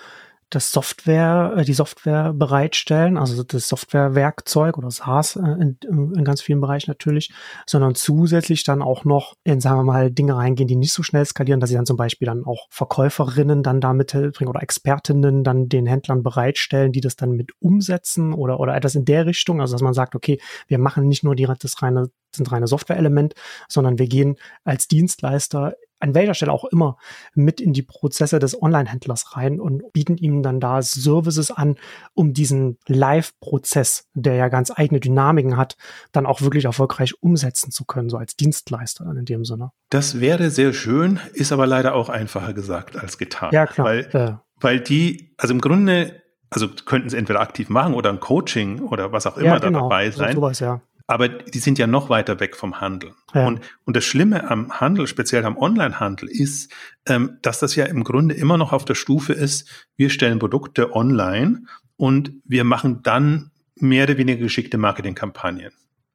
das 0.54 0.70
Software, 0.70 1.54
äh, 1.56 1.64
die 1.64 1.74
Software 1.74 2.32
bereitstellen, 2.32 3.16
also 3.16 3.42
das 3.42 3.68
Softwarewerkzeug 3.68 4.78
oder 4.78 4.90
SaaS 4.90 5.36
äh, 5.36 5.40
in, 5.40 5.78
in 5.88 6.24
ganz 6.24 6.40
vielen 6.40 6.60
Bereichen 6.60 6.90
natürlich, 6.90 7.32
sondern 7.66 7.94
zusätzlich 7.94 8.64
dann 8.64 8.82
auch 8.82 9.04
noch 9.04 9.34
in, 9.44 9.60
sagen 9.60 9.78
wir 9.78 9.84
mal, 9.84 10.10
Dinge 10.10 10.36
reingehen, 10.36 10.68
die 10.68 10.76
nicht 10.76 10.92
so 10.92 11.02
schnell 11.02 11.24
skalieren, 11.24 11.60
dass 11.60 11.70
sie 11.70 11.76
dann 11.76 11.86
zum 11.86 11.96
Beispiel 11.96 12.26
dann 12.26 12.44
auch 12.44 12.66
Verkäuferinnen 12.70 13.62
dann 13.62 13.80
damit 13.80 14.12
bringen 14.12 14.48
oder 14.48 14.62
Expertinnen 14.62 15.44
dann 15.44 15.68
den 15.68 15.86
Händlern 15.86 16.22
bereitstellen, 16.22 16.92
die 16.92 17.00
das 17.00 17.16
dann 17.16 17.32
mit 17.32 17.52
umsetzen 17.60 18.32
oder, 18.32 18.60
oder 18.60 18.76
etwas 18.76 18.94
in 18.94 19.04
der 19.04 19.26
Richtung, 19.26 19.60
also 19.60 19.74
dass 19.74 19.82
man 19.82 19.94
sagt, 19.94 20.14
okay, 20.14 20.40
wir 20.68 20.78
machen 20.78 21.08
nicht 21.08 21.24
nur 21.24 21.34
die, 21.34 21.46
das 21.46 21.82
reine, 21.82 22.10
das 22.36 22.52
reine 22.52 22.66
Software-Element, 22.66 23.34
sondern 23.68 23.98
wir 23.98 24.06
gehen 24.06 24.36
als 24.64 24.88
Dienstleister 24.88 25.74
an 26.04 26.14
welcher 26.14 26.34
Stelle 26.34 26.52
auch 26.52 26.64
immer 26.64 26.96
mit 27.34 27.60
in 27.60 27.72
die 27.72 27.82
Prozesse 27.82 28.38
des 28.38 28.60
Online-Händlers 28.60 29.36
rein 29.36 29.58
und 29.58 29.92
bieten 29.92 30.16
ihm 30.16 30.42
dann 30.42 30.60
da 30.60 30.82
Services 30.82 31.50
an, 31.50 31.76
um 32.12 32.32
diesen 32.32 32.78
Live-Prozess, 32.86 34.06
der 34.14 34.34
ja 34.34 34.48
ganz 34.48 34.70
eigene 34.74 35.00
Dynamiken 35.00 35.56
hat, 35.56 35.76
dann 36.12 36.26
auch 36.26 36.42
wirklich 36.42 36.66
erfolgreich 36.66 37.14
umsetzen 37.22 37.70
zu 37.70 37.84
können, 37.84 38.08
so 38.10 38.18
als 38.18 38.36
Dienstleister 38.36 39.04
in 39.16 39.24
dem 39.24 39.44
Sinne. 39.44 39.70
Das 39.90 40.20
wäre 40.20 40.50
sehr 40.50 40.72
schön, 40.72 41.18
ist 41.32 41.52
aber 41.52 41.66
leider 41.66 41.94
auch 41.94 42.08
einfacher 42.08 42.52
gesagt 42.52 42.96
als 42.96 43.18
getan. 43.18 43.50
Ja, 43.52 43.66
klar. 43.66 43.86
Weil, 43.86 44.00
äh. 44.12 44.32
weil 44.60 44.80
die, 44.80 45.34
also 45.38 45.54
im 45.54 45.60
Grunde 45.60 46.22
also 46.50 46.68
könnten 46.68 47.08
sie 47.08 47.16
entweder 47.16 47.40
aktiv 47.40 47.68
machen 47.68 47.94
oder 47.94 48.10
ein 48.10 48.20
Coaching 48.20 48.80
oder 48.80 49.10
was 49.10 49.26
auch 49.26 49.36
immer 49.36 49.46
ja, 49.46 49.58
genau. 49.58 49.82
dabei 49.82 50.10
sein. 50.10 50.34
Sowas, 50.34 50.60
ja. 50.60 50.80
Aber 51.06 51.28
die 51.28 51.58
sind 51.58 51.78
ja 51.78 51.86
noch 51.86 52.08
weiter 52.08 52.40
weg 52.40 52.56
vom 52.56 52.80
Handel. 52.80 53.12
Ja. 53.34 53.46
Und, 53.46 53.60
und 53.84 53.94
das 53.94 54.04
Schlimme 54.04 54.50
am 54.50 54.80
Handel, 54.80 55.06
speziell 55.06 55.44
am 55.44 55.58
Online-Handel, 55.58 56.30
ist, 56.30 56.72
ähm, 57.06 57.38
dass 57.42 57.58
das 57.58 57.76
ja 57.76 57.84
im 57.84 58.04
Grunde 58.04 58.34
immer 58.34 58.56
noch 58.56 58.72
auf 58.72 58.86
der 58.86 58.94
Stufe 58.94 59.34
ist, 59.34 59.68
wir 59.96 60.08
stellen 60.08 60.38
Produkte 60.38 60.94
online 60.94 61.64
und 61.96 62.32
wir 62.44 62.64
machen 62.64 63.02
dann 63.02 63.50
mehr 63.76 64.04
oder 64.04 64.16
weniger 64.16 64.40
geschickte 64.40 64.78
Marketingkampagnen. 64.78 65.72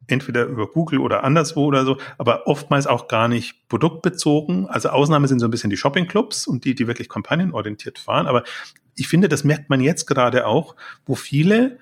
Entweder 0.08 0.46
über 0.46 0.66
Google 0.66 1.00
oder 1.00 1.24
anderswo 1.24 1.66
oder 1.66 1.86
so, 1.86 1.98
aber 2.18 2.48
oftmals 2.48 2.88
auch 2.88 3.08
gar 3.08 3.28
nicht 3.28 3.68
produktbezogen. 3.70 4.68
Also 4.68 4.90
Ausnahme 4.90 5.28
sind 5.28 5.40
so 5.40 5.46
ein 5.46 5.52
bisschen 5.52 5.70
die 5.70 5.78
Shoppingclubs 5.78 6.48
und 6.48 6.66
die, 6.66 6.74
die 6.74 6.88
wirklich 6.88 7.10
kampagnenorientiert 7.10 8.00
fahren. 8.00 8.26
Aber 8.26 8.44
ich 8.96 9.08
finde, 9.08 9.30
das 9.30 9.44
merkt 9.44 9.70
man 9.70 9.82
jetzt 9.82 10.08
gerade 10.08 10.48
auch, 10.48 10.76
wo 11.06 11.14
viele 11.14 11.78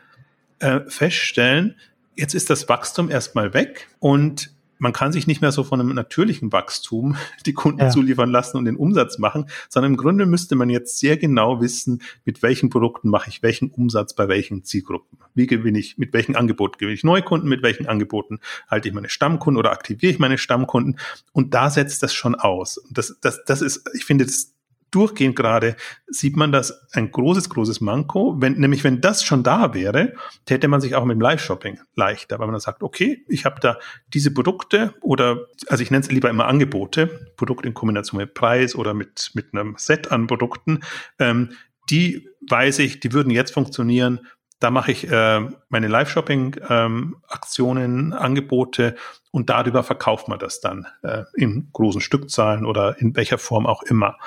äh, 0.60 0.82
feststellen, 0.88 1.76
Jetzt 2.18 2.34
ist 2.34 2.50
das 2.50 2.68
Wachstum 2.68 3.12
erstmal 3.12 3.54
weg 3.54 3.88
und 4.00 4.52
man 4.80 4.94
kann 4.94 5.12
sich 5.12 5.28
nicht 5.28 5.42
mehr 5.42 5.52
so 5.52 5.64
von 5.64 5.80
einem 5.80 5.94
natürlichen 5.94 6.52
Wachstum 6.52 7.16
die 7.46 7.54
Kunden 7.54 7.82
ja. 7.82 7.90
zuliefern 7.90 8.30
lassen 8.30 8.58
und 8.58 8.66
den 8.66 8.76
Umsatz 8.76 9.20
machen, 9.20 9.50
sondern 9.70 9.94
im 9.94 9.98
Grunde 9.98 10.26
müsste 10.26 10.56
man 10.56 10.70
jetzt 10.70 11.00
sehr 11.00 11.18
genau 11.18 11.62
wissen, 11.62 12.02
mit 12.26 12.42
welchen 12.42 12.70
Produkten 12.70 13.10
mache 13.10 13.30
ich 13.30 13.44
welchen 13.44 13.70
Umsatz 13.70 14.16
bei 14.16 14.28
welchen 14.28 14.64
Zielgruppen. 14.64 15.20
Wie 15.36 15.48
gewinne 15.48 15.78
ich, 15.78 15.98
mit 15.98 16.12
welchen 16.14 16.36
Angeboten 16.36 16.78
gewinne 16.80 16.96
ich 16.96 17.04
Neukunden, 17.04 17.50
mit 17.50 17.62
welchen 17.62 17.88
Angeboten 17.88 18.40
halte 18.68 18.88
ich 18.88 18.96
meine 18.96 19.10
Stammkunden 19.10 19.60
oder 19.60 19.72
aktiviere 19.72 20.12
ich 20.12 20.20
meine 20.20 20.40
Stammkunden. 20.40 21.00
Und 21.34 21.54
da 21.54 21.70
setzt 21.70 22.02
das 22.02 22.14
schon 22.14 22.36
aus. 22.36 22.82
Das, 22.90 23.18
das, 23.22 23.44
das 23.46 23.62
ist, 23.62 23.88
ich 23.94 24.06
finde, 24.06 24.26
das 24.26 24.57
durchgehend 24.92 25.36
gerade 25.36 25.76
sieht 26.08 26.38
man 26.38 26.52
das 26.52 26.88
ein 26.94 27.12
großes, 27.12 27.50
großes 27.50 27.82
Manko. 27.82 28.36
Wenn, 28.40 28.54
nämlich 28.54 28.84
wenn 28.84 29.02
das 29.02 29.24
schon 29.24 29.44
da 29.44 29.74
wäre, 29.74 30.14
täte 30.46 30.68
man 30.68 30.82
sich 30.82 30.96
auch 30.96 31.06
mit 31.06 31.16
dem 31.16 31.22
Live-Shopping 31.22 31.80
leichter, 31.96 32.40
weil 32.40 32.48
man 32.48 32.54
dann 32.54 32.62
sagt, 32.62 32.84
okay, 32.84 33.24
ich 33.28 33.46
habe 33.46 33.60
da 33.60 33.78
diese 34.14 34.34
Produkte 34.34 34.94
oder, 35.02 35.48
also 35.68 35.84
ich 35.84 35.92
nenne 35.92 36.04
es 36.04 36.12
lieber 36.12 36.30
immer 36.30 36.48
Angebote, 36.48 37.32
Produkte 37.36 37.68
in 37.68 37.74
Kombination 37.74 38.20
mit 38.20 38.34
Preis 38.34 38.76
oder 38.76 38.94
mit, 38.94 39.32
mit 39.34 39.54
einem 39.54 39.76
Set 39.78 40.12
an 40.12 40.28
Produkten, 40.28 40.82
ähm, 41.20 41.52
die 41.90 42.28
weiß 42.50 42.80
ich, 42.80 43.00
die 43.00 43.14
würden 43.14 43.32
jetzt 43.32 43.54
funktionieren, 43.54 44.20
da 44.60 44.72
mache 44.72 44.92
ich 44.92 45.10
äh, 45.10 45.42
meine 45.70 45.88
Live-Shopping-Aktionen, 45.88 47.84
ähm, 47.84 48.14
Angebote 48.14 48.96
und 49.32 49.50
darüber 49.50 49.84
verkauft 49.84 50.28
man 50.28 50.40
das 50.40 50.60
dann 50.62 50.88
äh, 51.04 51.24
in 51.36 51.70
großen 51.74 52.02
Stückzahlen 52.02 52.66
oder 52.66 53.00
in 53.00 53.16
welcher 53.16 53.38
Form 53.38 53.68
auch 53.68 53.84
immer. 53.84 54.18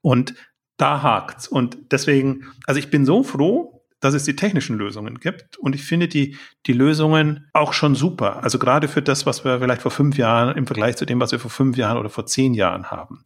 Und 0.00 0.34
da 0.76 1.02
hakt's. 1.02 1.48
Und 1.48 1.92
deswegen, 1.92 2.46
also 2.66 2.78
ich 2.78 2.90
bin 2.90 3.04
so 3.04 3.22
froh, 3.22 3.79
dass 4.00 4.14
es 4.14 4.24
die 4.24 4.34
technischen 4.34 4.76
Lösungen 4.76 5.20
gibt. 5.20 5.58
Und 5.58 5.74
ich 5.74 5.84
finde 5.84 6.08
die, 6.08 6.36
die 6.66 6.72
Lösungen 6.72 7.48
auch 7.52 7.72
schon 7.72 7.94
super. 7.94 8.42
Also 8.42 8.58
gerade 8.58 8.88
für 8.88 9.02
das, 9.02 9.26
was 9.26 9.44
wir 9.44 9.60
vielleicht 9.60 9.82
vor 9.82 9.90
fünf 9.90 10.16
Jahren 10.16 10.56
im 10.56 10.66
Vergleich 10.66 10.96
zu 10.96 11.04
dem, 11.04 11.20
was 11.20 11.32
wir 11.32 11.38
vor 11.38 11.50
fünf 11.50 11.76
Jahren 11.76 11.98
oder 11.98 12.08
vor 12.08 12.26
zehn 12.26 12.54
Jahren 12.54 12.90
haben. 12.90 13.22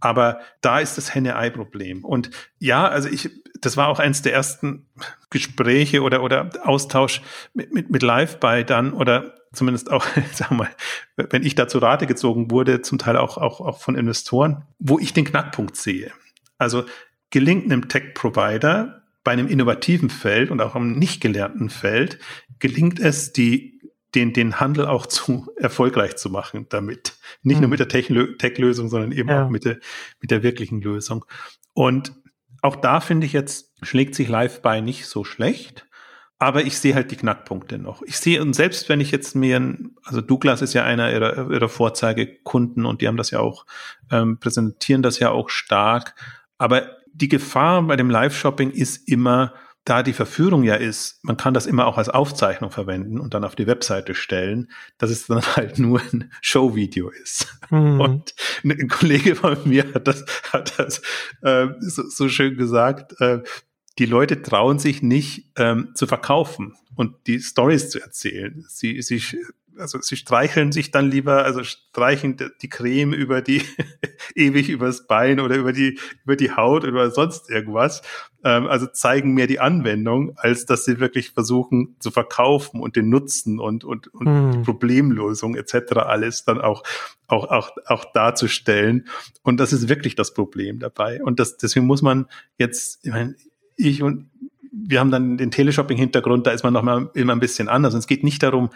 Aber 0.00 0.40
da 0.60 0.78
ist 0.78 0.96
das 0.96 1.14
Henne-Ei-Problem. 1.14 2.04
Und 2.04 2.30
ja, 2.58 2.86
also 2.86 3.08
ich, 3.08 3.30
das 3.60 3.76
war 3.76 3.88
auch 3.88 3.98
eins 3.98 4.22
der 4.22 4.32
ersten 4.32 4.86
Gespräche 5.30 6.02
oder, 6.02 6.22
oder 6.22 6.50
Austausch 6.62 7.20
mit, 7.52 7.74
mit, 7.74 7.90
mit 7.90 8.02
Live 8.02 8.38
bei 8.38 8.62
dann 8.62 8.92
oder 8.92 9.34
zumindest 9.52 9.90
auch, 9.90 10.06
sagen 10.32 10.56
wir 10.56 10.64
mal, 10.64 11.26
wenn 11.30 11.42
ich 11.42 11.54
da 11.54 11.68
zu 11.68 11.78
Rate 11.78 12.06
gezogen 12.06 12.50
wurde, 12.50 12.82
zum 12.82 12.98
Teil 12.98 13.16
auch, 13.16 13.38
auch, 13.38 13.60
auch 13.60 13.80
von 13.80 13.96
Investoren, 13.96 14.64
wo 14.78 14.98
ich 14.98 15.12
den 15.12 15.24
Knackpunkt 15.24 15.76
sehe. 15.76 16.12
Also 16.58 16.84
gelingt 17.30 17.64
einem 17.64 17.88
Tech-Provider 17.88 19.01
bei 19.24 19.32
einem 19.32 19.48
innovativen 19.48 20.10
Feld 20.10 20.50
und 20.50 20.60
auch 20.60 20.74
einem 20.74 20.98
nicht 20.98 21.20
gelernten 21.20 21.70
Feld 21.70 22.18
gelingt 22.58 23.00
es, 23.00 23.32
die, 23.32 23.80
den, 24.14 24.32
den 24.32 24.60
Handel 24.60 24.86
auch 24.86 25.06
zu 25.06 25.50
erfolgreich 25.56 26.16
zu 26.16 26.30
machen 26.30 26.66
damit. 26.68 27.14
Nicht 27.42 27.56
mhm. 27.56 27.62
nur 27.62 27.70
mit 27.70 27.80
der 27.80 27.88
Tech-Lösung, 27.88 28.88
sondern 28.88 29.12
eben 29.12 29.28
ja. 29.28 29.44
auch 29.44 29.50
mit 29.50 29.64
der, 29.64 29.78
mit 30.20 30.30
der 30.30 30.42
wirklichen 30.42 30.80
Lösung. 30.80 31.24
Und 31.72 32.12
auch 32.62 32.76
da 32.76 33.00
finde 33.00 33.26
ich 33.26 33.32
jetzt, 33.32 33.72
schlägt 33.82 34.14
sich 34.14 34.28
Live 34.28 34.62
bei 34.62 34.80
nicht 34.80 35.06
so 35.06 35.24
schlecht. 35.24 35.86
Aber 36.38 36.64
ich 36.64 36.76
sehe 36.78 36.96
halt 36.96 37.12
die 37.12 37.16
Knackpunkte 37.16 37.78
noch. 37.78 38.02
Ich 38.02 38.18
sehe, 38.18 38.42
und 38.42 38.54
selbst 38.54 38.88
wenn 38.88 39.00
ich 39.00 39.12
jetzt 39.12 39.36
mir, 39.36 39.60
ein, 39.60 39.94
also 40.02 40.20
Douglas 40.20 40.60
ist 40.60 40.74
ja 40.74 40.82
einer 40.82 41.12
ihrer, 41.12 41.48
ihrer 41.48 41.68
Vorzeigekunden 41.68 42.84
und 42.84 43.00
die 43.00 43.06
haben 43.06 43.16
das 43.16 43.30
ja 43.30 43.38
auch, 43.38 43.64
ähm, 44.10 44.38
präsentieren 44.40 45.02
das 45.02 45.20
ja 45.20 45.30
auch 45.30 45.50
stark. 45.50 46.16
Aber 46.58 46.96
die 47.12 47.28
Gefahr 47.28 47.82
bei 47.82 47.96
dem 47.96 48.10
Live-Shopping 48.10 48.70
ist 48.70 49.08
immer, 49.08 49.54
da 49.84 50.04
die 50.04 50.12
Verführung 50.12 50.62
ja 50.62 50.76
ist, 50.76 51.18
man 51.24 51.36
kann 51.36 51.54
das 51.54 51.66
immer 51.66 51.86
auch 51.86 51.98
als 51.98 52.08
Aufzeichnung 52.08 52.70
verwenden 52.70 53.18
und 53.18 53.34
dann 53.34 53.44
auf 53.44 53.56
die 53.56 53.66
Webseite 53.66 54.14
stellen, 54.14 54.70
dass 54.98 55.10
es 55.10 55.26
dann 55.26 55.42
halt 55.56 55.78
nur 55.78 56.00
ein 56.00 56.30
Showvideo 56.40 57.10
ist. 57.10 57.48
Mhm. 57.70 58.00
Und 58.00 58.34
ein 58.64 58.88
Kollege 58.88 59.34
von 59.34 59.58
mir 59.64 59.92
hat 59.92 60.06
das, 60.06 60.24
hat 60.52 60.78
das 60.78 61.02
äh, 61.42 61.68
so, 61.80 62.08
so, 62.08 62.28
schön 62.28 62.56
gesagt, 62.56 63.20
äh, 63.20 63.40
die 63.98 64.06
Leute 64.06 64.40
trauen 64.40 64.78
sich 64.78 65.02
nicht 65.02 65.50
ähm, 65.56 65.90
zu 65.94 66.06
verkaufen 66.06 66.74
und 66.94 67.14
die 67.26 67.40
Stories 67.40 67.90
zu 67.90 68.00
erzählen. 68.00 68.64
Sie, 68.68 69.02
sie 69.02 69.20
also 69.78 70.00
sie 70.00 70.16
streicheln 70.16 70.72
sich 70.72 70.90
dann 70.90 71.10
lieber, 71.10 71.44
also 71.44 71.64
streichen 71.64 72.36
die 72.60 72.68
Creme 72.68 73.12
über 73.12 73.42
die, 73.42 73.62
ewig 74.34 74.68
übers 74.68 75.06
Bein 75.06 75.40
oder 75.40 75.56
über 75.56 75.72
die, 75.72 75.98
über 76.24 76.36
die 76.36 76.52
Haut 76.52 76.84
oder 76.84 77.10
sonst 77.10 77.50
irgendwas. 77.50 78.02
Ähm, 78.44 78.66
also 78.66 78.86
zeigen 78.86 79.34
mehr 79.34 79.46
die 79.46 79.60
Anwendung, 79.60 80.32
als 80.36 80.66
dass 80.66 80.84
sie 80.84 81.00
wirklich 81.00 81.30
versuchen 81.30 81.96
zu 82.00 82.10
verkaufen 82.10 82.80
und 82.80 82.96
den 82.96 83.08
Nutzen 83.08 83.60
und, 83.60 83.84
und, 83.84 84.08
und 84.14 84.52
die 84.52 84.58
Problemlösung 84.58 85.54
etc. 85.54 85.96
alles 85.96 86.44
dann 86.44 86.60
auch, 86.60 86.82
auch, 87.26 87.48
auch, 87.48 87.70
auch 87.86 88.04
darzustellen. 88.12 89.06
Und 89.42 89.60
das 89.60 89.72
ist 89.72 89.88
wirklich 89.88 90.14
das 90.14 90.34
Problem 90.34 90.78
dabei. 90.78 91.22
Und 91.22 91.40
das, 91.40 91.56
deswegen 91.56 91.86
muss 91.86 92.02
man 92.02 92.26
jetzt, 92.58 93.04
ich 93.04 93.12
meine, 93.12 93.36
ich 93.76 94.02
und 94.02 94.30
wir 94.72 95.00
haben 95.00 95.10
dann 95.10 95.36
den 95.36 95.50
Teleshopping-Hintergrund, 95.50 96.46
da 96.46 96.50
ist 96.50 96.64
man 96.64 96.72
noch 96.72 96.82
mal 96.82 97.10
immer 97.14 97.34
ein 97.34 97.40
bisschen 97.40 97.68
anders. 97.68 97.92
Und 97.92 98.00
es 98.00 98.06
geht 98.06 98.24
nicht 98.24 98.42
darum, 98.42 98.70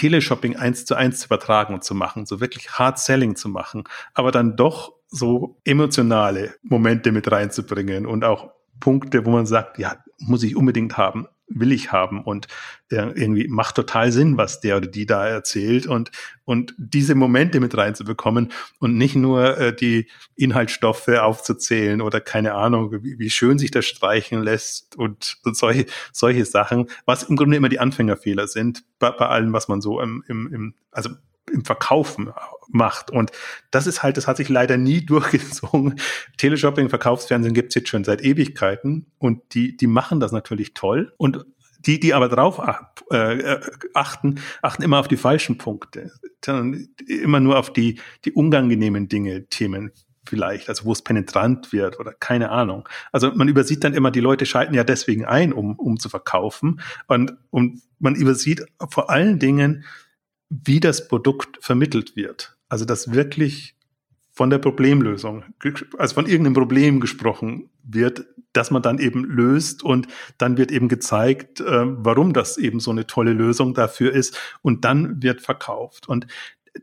Teleshopping 0.00 0.56
eins 0.56 0.86
zu 0.86 0.94
eins 0.94 1.20
zu 1.20 1.26
übertragen 1.26 1.74
und 1.74 1.84
zu 1.84 1.94
machen, 1.94 2.24
so 2.24 2.40
wirklich 2.40 2.70
Hard 2.70 2.98
Selling 2.98 3.36
zu 3.36 3.50
machen, 3.50 3.84
aber 4.14 4.30
dann 4.30 4.56
doch 4.56 4.94
so 5.08 5.60
emotionale 5.64 6.54
Momente 6.62 7.12
mit 7.12 7.30
reinzubringen 7.30 8.06
und 8.06 8.24
auch 8.24 8.50
Punkte, 8.80 9.26
wo 9.26 9.30
man 9.30 9.44
sagt, 9.44 9.78
ja, 9.78 9.96
muss 10.18 10.42
ich 10.42 10.56
unbedingt 10.56 10.96
haben. 10.96 11.26
Will 11.50 11.72
ich 11.72 11.92
haben. 11.92 12.22
Und 12.22 12.46
äh, 12.90 12.96
irgendwie 12.96 13.48
macht 13.48 13.74
total 13.74 14.12
Sinn, 14.12 14.36
was 14.36 14.60
der 14.60 14.78
oder 14.78 14.88
die 14.88 15.06
da 15.06 15.26
erzählt. 15.26 15.86
Und 15.86 16.10
und 16.50 16.74
diese 16.78 17.14
Momente 17.14 17.60
mit 17.60 17.76
reinzubekommen 17.76 18.50
und 18.80 18.96
nicht 18.96 19.14
nur 19.14 19.56
äh, 19.56 19.74
die 19.74 20.08
Inhaltsstoffe 20.34 21.06
aufzuzählen 21.06 22.00
oder 22.00 22.20
keine 22.20 22.54
Ahnung, 22.54 22.90
wie, 23.04 23.20
wie 23.20 23.30
schön 23.30 23.56
sich 23.56 23.70
das 23.70 23.86
streichen 23.86 24.42
lässt 24.42 24.96
und, 24.96 25.36
und 25.44 25.56
solche 25.56 25.86
solche 26.12 26.44
Sachen, 26.44 26.88
was 27.04 27.22
im 27.22 27.36
Grunde 27.36 27.56
immer 27.56 27.68
die 27.68 27.78
Anfängerfehler 27.78 28.48
sind 28.48 28.82
bei, 28.98 29.12
bei 29.12 29.26
allem, 29.26 29.52
was 29.52 29.68
man 29.68 29.80
so 29.80 30.00
im, 30.00 30.24
im, 30.26 30.52
im 30.52 30.74
also 30.90 31.10
im 31.52 31.64
Verkaufen 31.64 32.32
macht. 32.68 33.10
Und 33.10 33.32
das 33.70 33.86
ist 33.86 34.02
halt, 34.02 34.16
das 34.16 34.26
hat 34.26 34.36
sich 34.36 34.48
leider 34.48 34.76
nie 34.76 35.04
durchgezogen. 35.06 36.00
Teleshopping, 36.36 36.88
Verkaufsfernsehen 36.88 37.54
gibt's 37.54 37.74
jetzt 37.74 37.88
schon 37.88 38.04
seit 38.04 38.22
Ewigkeiten 38.22 39.06
und 39.18 39.54
die, 39.54 39.76
die 39.76 39.86
machen 39.86 40.20
das 40.20 40.32
natürlich 40.32 40.74
toll. 40.74 41.12
Und 41.16 41.44
die, 41.86 41.98
die 41.98 42.12
aber 42.12 42.28
drauf 42.28 42.60
äh, 43.10 43.58
achten, 43.94 44.40
achten 44.60 44.82
immer 44.82 45.00
auf 45.00 45.08
die 45.08 45.16
falschen 45.16 45.56
Punkte. 45.56 46.12
Immer 47.06 47.40
nur 47.40 47.58
auf 47.58 47.72
die, 47.72 48.00
die 48.24 48.32
unangenehmen 48.32 49.08
Dinge, 49.08 49.46
Themen 49.48 49.92
vielleicht, 50.26 50.68
also 50.68 50.84
wo 50.84 50.92
es 50.92 51.02
penetrant 51.02 51.72
wird 51.72 51.98
oder 51.98 52.12
keine 52.12 52.50
Ahnung. 52.50 52.88
Also 53.12 53.32
man 53.34 53.48
übersieht 53.48 53.82
dann 53.82 53.94
immer, 53.94 54.10
die 54.10 54.20
Leute 54.20 54.46
schalten 54.46 54.74
ja 54.74 54.84
deswegen 54.84 55.24
ein, 55.24 55.52
um, 55.52 55.78
um 55.78 55.98
zu 55.98 56.08
verkaufen. 56.08 56.80
Und, 57.08 57.34
und 57.50 57.80
man 57.98 58.14
übersieht 58.14 58.64
vor 58.90 59.10
allen 59.10 59.38
Dingen, 59.38 59.84
wie 60.50 60.80
das 60.80 61.08
Produkt 61.08 61.58
vermittelt 61.62 62.16
wird. 62.16 62.56
Also 62.68 62.84
dass 62.84 63.12
wirklich 63.12 63.76
von 64.32 64.50
der 64.50 64.58
Problemlösung, 64.58 65.44
also 65.98 66.14
von 66.14 66.26
irgendeinem 66.26 66.54
Problem 66.54 67.00
gesprochen 67.00 67.70
wird, 67.82 68.24
dass 68.52 68.70
man 68.70 68.82
dann 68.82 68.98
eben 68.98 69.24
löst 69.24 69.82
und 69.82 70.08
dann 70.38 70.56
wird 70.56 70.72
eben 70.72 70.88
gezeigt, 70.88 71.60
äh, 71.60 71.64
warum 71.86 72.32
das 72.32 72.56
eben 72.56 72.80
so 72.80 72.90
eine 72.90 73.06
tolle 73.06 73.32
Lösung 73.32 73.74
dafür 73.74 74.12
ist 74.12 74.38
und 74.62 74.84
dann 74.84 75.22
wird 75.22 75.40
verkauft. 75.40 76.08
Und 76.08 76.26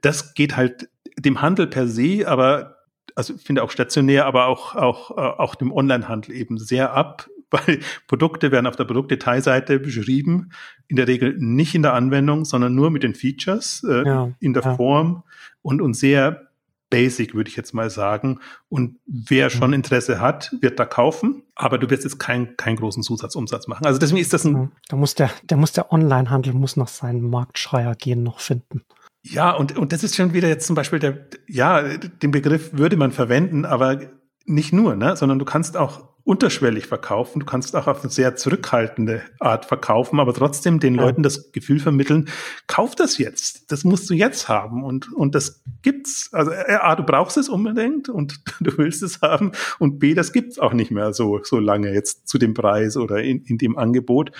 das 0.02 0.34
geht 0.34 0.56
halt 0.56 0.90
dem 1.18 1.42
Handel 1.42 1.68
per 1.68 1.88
se, 1.88 2.28
aber 2.28 2.78
also 3.16 3.34
ich 3.34 3.42
finde 3.42 3.64
auch 3.64 3.72
stationär, 3.72 4.26
aber 4.28 4.46
auch 4.46 4.76
auch 4.76 5.12
äh, 5.12 5.22
auch 5.22 5.56
dem 5.56 5.72
Onlinehandel 5.72 6.36
eben 6.36 6.58
sehr 6.58 6.94
ab, 6.94 7.28
weil 7.52 7.80
Produkte 8.08 8.52
werden 8.52 8.68
auf 8.68 8.76
der 8.76 8.86
Produktdetailseite 8.86 9.80
beschrieben, 9.80 10.50
in 10.88 10.96
der 10.96 11.08
Regel 11.08 11.36
nicht 11.38 11.76
in 11.76 11.82
der 11.82 11.94
Anwendung, 11.94 12.46
sondern 12.46 12.76
nur 12.76 12.92
mit 12.92 13.04
den 13.04 13.16
Features 13.16 13.86
äh, 13.88 14.06
ja, 14.06 14.32
in 14.40 14.54
der 14.54 14.64
ja. 14.64 14.76
Form 14.76 15.24
und, 15.62 15.82
und 15.82 15.94
sehr 15.94 16.48
basic, 16.90 17.36
würde 17.36 17.50
ich 17.50 17.56
jetzt 17.56 17.74
mal 17.74 17.90
sagen. 17.90 18.40
Und 18.70 18.98
wer 19.06 19.50
schon 19.50 19.74
Interesse 19.74 20.22
hat, 20.22 20.56
wird 20.62 20.80
da 20.80 20.86
kaufen, 20.86 21.44
aber 21.56 21.78
du 21.78 21.90
wirst 21.90 22.04
jetzt 22.04 22.20
keinen 22.20 22.56
keinen 22.56 22.78
großen 22.78 23.04
Zusatzumsatz 23.04 23.68
machen. 23.68 23.86
Also 23.86 24.00
deswegen 24.00 24.22
ist 24.22 24.34
das 24.34 24.46
ein. 24.46 24.72
Da 24.88 24.96
muss 24.96 25.16
der, 25.16 25.30
der 25.50 25.58
muss 25.58 25.74
der 25.74 25.92
Onlinehandel 25.92 26.54
muss 26.54 26.78
noch 26.78 26.88
seinen 26.88 27.30
Marktschreier 27.30 27.96
gehen 27.96 28.24
noch 28.24 28.40
finden. 28.40 28.84
Ja, 29.24 29.52
und, 29.52 29.78
und 29.78 29.92
das 29.92 30.04
ist 30.04 30.16
schon 30.16 30.34
wieder 30.34 30.48
jetzt 30.48 30.68
zum 30.68 30.76
Beispiel 30.76 31.00
der, 31.00 31.28
ja, 31.48 31.82
den 31.82 32.32
Begriff 32.32 32.72
würde 32.78 32.96
man 32.96 33.12
verwenden, 33.12 33.66
aber 33.66 34.00
nicht 34.46 34.72
nur, 34.72 34.96
ne, 34.96 35.18
sondern 35.18 35.40
du 35.40 35.46
kannst 35.46 35.76
auch 35.76 36.08
unterschwellig 36.28 36.88
verkaufen. 36.88 37.40
Du 37.40 37.46
kannst 37.46 37.74
auch 37.74 37.88
auf 37.88 38.02
eine 38.02 38.12
sehr 38.12 38.36
zurückhaltende 38.36 39.22
Art 39.40 39.64
verkaufen, 39.64 40.20
aber 40.20 40.34
trotzdem 40.34 40.82
den 40.82 40.96
ja. 40.96 41.04
Leuten 41.04 41.24
das 41.24 41.54
Gefühl 41.54 41.80
vermitteln, 41.80 42.28
kauf 42.68 42.96
das 42.96 43.18
jetzt. 43.18 43.72
Das 43.72 43.86
musst 43.86 44.10
du 44.10 44.14
jetzt 44.14 44.50
haben. 44.50 44.84
Und, 44.84 45.14
und 45.14 45.36
das 45.36 45.64
gibt's. 45.84 46.30
Also 46.34 46.52
A, 46.52 46.98
du 46.98 47.04
brauchst 47.04 47.38
es 47.38 47.48
unbedingt 47.48 48.10
und 48.10 48.42
du 48.60 48.78
willst 48.78 49.04
es 49.04 49.22
haben. 49.22 49.54
Und 49.80 50.00
B, 50.00 50.14
das 50.16 50.34
gibt's 50.34 50.60
auch 50.60 50.74
nicht 50.74 50.92
mehr 50.92 51.14
so, 51.14 51.40
so 51.44 51.60
lange 51.60 51.94
jetzt 51.94 52.28
zu 52.28 52.38
dem 52.38 52.54
Preis 52.54 52.98
oder 52.98 53.24
in, 53.24 53.44
in 53.44 53.58
dem 53.58 53.78
Angebot. 53.78 54.32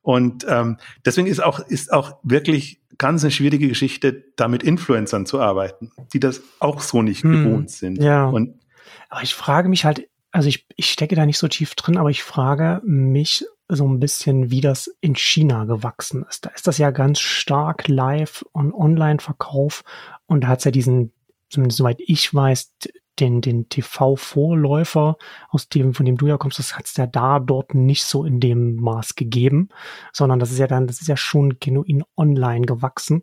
Und 0.00 0.46
ähm, 0.48 0.76
deswegen 1.04 1.26
ist 1.26 1.42
auch, 1.42 1.58
ist 1.58 1.92
auch 1.92 2.18
wirklich 2.22 2.80
ganz 2.98 3.24
eine 3.24 3.32
schwierige 3.32 3.66
Geschichte, 3.66 4.26
da 4.36 4.46
mit 4.46 4.62
Influencern 4.62 5.26
zu 5.26 5.40
arbeiten, 5.40 5.90
die 6.12 6.20
das 6.20 6.40
auch 6.60 6.80
so 6.80 7.02
nicht 7.02 7.24
hm, 7.24 7.32
gewohnt 7.32 7.70
sind. 7.70 8.00
Ja. 8.00 8.26
Und 8.26 8.60
aber 9.08 9.22
ich 9.22 9.34
frage 9.34 9.68
mich 9.68 9.84
halt 9.84 10.08
also 10.32 10.48
ich, 10.48 10.66
ich 10.76 10.90
stecke 10.90 11.14
da 11.14 11.26
nicht 11.26 11.38
so 11.38 11.46
tief 11.46 11.74
drin, 11.74 11.98
aber 11.98 12.10
ich 12.10 12.22
frage 12.22 12.80
mich 12.84 13.44
so 13.68 13.86
ein 13.86 14.00
bisschen, 14.00 14.50
wie 14.50 14.60
das 14.60 14.90
in 15.00 15.14
China 15.14 15.64
gewachsen 15.64 16.24
ist. 16.28 16.44
Da 16.44 16.50
ist 16.50 16.66
das 16.66 16.78
ja 16.78 16.90
ganz 16.90 17.20
stark 17.20 17.86
live 17.86 18.44
und 18.52 18.72
Online-Verkauf 18.72 19.84
und 20.26 20.44
da 20.44 20.48
hat 20.48 20.58
es 20.58 20.64
ja 20.64 20.70
diesen, 20.70 21.12
zumindest 21.48 21.78
soweit 21.78 22.00
ich 22.00 22.34
weiß, 22.34 22.72
den, 23.20 23.42
den 23.42 23.68
TV-Vorläufer, 23.68 25.16
aus 25.50 25.68
dem, 25.68 25.92
von 25.92 26.06
dem 26.06 26.16
du 26.16 26.26
ja 26.26 26.38
kommst, 26.38 26.58
das 26.58 26.76
hat 26.76 26.86
es 26.86 26.96
ja 26.96 27.06
da 27.06 27.38
dort 27.38 27.74
nicht 27.74 28.04
so 28.04 28.24
in 28.24 28.40
dem 28.40 28.76
Maß 28.76 29.16
gegeben, 29.16 29.68
sondern 30.12 30.38
das 30.38 30.50
ist 30.50 30.58
ja 30.58 30.66
dann, 30.66 30.86
das 30.86 31.02
ist 31.02 31.08
ja 31.08 31.16
schon 31.16 31.58
genuin 31.60 32.04
online 32.16 32.64
gewachsen. 32.64 33.22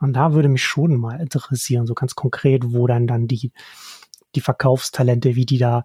Und 0.00 0.14
da 0.14 0.32
würde 0.32 0.48
mich 0.48 0.64
schon 0.64 0.96
mal 0.96 1.20
interessieren, 1.20 1.86
so 1.86 1.94
ganz 1.94 2.16
konkret, 2.16 2.72
wo 2.72 2.88
dann 2.88 3.06
dann 3.06 3.28
die, 3.28 3.52
die 4.34 4.40
Verkaufstalente, 4.40 5.36
wie 5.36 5.46
die 5.46 5.58
da 5.58 5.84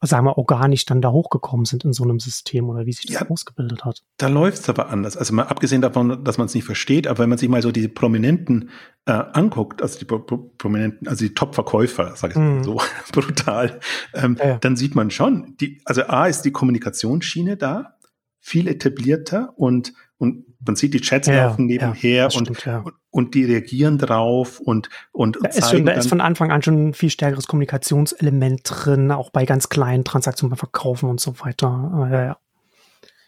sagen 0.00 0.26
wir, 0.26 0.38
organisch 0.38 0.84
dann 0.86 1.00
da 1.00 1.10
hochgekommen 1.10 1.66
sind 1.66 1.84
in 1.84 1.92
so 1.92 2.04
einem 2.04 2.20
System 2.20 2.68
oder 2.68 2.86
wie 2.86 2.92
sich 2.92 3.06
das 3.06 3.20
ja, 3.20 3.28
ausgebildet 3.28 3.84
hat. 3.84 4.02
Da 4.16 4.28
läuft 4.28 4.60
es 4.60 4.68
aber 4.68 4.88
anders. 4.88 5.16
Also 5.16 5.34
mal 5.34 5.44
abgesehen 5.44 5.82
davon, 5.82 6.24
dass 6.24 6.38
man 6.38 6.46
es 6.46 6.54
nicht 6.54 6.64
versteht, 6.64 7.06
aber 7.06 7.20
wenn 7.20 7.28
man 7.28 7.38
sich 7.38 7.48
mal 7.48 7.62
so 7.62 7.70
die 7.70 7.88
Prominenten 7.88 8.70
äh, 9.06 9.12
anguckt, 9.12 9.82
also 9.82 9.98
die 9.98 10.04
Pro 10.04 10.18
Prominenten, 10.18 11.06
also 11.06 11.24
die 11.24 11.34
Top-Verkäufer, 11.34 12.16
sage 12.16 12.34
ich 12.34 12.38
mhm. 12.38 12.64
so 12.64 12.80
brutal, 13.12 13.80
ähm, 14.14 14.36
ja, 14.38 14.46
ja. 14.48 14.58
dann 14.58 14.76
sieht 14.76 14.94
man 14.94 15.10
schon, 15.10 15.56
die, 15.60 15.80
also 15.84 16.02
A 16.02 16.26
ist 16.26 16.42
die 16.42 16.52
Kommunikationsschiene 16.52 17.56
da, 17.56 17.98
viel 18.40 18.68
etablierter 18.68 19.52
und 19.56 19.92
und 20.18 20.44
man 20.60 20.76
sieht 20.76 20.94
die 20.94 21.00
Chats 21.00 21.28
ja, 21.28 21.46
laufen 21.46 21.66
nebenher 21.66 22.10
ja, 22.10 22.24
und, 22.24 22.32
stimmt, 22.32 22.64
ja. 22.64 22.78
und, 22.78 22.94
und, 23.10 23.34
die 23.34 23.44
reagieren 23.44 23.98
drauf 23.98 24.60
und 24.60 24.88
und 25.12 25.38
da 25.40 25.48
ist, 25.48 25.70
schon, 25.70 25.86
da 25.86 25.92
ist 25.92 26.08
von 26.08 26.20
Anfang 26.20 26.50
an 26.50 26.62
schon 26.62 26.88
ein 26.88 26.94
viel 26.94 27.10
stärkeres 27.10 27.46
Kommunikationselement 27.46 28.62
drin, 28.64 29.12
auch 29.12 29.30
bei 29.30 29.44
ganz 29.44 29.68
kleinen 29.68 30.04
Transaktionen 30.04 30.50
beim 30.50 30.58
Verkaufen 30.58 31.08
und 31.08 31.20
so 31.20 31.38
weiter. 31.40 32.38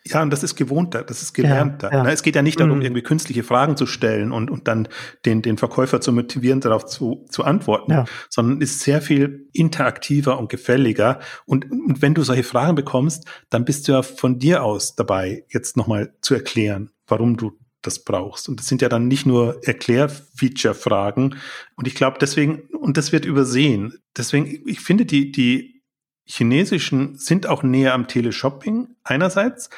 Ja, 0.06 0.22
und 0.22 0.30
das 0.30 0.42
ist 0.42 0.56
gewohnter, 0.56 1.02
das 1.02 1.20
ist 1.20 1.34
gelernter. 1.34 1.92
Ja, 1.92 2.04
ja. 2.04 2.10
Es 2.10 2.22
geht 2.22 2.34
ja 2.34 2.42
nicht 2.42 2.58
darum, 2.58 2.78
mhm. 2.78 2.82
irgendwie 2.82 3.02
künstliche 3.02 3.42
Fragen 3.42 3.76
zu 3.76 3.86
stellen 3.86 4.32
und, 4.32 4.50
und 4.50 4.66
dann 4.66 4.88
den, 5.26 5.42
den 5.42 5.58
Verkäufer 5.58 6.00
zu 6.00 6.12
motivieren, 6.12 6.60
darauf 6.60 6.86
zu, 6.86 7.26
zu 7.28 7.44
antworten, 7.44 7.92
ja. 7.92 8.04
sondern 8.30 8.62
ist 8.62 8.80
sehr 8.80 9.02
viel 9.02 9.48
interaktiver 9.52 10.38
und 10.38 10.48
gefälliger. 10.48 11.20
Und, 11.44 11.70
und 11.70 12.00
wenn 12.00 12.14
du 12.14 12.22
solche 12.22 12.44
Fragen 12.44 12.74
bekommst, 12.74 13.26
dann 13.50 13.66
bist 13.66 13.88
du 13.88 13.92
ja 13.92 14.02
von 14.02 14.38
dir 14.38 14.62
aus 14.64 14.96
dabei, 14.96 15.44
jetzt 15.48 15.76
nochmal 15.76 16.14
zu 16.22 16.34
erklären, 16.34 16.90
warum 17.06 17.36
du 17.36 17.58
das 17.82 18.04
brauchst. 18.04 18.48
Und 18.48 18.60
das 18.60 18.66
sind 18.66 18.82
ja 18.82 18.88
dann 18.88 19.08
nicht 19.08 19.26
nur 19.26 19.60
Erklär-Feature-Fragen. 19.64 21.36
Und 21.76 21.86
ich 21.86 21.94
glaube 21.94 22.18
deswegen, 22.20 22.62
und 22.78 22.96
das 22.96 23.12
wird 23.12 23.24
übersehen. 23.24 23.94
Deswegen, 24.16 24.62
ich 24.66 24.80
finde 24.80 25.06
die, 25.06 25.32
die 25.32 25.82
chinesischen 26.24 27.16
sind 27.16 27.46
auch 27.46 27.62
näher 27.62 27.94
am 27.94 28.06
Teleshopping 28.06 28.88
einerseits, 29.02 29.70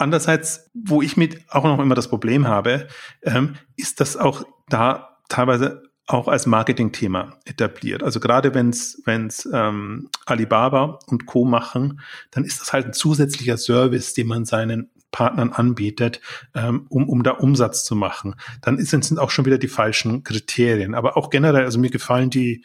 Andererseits, 0.00 0.70
wo 0.72 1.02
ich 1.02 1.16
mit 1.16 1.44
auch 1.50 1.64
noch 1.64 1.78
immer 1.78 1.94
das 1.94 2.08
Problem 2.08 2.48
habe, 2.48 2.88
ähm, 3.22 3.56
ist 3.76 4.00
das 4.00 4.16
auch 4.16 4.44
da 4.68 5.18
teilweise 5.28 5.82
auch 6.06 6.26
als 6.26 6.46
Marketingthema 6.46 7.38
etabliert. 7.44 8.02
Also 8.02 8.18
gerade 8.18 8.54
wenn 8.54 8.70
es 8.70 9.48
ähm, 9.52 10.08
Alibaba 10.26 10.98
und 11.06 11.26
Co 11.26 11.44
machen, 11.44 12.00
dann 12.30 12.44
ist 12.44 12.60
das 12.60 12.72
halt 12.72 12.86
ein 12.86 12.92
zusätzlicher 12.92 13.58
Service, 13.58 14.14
den 14.14 14.26
man 14.26 14.44
seinen 14.44 14.90
Partnern 15.12 15.50
anbietet, 15.50 16.20
ähm, 16.54 16.86
um, 16.88 17.08
um 17.08 17.22
da 17.22 17.32
Umsatz 17.32 17.84
zu 17.84 17.94
machen. 17.94 18.36
Dann 18.62 18.78
ist, 18.78 18.90
sind 18.90 19.18
auch 19.18 19.30
schon 19.30 19.44
wieder 19.44 19.58
die 19.58 19.68
falschen 19.68 20.24
Kriterien. 20.24 20.94
Aber 20.94 21.16
auch 21.16 21.30
generell, 21.30 21.64
also 21.64 21.78
mir 21.78 21.90
gefallen 21.90 22.30
die, 22.30 22.64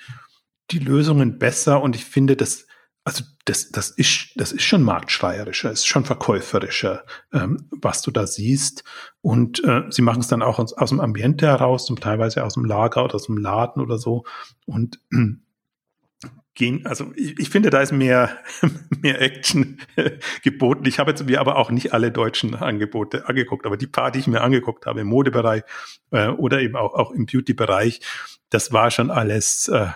die 0.72 0.80
Lösungen 0.80 1.38
besser 1.38 1.82
und 1.82 1.96
ich 1.96 2.06
finde, 2.06 2.36
dass 2.36 2.66
also 3.06 3.24
das, 3.46 3.70
das, 3.70 3.92
ist, 3.92 4.32
das 4.36 4.52
ist 4.52 4.64
schon 4.64 4.82
marktschreierischer, 4.82 5.72
ist 5.72 5.86
schon 5.86 6.06
verkäuferischer, 6.06 7.06
ähm, 7.32 7.70
was 7.70 8.02
du 8.02 8.10
da 8.10 8.26
siehst. 8.26 8.84
Und 9.22 9.64
äh, 9.64 9.84
sie 9.92 10.02
machen 10.02 10.22
es 10.22 10.28
dann 10.28 10.42
auch 10.42 10.58
aus, 10.58 10.74
aus 10.74 10.90
dem 10.90 11.00
Ambiente 11.00 11.46
heraus, 11.46 11.86
zum 11.86 12.00
teilweise 12.00 12.44
aus 12.44 12.56
dem 12.56 12.66
Lager 12.66 13.04
oder 13.04 13.16
aus 13.16 13.28
dem 13.28 13.38
Laden 13.38 13.82
oder 13.82 14.00
so. 14.00 14.26
Und 14.66 15.00
äh, 15.14 15.18
gehen, 16.56 16.88
also 16.88 17.12
ich, 17.16 17.38
ich 17.38 17.50
finde, 17.50 17.70
da 17.70 17.82
ist 17.82 17.92
mehr, 17.92 18.40
mehr 19.02 19.22
Action 19.22 19.80
geboten. 20.42 20.86
Ich 20.88 20.98
habe 20.98 21.12
jetzt 21.12 21.28
mir 21.28 21.40
aber 21.40 21.58
auch 21.58 21.70
nicht 21.70 21.94
alle 21.94 22.12
deutschen 22.12 22.56
Angebote 22.56 23.30
angeguckt, 23.30 23.68
aber 23.68 23.78
die 23.78 23.88
paar, 23.88 24.10
die 24.10 24.20
ich 24.20 24.28
mir 24.28 24.42
angeguckt 24.42 24.88
habe 24.88 25.02
im 25.02 25.08
Modebereich 25.08 25.62
äh, 26.10 26.30
oder 26.30 26.60
eben 26.60 26.76
auch, 26.76 26.96
auch 26.96 27.12
im 27.12 27.28
Beauty-Bereich, 27.28 28.02
das 28.50 28.74
war 28.74 28.90
schon 28.90 29.12
alles 29.12 29.68
äh, 29.68 29.90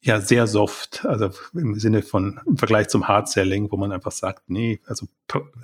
ja 0.00 0.20
sehr 0.20 0.46
soft, 0.46 1.04
also 1.04 1.30
im 1.54 1.74
Sinne 1.74 2.02
von 2.02 2.40
im 2.46 2.56
Vergleich 2.56 2.88
zum 2.88 3.08
Hard 3.08 3.28
Selling, 3.28 3.70
wo 3.72 3.76
man 3.76 3.90
einfach 3.90 4.12
sagt, 4.12 4.48
nee, 4.48 4.80
also, 4.86 5.06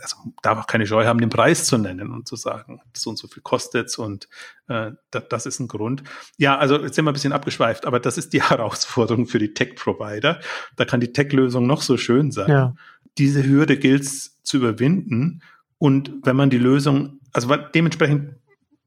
also 0.00 0.16
darf 0.42 0.58
auch 0.58 0.66
keine 0.66 0.86
Scheu 0.86 1.06
haben, 1.06 1.20
den 1.20 1.30
Preis 1.30 1.66
zu 1.66 1.78
nennen 1.78 2.10
und 2.10 2.26
zu 2.26 2.34
sagen, 2.34 2.80
so 2.96 3.10
und 3.10 3.16
so 3.16 3.28
viel 3.28 3.42
kostet's 3.42 3.96
und 3.96 4.28
äh, 4.66 4.90
das, 5.10 5.28
das 5.28 5.46
ist 5.46 5.60
ein 5.60 5.68
Grund. 5.68 6.02
Ja, 6.36 6.58
also 6.58 6.80
jetzt 6.80 6.96
sind 6.96 7.04
wir 7.04 7.12
ein 7.12 7.14
bisschen 7.14 7.32
abgeschweift, 7.32 7.86
aber 7.86 8.00
das 8.00 8.18
ist 8.18 8.32
die 8.32 8.42
Herausforderung 8.48 9.26
für 9.26 9.38
die 9.38 9.54
Tech-Provider. 9.54 10.40
Da 10.76 10.84
kann 10.84 11.00
die 11.00 11.12
Tech-Lösung 11.12 11.66
noch 11.66 11.82
so 11.82 11.96
schön 11.96 12.32
sein. 12.32 12.50
Ja. 12.50 12.74
Diese 13.18 13.46
Hürde 13.46 13.78
gilt 13.78 14.02
es 14.02 14.42
zu 14.42 14.56
überwinden 14.56 15.42
Und 15.78 16.12
wenn 16.24 16.34
man 16.34 16.50
die 16.50 16.58
Lösung, 16.58 17.20
also 17.32 17.54
dementsprechend 17.74 18.34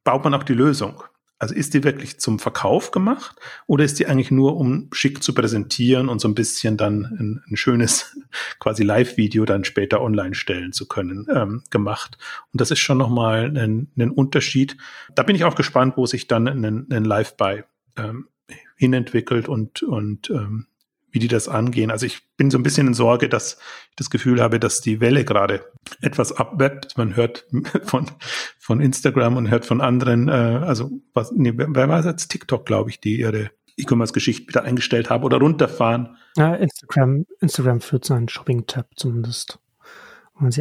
baut 0.04 0.24
man 0.26 0.34
auch 0.34 0.43
die 0.43 0.54
Lösung. 0.54 1.04
Also 1.40 1.54
ist 1.54 1.74
die 1.74 1.84
wirklich 1.84 2.20
zum 2.20 2.40
Verkauf 2.40 2.92
gemacht 2.92 3.36
oder 3.68 3.84
ist 3.84 4.00
die 4.00 4.08
eigentlich 4.08 4.32
nur, 4.32 4.58
um 4.58 4.90
schick 4.92 5.22
zu 5.22 5.34
präsentieren 5.34 6.10
und 6.10 6.20
so 6.20 6.28
ein 6.28 6.34
bisschen 6.34 6.78
dann 6.78 7.06
ein, 7.06 7.44
ein 7.48 7.58
schönes 7.58 8.18
quasi 8.60 8.84
Live-Video 8.84 9.46
dann 9.46 9.64
später 9.64 10.02
online 10.02 10.34
stellen 10.34 10.74
zu 10.74 10.88
können, 10.88 11.28
ähm, 11.32 11.64
gemacht? 11.70 12.18
Und 12.52 12.62
das 12.62 12.72
ist 12.72 12.80
schon 12.80 12.98
nochmal 12.98 13.56
ein, 13.56 13.92
ein 13.98 14.10
Unterschied. 14.10 14.78
Da 15.14 15.24
bin 15.24 15.36
ich 15.36 15.44
auch 15.44 15.56
gespannt, 15.56 15.96
wo 15.96 16.06
sich 16.06 16.28
dann 16.28 16.48
ein, 16.48 16.88
ein 16.92 17.06
Live-Buy 17.06 17.64
ähm, 17.98 18.28
hinentwickelt 18.76 19.48
und, 19.48 19.84
und 19.84 20.30
ähm, 20.30 20.68
wie 21.12 21.20
die 21.20 21.28
das 21.28 21.47
angehen. 21.47 21.91
Also 21.91 22.05
ich 22.05 22.36
bin 22.36 22.51
so 22.51 22.58
ein 22.58 22.64
bisschen 22.64 22.88
in 22.88 22.93
Sorge, 22.93 23.30
dass 23.30 23.58
ich 23.89 23.95
das 23.95 24.10
Gefühl 24.10 24.41
habe, 24.41 24.60
dass 24.60 24.82
die 24.82 24.99
Welle 24.99 25.26
gerade 25.26 25.66
etwas 26.01 26.32
abwärts. 26.34 26.97
Man 26.97 27.16
hört 27.16 27.45
von, 27.84 28.12
von 28.60 28.82
Instagram 28.82 29.38
und 29.38 29.49
hört 29.49 29.66
von 29.66 29.82
anderen, 29.82 30.28
äh, 30.28 30.32
also 30.32 30.91
was, 31.14 31.32
nee, 31.32 31.53
wer 31.55 31.89
war 31.89 31.99
es 31.99 32.05
jetzt? 32.05 32.30
TikTok, 32.30 32.66
glaube 32.66 32.89
ich, 32.89 32.99
die 32.99 33.20
ihre 33.20 33.51
E-Commerce-Geschichte 33.78 34.47
wieder 34.47 34.64
eingestellt 34.64 35.10
haben 35.10 35.24
oder 35.24 35.38
runterfahren. 35.38 36.18
Ja, 36.36 36.55
Instagram, 36.55 37.26
Instagram 37.39 37.82
führt 37.82 38.05
seinen 38.05 38.28
Shopping-Tab 38.28 38.88
zumindest 38.95 39.60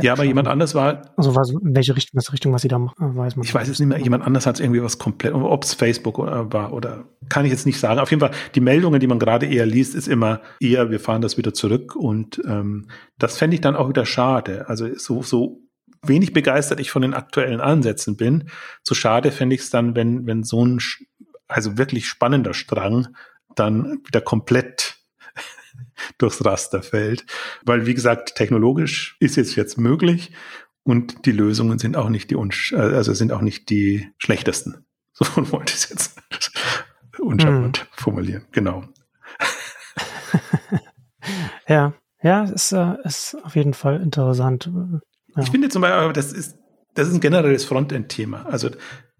ja, 0.03 0.12
aber 0.12 0.24
jemand 0.24 0.49
anders 0.49 0.74
war. 0.74 1.14
Also 1.16 1.35
was, 1.35 1.51
in 1.51 1.74
welche 1.74 1.97
Richtung, 1.97 2.16
was 2.18 2.33
Richtung, 2.33 2.53
was 2.53 2.62
sie 2.62 2.68
da 2.68 2.79
machen, 2.79 2.95
weiß 3.16 3.37
man. 3.37 3.45
Ich 3.45 3.55
weiß 3.55 3.68
es 3.68 3.79
nicht 3.79 3.89
mehr. 3.89 3.99
Jemand 3.99 4.24
anders 4.24 4.47
hat 4.47 4.61
irgendwie 4.61 4.83
was 4.83 4.99
komplett, 4.99 5.35
ob 5.35 5.64
es 5.64 5.74
Facebook 5.74 6.18
war 6.18 6.72
oder 6.72 7.05
kann 7.29 7.45
ich 7.45 7.51
jetzt 7.51 7.66
nicht 7.66 7.79
sagen. 7.79 8.01
Auf 8.01 8.11
jeden 8.11 8.20
Fall, 8.20 8.31
die 8.55 8.61
Meldungen, 8.61 9.01
die 9.01 9.07
man 9.07 9.18
gerade 9.18 9.47
eher 9.47 9.66
liest, 9.66 9.95
ist 9.95 10.09
immer 10.09 10.41
eher, 10.61 10.91
wir 10.91 11.01
fahren 11.01 11.22
das 11.22 11.37
wieder 11.37 11.53
zurück 11.53 11.95
und 11.97 12.41
ähm, 12.47 12.89
das 13.18 13.37
fände 13.37 13.55
ich 13.55 13.61
dann 13.61 13.77
auch 13.77 13.89
wieder 13.89 14.07
schade. 14.07 14.68
Also 14.68 14.89
so, 14.97 15.22
so 15.22 15.61
wenig 16.03 16.33
begeistert 16.33 16.81
ich 16.81 16.91
von 16.91 17.03
den 17.03 17.14
aktuellen 17.14 17.61
Ansätzen 17.61 18.16
bin, 18.16 18.49
so 18.83 18.95
schade 18.95 19.33
fände 19.33 19.55
ich 19.55 19.62
es 19.62 19.70
dann, 19.70 19.95
wenn, 19.95 20.27
wenn 20.27 20.43
so 20.43 20.64
ein 20.64 20.81
also 21.49 21.79
wirklich 21.79 22.07
spannender 22.07 22.55
Strang 22.55 23.09
dann 23.55 24.01
wieder 24.07 24.20
komplett 24.20 24.95
durchs 26.18 26.45
Raster 26.45 26.83
fällt. 26.83 27.27
Weil, 27.64 27.87
wie 27.87 27.95
gesagt, 27.95 28.35
technologisch 28.35 29.16
ist 29.20 29.39
es 29.39 29.55
jetzt 29.57 29.79
möglich 29.79 30.33
und 30.83 31.27
die 31.27 31.33
Lösungen 31.33 31.79
sind 31.79 31.97
auch 31.97 32.09
nicht 32.09 32.31
die, 32.31 32.37
also 32.37 33.12
sind 33.12 33.33
auch 33.33 33.41
nicht 33.41 33.70
die 33.70 34.09
schlechtesten. 34.18 34.83
So 35.18 35.24
wollte 35.51 35.72
ich 35.72 35.77
es 35.77 35.89
jetzt 35.89 36.20
uncharmant 37.18 37.79
hm. 37.79 37.87
formulieren. 37.93 38.45
Genau. 38.53 38.85
ja, 41.66 41.95
ja, 42.22 42.45
ist, 42.45 42.72
äh, 42.72 42.97
ist 43.03 43.35
auf 43.43 43.57
jeden 43.57 43.72
Fall 43.72 44.03
interessant. 44.03 44.70
Ja. 45.35 45.43
Ich 45.43 45.51
finde 45.51 45.70
zum 45.70 45.81
Beispiel, 45.81 46.12
das 46.12 46.35
ist, 46.35 46.59
das 46.93 47.09
ist 47.09 47.14
ein 47.14 47.20
generelles 47.20 47.64
Frontend-Thema. 47.64 48.45
Also 48.45 48.68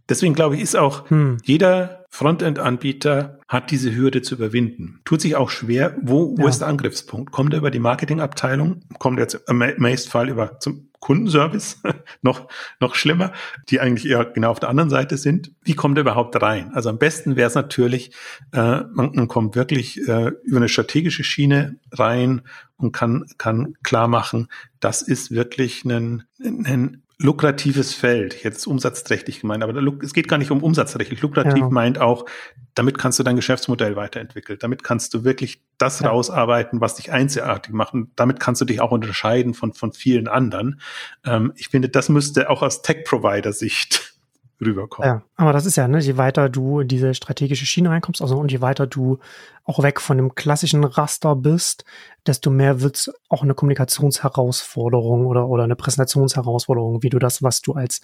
deswegen 0.07 0.35
glaube 0.35 0.57
ich, 0.57 0.61
ist 0.61 0.77
auch 0.77 1.09
hm. 1.09 1.39
jeder 1.45 2.05
Frontend-Anbieter 2.11 3.36
hat 3.49 3.71
diese 3.71 3.95
Hürde 3.95 4.23
zu 4.23 4.35
überwinden. 4.35 5.01
Tut 5.05 5.21
sich 5.21 5.37
auch 5.37 5.51
schwer, 5.51 5.97
wo, 6.03 6.37
wo 6.37 6.43
ja. 6.43 6.49
ist 6.49 6.59
der 6.59 6.69
Angriffspunkt? 6.69 7.31
Kommt 7.31 7.53
er 7.53 7.59
über 7.59 7.71
die 7.71 7.79
Marketingabteilung? 7.79 8.81
Kommt 8.99 9.19
er 9.19 9.23
jetzt 9.23 9.41
im 9.49 9.59
meisten 9.79 10.11
Fall 10.11 10.29
über 10.29 10.59
zum 10.59 10.89
Kundenservice? 10.99 11.81
noch, 12.23 12.49
noch 12.81 12.97
schlimmer, 12.97 13.33
die 13.69 13.79
eigentlich 13.79 14.11
eher 14.11 14.25
genau 14.25 14.51
auf 14.51 14.59
der 14.59 14.69
anderen 14.69 14.91
Seite 14.91 15.17
sind. 15.17 15.53
Wie 15.63 15.75
kommt 15.75 15.97
er 15.97 16.03
überhaupt 16.03 16.41
rein? 16.43 16.73
Also 16.75 16.89
am 16.91 16.99
besten 16.99 17.37
wäre 17.37 17.47
es 17.47 17.55
natürlich, 17.55 18.11
äh, 18.53 18.83
man, 18.93 19.13
man 19.15 19.29
kommt 19.29 19.55
wirklich 19.55 19.99
äh, 20.09 20.33
über 20.43 20.57
eine 20.57 20.69
strategische 20.69 21.23
Schiene 21.23 21.79
rein 21.93 22.43
und 22.77 22.91
kann, 22.91 23.27
kann 23.39 23.75
klar 23.85 24.09
machen, 24.09 24.49
das 24.81 25.03
ist 25.03 25.31
wirklich 25.31 25.85
ein, 25.85 26.25
ein 26.43 27.03
lukratives 27.19 27.95
Feld, 27.95 28.43
jetzt 28.45 28.67
umsatzträchtig 28.67 29.41
gemeint, 29.41 29.63
aber 29.63 29.81
es 30.03 30.13
geht 30.13 30.29
gar 30.29 30.37
nicht 30.37 30.51
um 30.51 30.63
umsatzrechtlich. 30.63 31.23
Lukrativ 31.23 31.61
ja. 31.61 31.69
meint 31.71 31.99
auch, 31.99 32.27
damit 32.75 32.99
kannst 32.99 33.19
du 33.19 33.23
dein 33.23 33.37
Geschäftsmodell 33.37 33.97
weiterentwickeln. 33.97 34.59
Damit 34.61 34.85
kannst 34.85 35.15
du 35.15 35.25
wirklich 35.25 35.63
das 35.79 36.01
ja. 36.01 36.09
rausarbeiten, 36.11 36.81
was 36.83 36.97
dich 36.97 37.13
einzigartig 37.13 37.73
macht. 37.73 37.95
Und 37.95 38.11
damit 38.17 38.39
kannst 38.39 38.61
du 38.61 38.67
dich 38.67 38.83
auch 38.83 38.91
unterscheiden 38.91 39.55
von, 39.55 39.73
von 39.73 39.93
vielen 39.93 40.29
anderen. 40.29 40.81
Ähm, 41.25 41.53
ich 41.57 41.69
finde, 41.69 41.89
das 41.89 42.11
müsste 42.11 42.51
auch 42.51 42.63
aus 42.63 42.83
Tech-Provider-Sicht 42.83 44.16
rüberkommen. 44.61 45.09
Ja, 45.09 45.23
aber 45.37 45.53
das 45.53 45.67
ist 45.67 45.77
ja, 45.77 45.87
ne, 45.89 45.99
je 45.99 46.17
weiter 46.17 46.49
du 46.49 46.81
in 46.81 46.89
diese 46.89 47.15
strategische 47.15 47.67
Schiene 47.67 47.91
reinkommst, 47.91 48.23
also 48.23 48.39
und 48.39 48.51
je 48.51 48.61
weiter 48.61 48.87
du 48.87 49.19
auch 49.65 49.83
weg 49.83 50.01
von 50.01 50.17
dem 50.17 50.35
klassischen 50.35 50.85
Raster 50.85 51.37
bist, 51.37 51.85
desto 52.27 52.51
mehr 52.51 52.81
wird's 52.81 53.11
auch 53.29 53.43
eine 53.43 53.55
Kommunikationsherausforderung 53.55 55.27
oder, 55.27 55.49
oder 55.49 55.65
eine 55.65 55.77
Präsentationsherausforderung, 55.77 57.03
wie 57.03 57.11
du 57.11 57.19
das, 57.19 57.43
was 57.43 57.61
du 57.61 57.75
als 57.75 58.01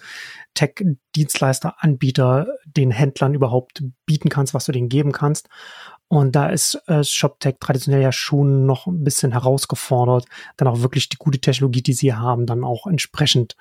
Tech-Dienstleister, 0.53 1.75
Anbieter 1.79 2.47
den 2.65 2.91
Händlern 2.91 3.33
überhaupt 3.33 3.83
bieten 4.05 4.29
kannst, 4.29 4.53
was 4.53 4.65
du 4.65 4.71
denen 4.71 4.89
geben 4.89 5.11
kannst. 5.11 5.47
Und 6.07 6.35
da 6.35 6.49
ist 6.49 6.79
äh, 6.87 7.03
ShopTech 7.03 7.55
traditionell 7.59 8.01
ja 8.01 8.11
schon 8.11 8.65
noch 8.65 8.85
ein 8.85 9.03
bisschen 9.03 9.31
herausgefordert, 9.31 10.25
dann 10.57 10.67
auch 10.67 10.81
wirklich 10.81 11.09
die 11.09 11.17
gute 11.17 11.39
Technologie, 11.39 11.81
die 11.81 11.93
sie 11.93 12.13
haben, 12.13 12.45
dann 12.45 12.63
auch 12.63 12.85
entsprechend 12.85 13.55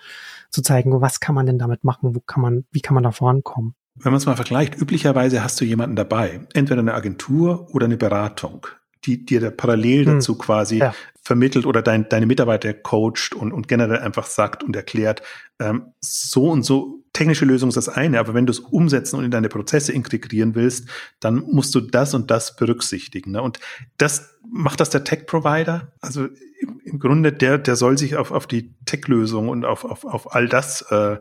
zu 0.51 0.61
zeigen, 0.61 1.01
was 1.01 1.20
kann 1.20 1.34
man 1.34 1.47
denn 1.47 1.59
damit 1.59 1.82
machen, 1.82 2.14
wo 2.14 2.20
kann 2.20 2.43
man, 2.43 2.64
wie 2.70 2.80
kann 2.80 2.95
man 2.95 3.05
da 3.05 3.11
vorankommen. 3.11 3.74
Wenn 3.95 4.12
man 4.12 4.18
es 4.18 4.26
mal 4.26 4.36
vergleicht, 4.36 4.76
üblicherweise 4.76 5.43
hast 5.43 5.61
du 5.61 5.64
jemanden 5.64 5.97
dabei, 5.97 6.40
entweder 6.55 6.80
eine 6.80 6.95
Agentur 6.95 7.68
oder 7.72 7.86
eine 7.86 7.97
Beratung, 7.97 8.66
die 9.05 9.24
dir 9.24 9.40
da 9.40 9.51
parallel 9.51 10.07
hm. 10.07 10.14
dazu 10.14 10.36
quasi 10.36 10.78
ja. 10.78 10.95
Vermittelt 11.22 11.66
oder 11.66 11.82
dein, 11.82 12.08
deine 12.08 12.26
Mitarbeiter 12.26 12.74
coacht 12.74 13.34
und, 13.34 13.52
und 13.52 13.68
generell 13.68 14.00
einfach 14.00 14.26
sagt 14.26 14.64
und 14.64 14.74
erklärt, 14.74 15.22
ähm, 15.60 15.92
so 16.00 16.50
und 16.50 16.64
so 16.64 17.02
technische 17.12 17.44
Lösung 17.44 17.68
ist 17.68 17.76
das 17.76 17.88
eine, 17.88 18.18
aber 18.18 18.34
wenn 18.34 18.46
du 18.46 18.50
es 18.50 18.58
umsetzen 18.58 19.16
und 19.16 19.24
in 19.24 19.30
deine 19.30 19.48
Prozesse 19.48 19.92
integrieren 19.92 20.54
willst, 20.54 20.88
dann 21.20 21.36
musst 21.36 21.74
du 21.74 21.80
das 21.80 22.14
und 22.14 22.30
das 22.30 22.56
berücksichtigen. 22.56 23.32
Ne? 23.32 23.42
Und 23.42 23.60
das 23.98 24.34
macht 24.50 24.80
das 24.80 24.90
der 24.90 25.04
Tech-Provider. 25.04 25.92
Also 26.00 26.26
im, 26.60 26.80
im, 26.84 26.98
Grunde, 26.98 27.32
der, 27.32 27.58
der 27.58 27.76
soll 27.76 27.98
sich 27.98 28.16
auf, 28.16 28.32
auf 28.32 28.46
die 28.46 28.74
Tech-Lösung 28.86 29.48
und 29.48 29.64
auf, 29.64 29.84
auf, 29.84 30.04
auf 30.04 30.34
all 30.34 30.48
das 30.48 30.82
äh, 30.90 31.18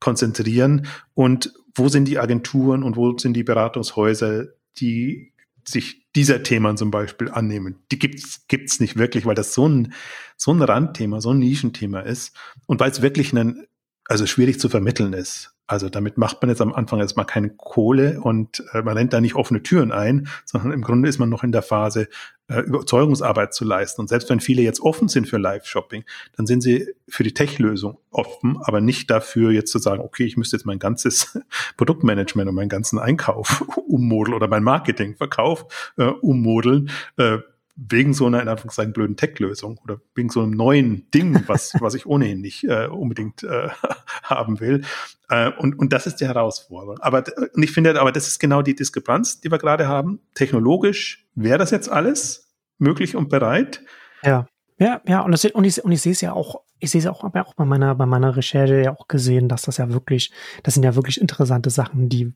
konzentrieren. 0.00 0.86
Und 1.14 1.52
wo 1.74 1.88
sind 1.88 2.06
die 2.06 2.18
Agenturen 2.18 2.82
und 2.82 2.96
wo 2.96 3.16
sind 3.18 3.34
die 3.34 3.44
Beratungshäuser, 3.44 4.46
die 4.78 5.32
sich 5.64 6.01
dieser 6.14 6.42
Themen 6.42 6.76
zum 6.76 6.90
Beispiel 6.90 7.30
annehmen. 7.30 7.82
Die 7.90 7.98
gibt's 7.98 8.46
gibt's 8.48 8.80
nicht 8.80 8.96
wirklich, 8.96 9.24
weil 9.26 9.34
das 9.34 9.54
so 9.54 9.68
ein 9.68 9.92
so 10.36 10.52
ein 10.52 10.62
Randthema, 10.62 11.20
so 11.20 11.30
ein 11.30 11.38
Nischenthema 11.38 12.00
ist 12.00 12.36
und 12.66 12.80
weil 12.80 12.90
es 12.90 13.02
wirklich 13.02 13.32
ein 13.32 13.66
also 14.06 14.26
schwierig 14.26 14.60
zu 14.60 14.68
vermitteln 14.68 15.12
ist. 15.12 15.54
Also 15.72 15.88
damit 15.88 16.18
macht 16.18 16.42
man 16.42 16.50
jetzt 16.50 16.60
am 16.60 16.74
Anfang 16.74 17.00
erstmal 17.00 17.24
keine 17.24 17.48
Kohle 17.48 18.20
und 18.20 18.62
äh, 18.74 18.82
man 18.82 18.94
rennt 18.94 19.14
da 19.14 19.22
nicht 19.22 19.36
offene 19.36 19.62
Türen 19.62 19.90
ein, 19.90 20.28
sondern 20.44 20.70
im 20.70 20.82
Grunde 20.82 21.08
ist 21.08 21.18
man 21.18 21.30
noch 21.30 21.44
in 21.44 21.50
der 21.50 21.62
Phase, 21.62 22.08
äh, 22.48 22.60
Überzeugungsarbeit 22.60 23.54
zu 23.54 23.64
leisten. 23.64 24.02
Und 24.02 24.08
selbst 24.08 24.28
wenn 24.28 24.40
viele 24.40 24.60
jetzt 24.60 24.80
offen 24.80 25.08
sind 25.08 25.26
für 25.26 25.38
Live-Shopping, 25.38 26.04
dann 26.36 26.44
sind 26.44 26.60
sie 26.60 26.88
für 27.08 27.22
die 27.22 27.32
Tech-Lösung 27.32 27.96
offen, 28.10 28.58
aber 28.60 28.82
nicht 28.82 29.10
dafür 29.10 29.50
jetzt 29.50 29.72
zu 29.72 29.78
sagen, 29.78 30.02
okay, 30.02 30.24
ich 30.24 30.36
müsste 30.36 30.58
jetzt 30.58 30.66
mein 30.66 30.78
ganzes 30.78 31.38
Produktmanagement 31.78 32.50
und 32.50 32.54
meinen 32.54 32.68
ganzen 32.68 32.98
Einkauf 32.98 33.64
ummodeln 33.88 34.34
oder 34.34 34.48
mein 34.48 34.64
Marketing-Verkauf 34.64 35.92
äh, 35.96 36.04
ummodeln. 36.04 36.90
Äh, 37.16 37.38
wegen 37.74 38.12
so 38.12 38.26
einer 38.26 38.42
in 38.42 38.48
Anführungszeichen 38.48 38.92
blöden 38.92 39.16
Tech-Lösung 39.16 39.78
oder 39.78 40.00
wegen 40.14 40.28
so 40.28 40.42
einem 40.42 40.52
neuen 40.52 41.10
Ding, 41.10 41.42
was, 41.46 41.74
was 41.80 41.94
ich 41.94 42.06
ohnehin 42.06 42.40
nicht 42.40 42.64
äh, 42.64 42.86
unbedingt 42.86 43.42
äh, 43.42 43.68
haben 44.22 44.60
will. 44.60 44.82
Äh, 45.28 45.50
und, 45.58 45.78
und 45.78 45.92
das 45.92 46.06
ist 46.06 46.16
die 46.16 46.26
Herausforderung. 46.26 46.98
Aber 47.00 47.24
und 47.54 47.62
ich 47.62 47.72
finde, 47.72 47.98
aber 48.00 48.12
das 48.12 48.28
ist 48.28 48.38
genau 48.38 48.62
die 48.62 48.74
Diskrepanz, 48.74 49.40
die 49.40 49.50
wir 49.50 49.58
gerade 49.58 49.88
haben. 49.88 50.20
Technologisch 50.34 51.26
wäre 51.34 51.58
das 51.58 51.70
jetzt 51.70 51.90
alles 51.90 52.52
möglich 52.78 53.16
und 53.16 53.28
bereit. 53.28 53.82
Ja. 54.22 54.46
Ja, 54.78 55.00
ja, 55.06 55.20
und, 55.20 55.30
das, 55.30 55.44
und 55.44 55.64
ich, 55.64 55.84
und 55.84 55.92
ich 55.92 56.00
sehe 56.00 56.10
es 56.10 56.22
ja 56.22 56.32
auch, 56.32 56.62
ich 56.80 56.90
sehe 56.90 57.00
es 57.00 57.06
auch, 57.06 57.22
aber 57.22 57.46
auch 57.46 57.54
bei 57.54 57.64
meiner, 57.64 57.94
bei 57.94 58.06
meiner 58.06 58.36
Recherche 58.36 58.82
ja 58.82 58.96
auch 58.96 59.06
gesehen, 59.06 59.48
dass 59.48 59.62
das 59.62 59.76
ja 59.76 59.92
wirklich, 59.92 60.32
das 60.64 60.74
sind 60.74 60.82
ja 60.82 60.96
wirklich 60.96 61.20
interessante 61.20 61.70
Sachen, 61.70 62.08
die 62.08 62.32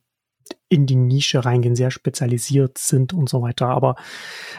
in 0.68 0.86
die 0.86 0.96
Nische 0.96 1.44
reingehen, 1.44 1.76
sehr 1.76 1.90
spezialisiert 1.90 2.78
sind 2.78 3.12
und 3.12 3.28
so 3.28 3.42
weiter. 3.42 3.68
Aber 3.68 3.94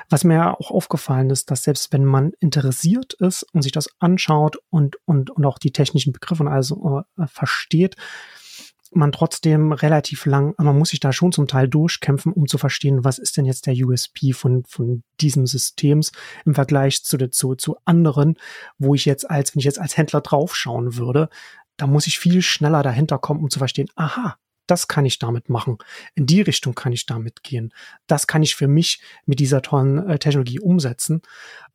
was 0.09 0.23
mir 0.23 0.59
auch 0.59 0.71
aufgefallen 0.71 1.29
ist, 1.29 1.51
dass 1.51 1.63
selbst 1.63 1.91
wenn 1.91 2.05
man 2.05 2.31
interessiert 2.39 3.13
ist 3.13 3.43
und 3.53 3.61
sich 3.61 3.71
das 3.71 3.89
anschaut 3.99 4.57
und, 4.69 4.97
und, 5.05 5.29
und 5.29 5.45
auch 5.45 5.59
die 5.59 5.71
technischen 5.71 6.13
Begriffe 6.13 6.49
also 6.49 7.03
äh, 7.17 7.27
versteht, 7.27 7.95
man 8.91 9.11
trotzdem 9.11 9.71
relativ 9.73 10.25
lang, 10.25 10.53
man 10.57 10.77
muss 10.77 10.89
sich 10.89 10.99
da 10.99 11.11
schon 11.11 11.31
zum 11.31 11.47
Teil 11.47 11.67
durchkämpfen, 11.67 12.31
um 12.31 12.47
zu 12.47 12.57
verstehen, 12.57 13.03
was 13.03 13.19
ist 13.19 13.37
denn 13.37 13.45
jetzt 13.45 13.67
der 13.67 13.75
USP 13.75 14.33
von, 14.33 14.63
von 14.65 15.03
diesem 15.19 15.45
Systems 15.45 16.11
im 16.45 16.55
Vergleich 16.55 17.03
zu, 17.03 17.17
zu, 17.29 17.55
zu 17.55 17.77
anderen, 17.85 18.35
wo 18.77 18.95
ich 18.95 19.05
jetzt 19.05 19.29
als, 19.29 19.53
wenn 19.53 19.59
ich 19.59 19.65
jetzt 19.65 19.79
als 19.79 19.97
Händler 19.97 20.21
draufschauen 20.21 20.95
würde, 20.95 21.29
da 21.75 21.85
muss 21.85 22.07
ich 22.07 22.17
viel 22.17 22.41
schneller 22.41 22.81
dahinter 22.81 23.19
kommen, 23.19 23.41
um 23.41 23.49
zu 23.49 23.59
verstehen, 23.59 23.89
aha, 23.95 24.37
das 24.67 24.87
kann 24.87 25.05
ich 25.05 25.19
damit 25.19 25.49
machen. 25.49 25.77
In 26.15 26.25
die 26.25 26.41
Richtung 26.41 26.75
kann 26.75 26.93
ich 26.93 27.05
damit 27.05 27.43
gehen. 27.43 27.73
Das 28.05 28.27
kann 28.27 28.43
ich 28.43 28.55
für 28.55 28.67
mich 28.67 29.01
mit 29.25 29.39
dieser 29.39 29.61
tollen 29.61 30.07
äh, 30.09 30.19
Technologie 30.19 30.59
umsetzen. 30.59 31.21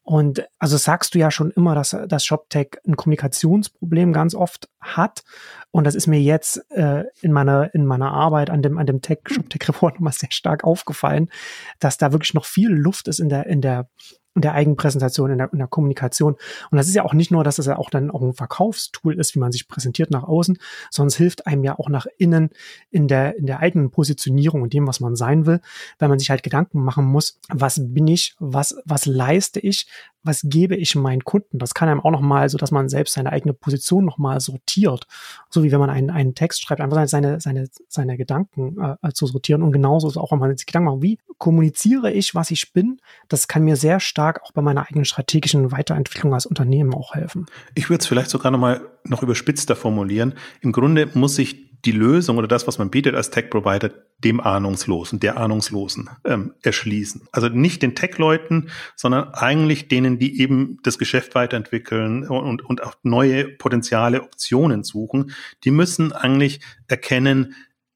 Und 0.05 0.45
also 0.59 0.77
sagst 0.77 1.15
du 1.15 1.21
ja 1.21 1.31
schon 1.31 1.53
immer, 1.53 1.77
dass 1.77 1.97
das 2.09 2.27
ShopTech 2.27 2.79
ein 2.87 2.97
Kommunikationsproblem 2.97 4.13
ganz 4.13 4.35
oft 4.35 4.69
hat. 4.81 5.23
Und 5.71 5.85
das 5.85 5.95
ist 5.95 6.09
mir 6.09 6.21
jetzt 6.21 6.69
äh, 6.71 7.05
in 7.21 7.31
meiner 7.33 7.73
in 7.73 7.87
meiner 7.87 8.11
Arbeit 8.11 8.51
an 8.51 8.63
dem 8.63 8.79
an 8.79 8.87
dem 8.87 9.01
Tech 9.01 9.21
ShopTech 9.29 9.69
Report 9.69 9.95
nochmal 9.97 10.13
sehr 10.13 10.33
stark 10.33 10.65
aufgefallen, 10.65 11.31
dass 11.79 11.99
da 11.99 12.11
wirklich 12.11 12.35
noch 12.35 12.47
viel 12.47 12.71
Luft 12.71 13.07
ist 13.07 13.21
in 13.21 13.29
der 13.29 13.47
in 13.47 13.61
der 13.61 13.89
der 14.35 14.55
Eigenpräsentation, 14.55 15.31
in 15.31 15.39
der, 15.39 15.53
in 15.53 15.59
der 15.59 15.69
Kommunikation. 15.69 16.35
Und 16.71 16.79
das 16.79 16.89
ist 16.89 16.95
ja 16.95 17.05
auch 17.05 17.15
nicht 17.15 17.31
nur, 17.31 17.45
dass 17.45 17.59
es 17.59 17.67
ja 17.67 17.77
auch 17.77 17.91
dann 17.91 18.11
auch 18.11 18.23
ein 18.23 18.33
Verkaufstool 18.33 19.19
ist, 19.19 19.35
wie 19.35 19.39
man 19.39 19.53
sich 19.53 19.69
präsentiert 19.69 20.11
nach 20.11 20.25
außen, 20.25 20.59
sondern 20.91 21.09
es 21.09 21.17
hilft 21.17 21.47
einem 21.47 21.65
ja 21.65 21.79
auch 21.79 21.89
nach 21.89 22.07
innen 22.17 22.51
in 22.91 23.09
der, 23.09 23.37
in 23.37 23.47
der 23.47 23.61
eigenen 23.61 23.91
Positionierung 23.91 24.63
und 24.63 24.73
dem, 24.73 24.87
was 24.87 25.01
man 25.01 25.17
sein 25.17 25.47
will, 25.47 25.61
weil 25.99 26.09
man 26.09 26.19
sich 26.19 26.31
halt 26.31 26.43
Gedanken 26.43 26.83
machen 26.83 27.05
muss, 27.05 27.39
was 27.49 27.81
bin 27.83 28.09
ich, 28.09 28.35
was, 28.39 28.77
was 28.85 29.07
leiste 29.07 29.61
ich, 29.61 29.87
was 30.23 30.43
gebe 30.45 30.77
ich 30.77 30.95
meinen 30.95 31.25
Kunden? 31.25 31.59
Das 31.59 31.75
kann 31.75 31.89
einem 31.89 32.01
auch 32.01 32.11
nochmal, 32.11 32.49
so 32.49 32.59
dass 32.59 32.71
man 32.71 32.89
selbst 32.89 33.15
seine 33.15 33.33
eigene 33.33 33.53
Position 33.53 34.05
nochmal 34.05 34.41
sortiert. 34.41 35.07
So 35.51 35.63
wie 35.63 35.73
wenn 35.73 35.81
man 35.81 35.91
einen, 35.91 36.11
einen 36.11 36.35
Text 36.35 36.63
schreibt, 36.63 36.81
einfach 36.81 37.07
seine, 37.09 37.41
seine, 37.41 37.69
seine 37.89 38.17
Gedanken 38.17 38.77
äh, 39.03 39.13
zu 39.13 39.27
sortieren. 39.27 39.63
Und 39.63 39.73
genauso 39.73 40.09
ist 40.09 40.17
auch, 40.17 40.33
wenn 40.33 40.39
man 40.39 40.57
sich 40.57 40.67
Gedanken 40.67 40.91
macht, 40.91 41.03
wie 41.03 41.19
kommuniziere 41.39 42.13
ich, 42.13 42.35
was 42.35 42.51
ich 42.51 42.73
bin? 42.73 43.01
Das 43.29 43.49
kann 43.49 43.65
mir 43.65 43.77
sehr 43.77 44.01
stark 44.01 44.43
auch 44.43 44.53
bei 44.53 44.63
meiner 44.63 44.83
eigenen 44.83 45.05
strategischen 45.05 45.73
Weiterentwicklung 45.73 46.35
als 46.35 46.47
Unternehmen 46.47 46.95
auch 46.95 47.15
helfen. 47.15 47.47
Ich 47.75 47.91
würde 47.91 48.01
es 48.01 48.07
vielleicht 48.07 48.31
sogar 48.31 48.53
nochmal 48.53 48.83
noch 49.05 49.23
überspitzter 49.23 49.77
formulieren. 49.77 50.35
Im 50.61 50.73
Grunde 50.73 51.09
muss 51.15 51.37
sich 51.37 51.72
die 51.85 51.93
Lösung 51.93 52.39
oder 52.39 52.47
das, 52.47 52.67
was 52.67 52.79
man 52.79 52.91
bietet 52.91 53.15
als 53.15 53.31
Tech-Provider, 53.31 53.91
dem 54.19 54.41
Ahnungslosen, 54.41 55.19
der 55.19 55.37
Ahnungslosen 55.37 56.11
ähm, 56.25 56.55
erschließen. 56.63 57.29
Also 57.33 57.49
nicht 57.49 57.83
den 57.83 57.95
Tech-Leuten, 57.95 58.71
sondern 58.95 59.35
eigentlich 59.35 59.89
denen, 59.89 60.19
die 60.19 60.41
eben 60.41 60.79
das 60.85 60.99
Geschäft 60.99 61.35
weiterentwickeln 61.35 62.29
und, 62.29 62.65
und 62.65 62.83
auch 62.85 62.95
neue 63.03 63.49
potenziale 63.49 64.23
Optionen 64.23 64.85
suchen. 64.85 65.33
Die 65.65 65.73
müssen 65.73 66.13
eigentlich 66.13 66.61
erkennen, 66.87 67.55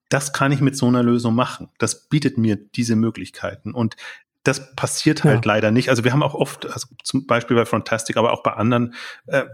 das 0.08 0.32
kann 0.32 0.52
ich 0.52 0.60
mit 0.60 0.76
so 0.76 0.86
einer 0.86 1.02
Lösung 1.02 1.34
machen. 1.34 1.68
Das 1.78 2.08
bietet 2.08 2.38
mir 2.38 2.56
diese 2.56 2.96
Möglichkeiten. 2.96 3.72
Und 3.72 3.96
das 4.46 4.74
passiert 4.74 5.24
halt 5.24 5.44
ja. 5.44 5.52
leider 5.52 5.70
nicht. 5.70 5.88
Also 5.88 6.04
wir 6.04 6.12
haben 6.12 6.22
auch 6.22 6.34
oft, 6.34 6.66
also 6.66 6.88
zum 7.02 7.26
Beispiel 7.26 7.56
bei 7.56 7.64
Fantastic, 7.64 8.16
aber 8.16 8.32
auch 8.32 8.42
bei 8.42 8.52
anderen, 8.52 8.94
äh, 9.26 9.44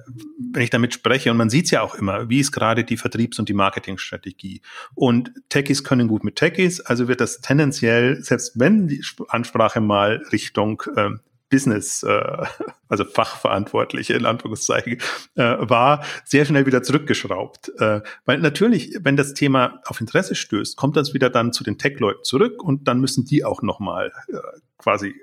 wenn 0.52 0.62
ich 0.62 0.70
damit 0.70 0.92
spreche, 0.94 1.30
und 1.30 1.36
man 1.36 1.50
sieht 1.50 1.66
es 1.66 1.70
ja 1.70 1.82
auch 1.82 1.94
immer, 1.94 2.28
wie 2.28 2.40
ist 2.40 2.52
gerade 2.52 2.84
die 2.84 2.96
Vertriebs- 2.96 3.38
und 3.38 3.48
die 3.48 3.54
Marketingstrategie. 3.54 4.62
Und 4.94 5.32
Techies 5.48 5.84
können 5.84 6.08
gut 6.08 6.24
mit 6.24 6.36
Techies, 6.36 6.80
also 6.80 7.08
wird 7.08 7.20
das 7.20 7.40
tendenziell, 7.40 8.22
selbst 8.22 8.58
wenn 8.58 8.88
die 8.88 9.02
Ansprache 9.28 9.80
mal 9.80 10.22
Richtung 10.32 10.82
äh, 10.96 11.10
Business, 11.52 12.02
äh, 12.02 12.46
also 12.88 13.04
Fachverantwortliche 13.04 14.14
in 14.14 14.24
Anführungszeichen, 14.24 14.98
äh, 15.34 15.56
war, 15.60 16.02
sehr 16.24 16.46
schnell 16.46 16.64
wieder 16.64 16.82
zurückgeschraubt. 16.82 17.70
Äh, 17.78 18.00
weil 18.24 18.38
natürlich, 18.38 18.98
wenn 19.02 19.16
das 19.16 19.34
Thema 19.34 19.80
auf 19.84 20.00
Interesse 20.00 20.34
stößt, 20.34 20.76
kommt 20.78 20.96
das 20.96 21.12
wieder 21.12 21.28
dann 21.28 21.52
zu 21.52 21.62
den 21.62 21.76
Tech-Leuten 21.76 22.24
zurück 22.24 22.62
und 22.62 22.88
dann 22.88 23.00
müssen 23.00 23.26
die 23.26 23.44
auch 23.44 23.60
nochmal 23.60 24.12
äh, 24.28 24.38
quasi 24.78 25.14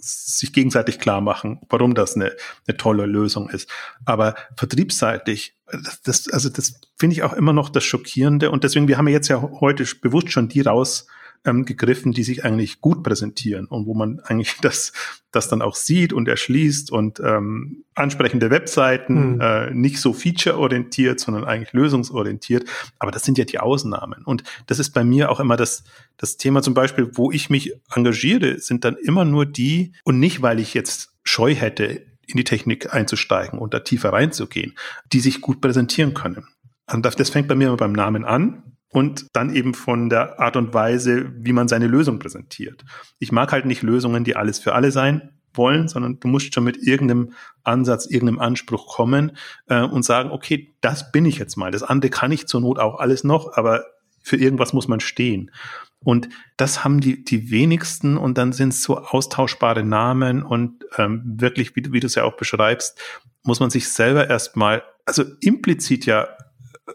sich 0.00 0.52
gegenseitig 0.52 0.98
klar 0.98 1.20
machen, 1.20 1.60
warum 1.68 1.94
das 1.94 2.14
eine, 2.14 2.32
eine 2.66 2.76
tolle 2.76 3.06
Lösung 3.06 3.50
ist. 3.50 3.68
Aber 4.04 4.34
vertriebsseitig, 4.56 5.54
das, 5.70 6.02
das 6.02 6.28
also 6.28 6.48
das 6.48 6.80
finde 6.96 7.14
ich 7.14 7.22
auch 7.22 7.32
immer 7.32 7.52
noch 7.52 7.68
das 7.68 7.84
Schockierende. 7.84 8.50
Und 8.50 8.64
deswegen, 8.64 8.88
wir 8.88 8.98
haben 8.98 9.08
ja 9.08 9.14
jetzt 9.14 9.28
ja 9.28 9.40
heute 9.60 9.84
bewusst 10.00 10.30
schon 10.30 10.48
die 10.48 10.60
raus 10.60 11.06
ähm, 11.48 11.64
gegriffen, 11.64 12.12
die 12.12 12.22
sich 12.22 12.44
eigentlich 12.44 12.80
gut 12.80 13.02
präsentieren 13.02 13.66
und 13.66 13.86
wo 13.86 13.94
man 13.94 14.20
eigentlich 14.20 14.56
das, 14.62 14.92
das 15.30 15.48
dann 15.48 15.62
auch 15.62 15.74
sieht 15.74 16.12
und 16.12 16.28
erschließt 16.28 16.90
und 16.90 17.20
ähm, 17.20 17.84
ansprechende 17.94 18.50
Webseiten, 18.50 19.34
mhm. 19.34 19.40
äh, 19.40 19.70
nicht 19.70 20.00
so 20.00 20.12
feature-orientiert, 20.12 21.18
sondern 21.20 21.44
eigentlich 21.44 21.72
lösungsorientiert. 21.72 22.68
Aber 22.98 23.10
das 23.10 23.24
sind 23.24 23.38
ja 23.38 23.44
die 23.44 23.58
Ausnahmen. 23.58 24.24
Und 24.24 24.44
das 24.66 24.78
ist 24.78 24.90
bei 24.90 25.04
mir 25.04 25.30
auch 25.30 25.40
immer 25.40 25.56
das, 25.56 25.84
das 26.16 26.36
Thema 26.36 26.62
zum 26.62 26.74
Beispiel, 26.74 27.10
wo 27.14 27.30
ich 27.30 27.50
mich 27.50 27.74
engagiere, 27.94 28.58
sind 28.58 28.84
dann 28.84 28.96
immer 28.96 29.24
nur 29.24 29.46
die 29.46 29.92
und 30.04 30.18
nicht, 30.18 30.42
weil 30.42 30.60
ich 30.60 30.74
jetzt 30.74 31.14
Scheu 31.24 31.54
hätte, 31.54 32.06
in 32.26 32.36
die 32.36 32.44
Technik 32.44 32.92
einzusteigen 32.92 33.58
und 33.58 33.72
da 33.72 33.80
tiefer 33.80 34.12
reinzugehen, 34.12 34.76
die 35.12 35.20
sich 35.20 35.40
gut 35.40 35.62
präsentieren 35.62 36.12
können. 36.12 36.46
Und 36.92 37.04
das 37.04 37.30
fängt 37.30 37.48
bei 37.48 37.54
mir 37.54 37.68
immer 37.68 37.78
beim 37.78 37.92
Namen 37.92 38.24
an 38.26 38.62
und 38.90 39.26
dann 39.32 39.54
eben 39.54 39.74
von 39.74 40.08
der 40.08 40.40
Art 40.40 40.56
und 40.56 40.72
Weise, 40.72 41.30
wie 41.36 41.52
man 41.52 41.68
seine 41.68 41.86
Lösung 41.86 42.18
präsentiert. 42.18 42.84
Ich 43.18 43.32
mag 43.32 43.52
halt 43.52 43.66
nicht 43.66 43.82
Lösungen, 43.82 44.24
die 44.24 44.36
alles 44.36 44.58
für 44.58 44.74
alle 44.74 44.90
sein 44.90 45.30
wollen, 45.54 45.88
sondern 45.88 46.20
du 46.20 46.28
musst 46.28 46.54
schon 46.54 46.64
mit 46.64 46.78
irgendeinem 46.78 47.32
Ansatz, 47.64 48.06
irgendeinem 48.06 48.38
Anspruch 48.38 48.86
kommen 48.86 49.36
äh, 49.66 49.82
und 49.82 50.04
sagen, 50.04 50.30
okay, 50.30 50.74
das 50.80 51.12
bin 51.12 51.26
ich 51.26 51.38
jetzt 51.38 51.56
mal. 51.56 51.70
Das 51.70 51.82
andere 51.82 52.10
kann 52.10 52.32
ich 52.32 52.46
zur 52.46 52.60
Not 52.60 52.78
auch 52.78 52.98
alles 52.98 53.24
noch, 53.24 53.56
aber 53.56 53.84
für 54.22 54.36
irgendwas 54.36 54.72
muss 54.72 54.88
man 54.88 55.00
stehen. 55.00 55.50
Und 56.00 56.28
das 56.56 56.84
haben 56.84 57.00
die, 57.00 57.24
die 57.24 57.50
wenigsten 57.50 58.16
und 58.16 58.38
dann 58.38 58.52
sind 58.52 58.68
es 58.68 58.82
so 58.82 58.98
austauschbare 58.98 59.82
Namen 59.82 60.42
und 60.42 60.84
ähm, 60.96 61.22
wirklich, 61.24 61.74
wie, 61.74 61.92
wie 61.92 62.00
du 62.00 62.06
es 62.06 62.14
ja 62.14 62.24
auch 62.24 62.36
beschreibst, 62.36 63.00
muss 63.42 63.60
man 63.60 63.70
sich 63.70 63.88
selber 63.88 64.28
erstmal, 64.28 64.82
also 65.06 65.24
implizit 65.40 66.06
ja 66.06 66.28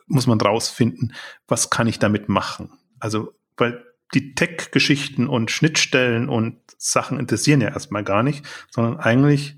muss 0.07 0.27
man 0.27 0.39
rausfinden, 0.39 1.13
was 1.47 1.69
kann 1.69 1.87
ich 1.87 1.99
damit 1.99 2.29
machen. 2.29 2.71
Also, 2.99 3.33
weil 3.57 3.83
die 4.13 4.35
Tech-Geschichten 4.35 5.27
und 5.27 5.51
Schnittstellen 5.51 6.29
und 6.29 6.59
Sachen 6.77 7.19
interessieren 7.19 7.61
ja 7.61 7.69
erstmal 7.69 8.03
gar 8.03 8.23
nicht, 8.23 8.45
sondern 8.69 8.97
eigentlich 8.99 9.57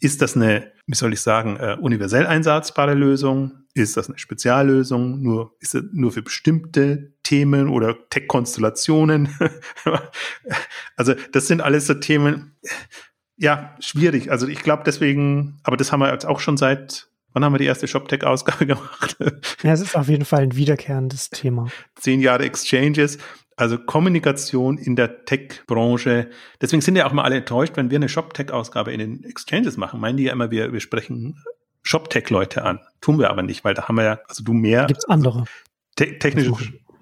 ist 0.00 0.22
das 0.22 0.36
eine, 0.36 0.72
wie 0.86 0.94
soll 0.94 1.12
ich 1.12 1.20
sagen, 1.20 1.56
äh, 1.56 1.76
universell 1.80 2.26
einsatzbare 2.26 2.94
Lösung? 2.94 3.64
Ist 3.74 3.96
das 3.96 4.08
eine 4.08 4.18
Speziallösung? 4.18 5.22
Nur, 5.22 5.56
ist 5.60 5.74
es 5.74 5.84
nur 5.92 6.12
für 6.12 6.22
bestimmte 6.22 7.14
Themen 7.22 7.68
oder 7.68 7.96
Tech-Konstellationen? 8.10 9.28
also, 10.96 11.14
das 11.32 11.46
sind 11.46 11.60
alles 11.60 11.86
so 11.86 11.94
Themen, 11.94 12.56
ja, 13.36 13.74
schwierig. 13.80 14.30
Also, 14.30 14.46
ich 14.46 14.60
glaube 14.60 14.82
deswegen, 14.86 15.58
aber 15.62 15.76
das 15.76 15.92
haben 15.92 16.00
wir 16.00 16.12
jetzt 16.12 16.26
auch 16.26 16.40
schon 16.40 16.56
seit 16.56 17.08
Wann 17.36 17.44
haben 17.44 17.52
wir 17.52 17.58
die 17.58 17.66
erste 17.66 17.86
ShopTech-Ausgabe 17.86 18.64
gemacht? 18.66 19.18
ja, 19.62 19.72
es 19.74 19.82
ist 19.82 19.94
auf 19.94 20.08
jeden 20.08 20.24
Fall 20.24 20.44
ein 20.44 20.56
wiederkehrendes 20.56 21.28
Thema. 21.28 21.66
Zehn 21.94 22.22
Jahre 22.22 22.44
Exchanges. 22.44 23.18
Also 23.56 23.76
Kommunikation 23.76 24.78
in 24.78 24.96
der 24.96 25.26
Tech-Branche. 25.26 26.30
Deswegen 26.62 26.80
sind 26.80 26.96
ja 26.96 27.06
auch 27.06 27.12
mal 27.12 27.24
alle 27.24 27.36
enttäuscht, 27.36 27.76
wenn 27.76 27.90
wir 27.90 27.96
eine 27.96 28.08
ShopTech-Ausgabe 28.08 28.90
in 28.90 29.00
den 29.00 29.24
Exchanges 29.24 29.76
machen. 29.76 30.00
Meinen 30.00 30.16
die 30.16 30.22
ja 30.22 30.32
immer, 30.32 30.50
wir, 30.50 30.72
wir 30.72 30.80
sprechen 30.80 31.44
ShopTech-Leute 31.82 32.64
an. 32.64 32.80
Tun 33.02 33.18
wir 33.18 33.28
aber 33.28 33.42
nicht, 33.42 33.64
weil 33.64 33.74
da 33.74 33.86
haben 33.86 33.96
wir 33.96 34.04
ja, 34.04 34.18
also 34.28 34.42
du 34.42 34.54
mehr. 34.54 34.86
Gibt's 34.86 35.04
andere. 35.04 35.44
Te 35.94 36.18
technische 36.18 36.54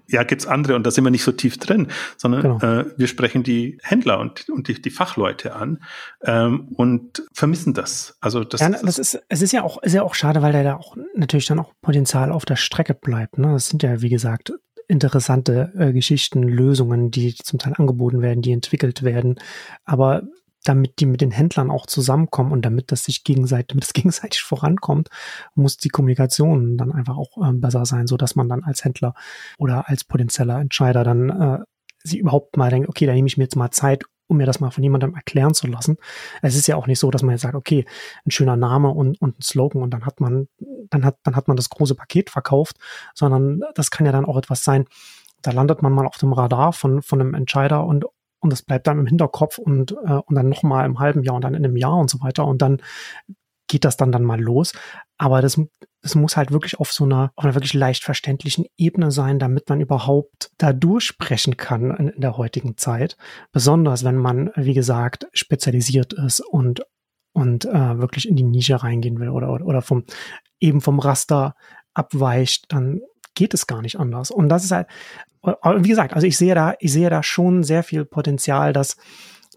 ja, 0.06 0.22
gibt's 0.22 0.46
andere 0.46 0.76
und 0.76 0.84
da 0.84 0.90
sind 0.90 1.04
wir 1.04 1.10
nicht 1.10 1.24
so 1.24 1.32
tief 1.32 1.58
drin, 1.58 1.88
sondern 2.16 2.42
genau. 2.42 2.58
äh, 2.58 2.86
wir 2.96 3.06
sprechen 3.06 3.42
die 3.42 3.78
Händler 3.82 4.20
und, 4.20 4.48
und 4.50 4.68
die, 4.68 4.80
die 4.80 4.90
Fachleute 4.90 5.54
an 5.54 5.82
ähm, 6.22 6.68
und 6.74 7.22
vermissen 7.32 7.74
das. 7.74 8.16
Also 8.20 8.44
das, 8.44 8.60
ja, 8.60 8.68
das 8.68 8.98
ist, 8.98 9.22
es 9.28 9.42
ist 9.42 9.52
ja 9.52 9.62
auch, 9.62 9.82
ist 9.82 9.94
ja 9.94 10.02
auch 10.02 10.14
schade, 10.14 10.42
weil 10.42 10.52
da 10.52 10.76
auch 10.76 10.96
natürlich 11.14 11.46
dann 11.46 11.58
auch 11.58 11.72
Potenzial 11.80 12.32
auf 12.32 12.44
der 12.44 12.56
Strecke 12.56 12.94
bleibt. 12.94 13.38
Ne? 13.38 13.52
Das 13.52 13.68
sind 13.68 13.82
ja, 13.82 14.02
wie 14.02 14.10
gesagt, 14.10 14.52
interessante 14.88 15.72
äh, 15.78 15.92
Geschichten, 15.92 16.42
Lösungen, 16.42 17.10
die 17.10 17.34
zum 17.34 17.58
Teil 17.58 17.74
angeboten 17.76 18.20
werden, 18.20 18.42
die 18.42 18.52
entwickelt 18.52 19.02
werden. 19.02 19.36
Aber 19.84 20.22
damit 20.64 20.98
die 20.98 21.06
mit 21.06 21.20
den 21.20 21.30
Händlern 21.30 21.70
auch 21.70 21.86
zusammenkommen 21.86 22.52
und 22.52 22.62
damit 22.62 22.90
das 22.90 23.04
sich 23.04 23.22
gegenseitig, 23.22 23.68
damit 23.68 23.84
es 23.84 23.92
gegenseitig 23.92 24.42
vorankommt, 24.42 25.08
muss 25.54 25.76
die 25.76 25.90
Kommunikation 25.90 26.76
dann 26.76 26.92
einfach 26.92 27.16
auch 27.16 27.36
äh, 27.38 27.52
besser 27.52 27.84
sein, 27.84 28.06
so 28.06 28.16
dass 28.16 28.34
man 28.34 28.48
dann 28.48 28.64
als 28.64 28.84
Händler 28.84 29.14
oder 29.58 29.88
als 29.88 30.04
potenzieller 30.04 30.58
Entscheider 30.58 31.04
dann 31.04 31.30
äh, 31.30 31.58
sich 32.02 32.18
überhaupt 32.18 32.56
mal 32.56 32.70
denkt, 32.70 32.88
okay, 32.88 33.06
da 33.06 33.12
nehme 33.12 33.28
ich 33.28 33.36
mir 33.36 33.44
jetzt 33.44 33.56
mal 33.56 33.70
Zeit, 33.70 34.04
um 34.26 34.38
mir 34.38 34.46
das 34.46 34.60
mal 34.60 34.70
von 34.70 34.82
jemandem 34.82 35.14
erklären 35.14 35.54
zu 35.54 35.66
lassen. 35.66 35.96
Es 36.42 36.56
ist 36.56 36.66
ja 36.66 36.76
auch 36.76 36.86
nicht 36.86 36.98
so, 36.98 37.10
dass 37.10 37.22
man 37.22 37.32
jetzt 37.32 37.42
sagt, 37.42 37.54
okay, 37.54 37.84
ein 38.26 38.30
schöner 38.30 38.56
Name 38.56 38.90
und, 38.90 39.20
und 39.20 39.38
ein 39.38 39.42
Slogan 39.42 39.82
und 39.82 39.90
dann 39.90 40.06
hat 40.06 40.20
man, 40.20 40.48
dann 40.90 41.04
hat, 41.04 41.18
dann 41.22 41.36
hat 41.36 41.48
man 41.48 41.56
das 41.56 41.70
große 41.70 41.94
Paket 41.94 42.30
verkauft, 42.30 42.76
sondern 43.14 43.60
das 43.74 43.90
kann 43.90 44.06
ja 44.06 44.12
dann 44.12 44.24
auch 44.24 44.36
etwas 44.36 44.64
sein, 44.64 44.86
da 45.42 45.50
landet 45.50 45.82
man 45.82 45.92
mal 45.92 46.06
auf 46.06 46.16
dem 46.16 46.32
Radar 46.32 46.72
von, 46.72 47.02
von 47.02 47.20
einem 47.20 47.34
Entscheider 47.34 47.84
und 47.84 48.06
und 48.44 48.50
das 48.50 48.62
bleibt 48.62 48.86
dann 48.86 49.00
im 49.00 49.06
Hinterkopf 49.06 49.58
und, 49.58 49.92
äh, 49.92 50.20
und 50.24 50.34
dann 50.34 50.48
nochmal 50.48 50.86
im 50.86 51.00
halben 51.00 51.22
Jahr 51.24 51.34
und 51.34 51.42
dann 51.42 51.54
in 51.54 51.64
einem 51.64 51.76
Jahr 51.76 51.96
und 51.96 52.10
so 52.10 52.20
weiter 52.20 52.46
und 52.46 52.62
dann 52.62 52.80
geht 53.66 53.84
das 53.84 53.96
dann 53.96 54.12
dann 54.12 54.22
mal 54.22 54.40
los. 54.40 54.72
Aber 55.16 55.40
das, 55.42 55.60
das 56.02 56.14
muss 56.14 56.36
halt 56.36 56.52
wirklich 56.52 56.78
auf 56.78 56.92
so 56.92 57.04
einer, 57.04 57.32
auf 57.34 57.44
einer 57.44 57.54
wirklich 57.54 57.74
leicht 57.74 58.04
verständlichen 58.04 58.66
Ebene 58.76 59.10
sein, 59.10 59.38
damit 59.38 59.68
man 59.68 59.80
überhaupt 59.80 60.52
da 60.58 60.72
durchsprechen 60.72 61.56
kann 61.56 61.90
in, 61.90 62.08
in 62.08 62.20
der 62.20 62.36
heutigen 62.36 62.76
Zeit. 62.76 63.16
Besonders 63.52 64.04
wenn 64.04 64.16
man, 64.16 64.50
wie 64.54 64.74
gesagt, 64.74 65.26
spezialisiert 65.32 66.12
ist 66.12 66.40
und 66.40 66.84
und 67.36 67.64
äh, 67.64 67.98
wirklich 67.98 68.28
in 68.28 68.36
die 68.36 68.44
Nische 68.44 68.80
reingehen 68.80 69.18
will 69.18 69.28
oder, 69.28 69.50
oder, 69.50 69.82
vom 69.82 70.04
eben 70.60 70.80
vom 70.80 71.00
Raster 71.00 71.56
abweicht, 71.92 72.66
dann 72.68 73.00
geht 73.34 73.54
es 73.54 73.66
gar 73.66 73.82
nicht 73.82 73.98
anders. 73.98 74.30
Und 74.30 74.48
das 74.48 74.64
ist 74.64 74.70
halt, 74.72 74.88
wie 75.42 75.88
gesagt, 75.88 76.14
also 76.14 76.26
ich 76.26 76.36
sehe 76.36 76.54
da, 76.54 76.74
ich 76.78 76.92
sehe 76.92 77.10
da 77.10 77.22
schon 77.22 77.62
sehr 77.62 77.82
viel 77.82 78.04
Potenzial, 78.04 78.72
dass 78.72 78.96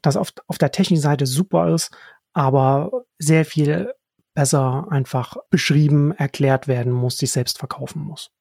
das 0.02 0.18
auf, 0.18 0.34
auf 0.48 0.58
der 0.58 0.72
technischen 0.72 1.02
Seite 1.02 1.26
super 1.26 1.74
ist, 1.74 1.92
aber 2.34 2.92
sehr 3.18 3.46
viel 3.46 3.94
besser 4.34 4.88
einfach 4.92 5.38
beschrieben, 5.50 6.12
erklärt 6.12 6.68
werden 6.68 6.92
muss, 6.92 7.18
sich 7.18 7.32
selbst 7.32 7.58
verkaufen 7.58 8.02
muss. 8.02 8.32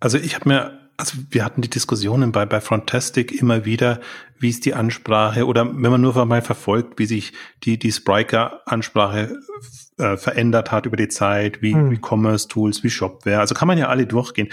Also 0.00 0.18
ich 0.18 0.34
habe 0.34 0.48
mir 0.48 0.87
also 0.98 1.16
wir 1.30 1.44
hatten 1.44 1.62
die 1.62 1.70
Diskussionen 1.70 2.32
bei, 2.32 2.44
bei 2.44 2.60
Frontastic 2.60 3.30
immer 3.40 3.64
wieder, 3.64 4.00
wie 4.40 4.50
ist 4.50 4.64
die 4.64 4.74
Ansprache 4.74 5.46
oder 5.46 5.64
wenn 5.64 5.90
man 5.90 6.00
nur 6.00 6.24
mal 6.26 6.42
verfolgt, 6.42 6.98
wie 6.98 7.06
sich 7.06 7.32
die, 7.62 7.78
die 7.78 7.92
Spriker-Ansprache 7.92 9.38
äh, 9.98 10.16
verändert 10.16 10.72
hat 10.72 10.86
über 10.86 10.96
die 10.96 11.08
Zeit, 11.08 11.62
wie, 11.62 11.72
hm. 11.72 11.92
wie 11.92 12.00
Commerce-Tools, 12.04 12.82
wie 12.82 12.90
Shopware. 12.90 13.38
Also 13.38 13.54
kann 13.54 13.68
man 13.68 13.78
ja 13.78 13.86
alle 13.88 14.06
durchgehen. 14.06 14.48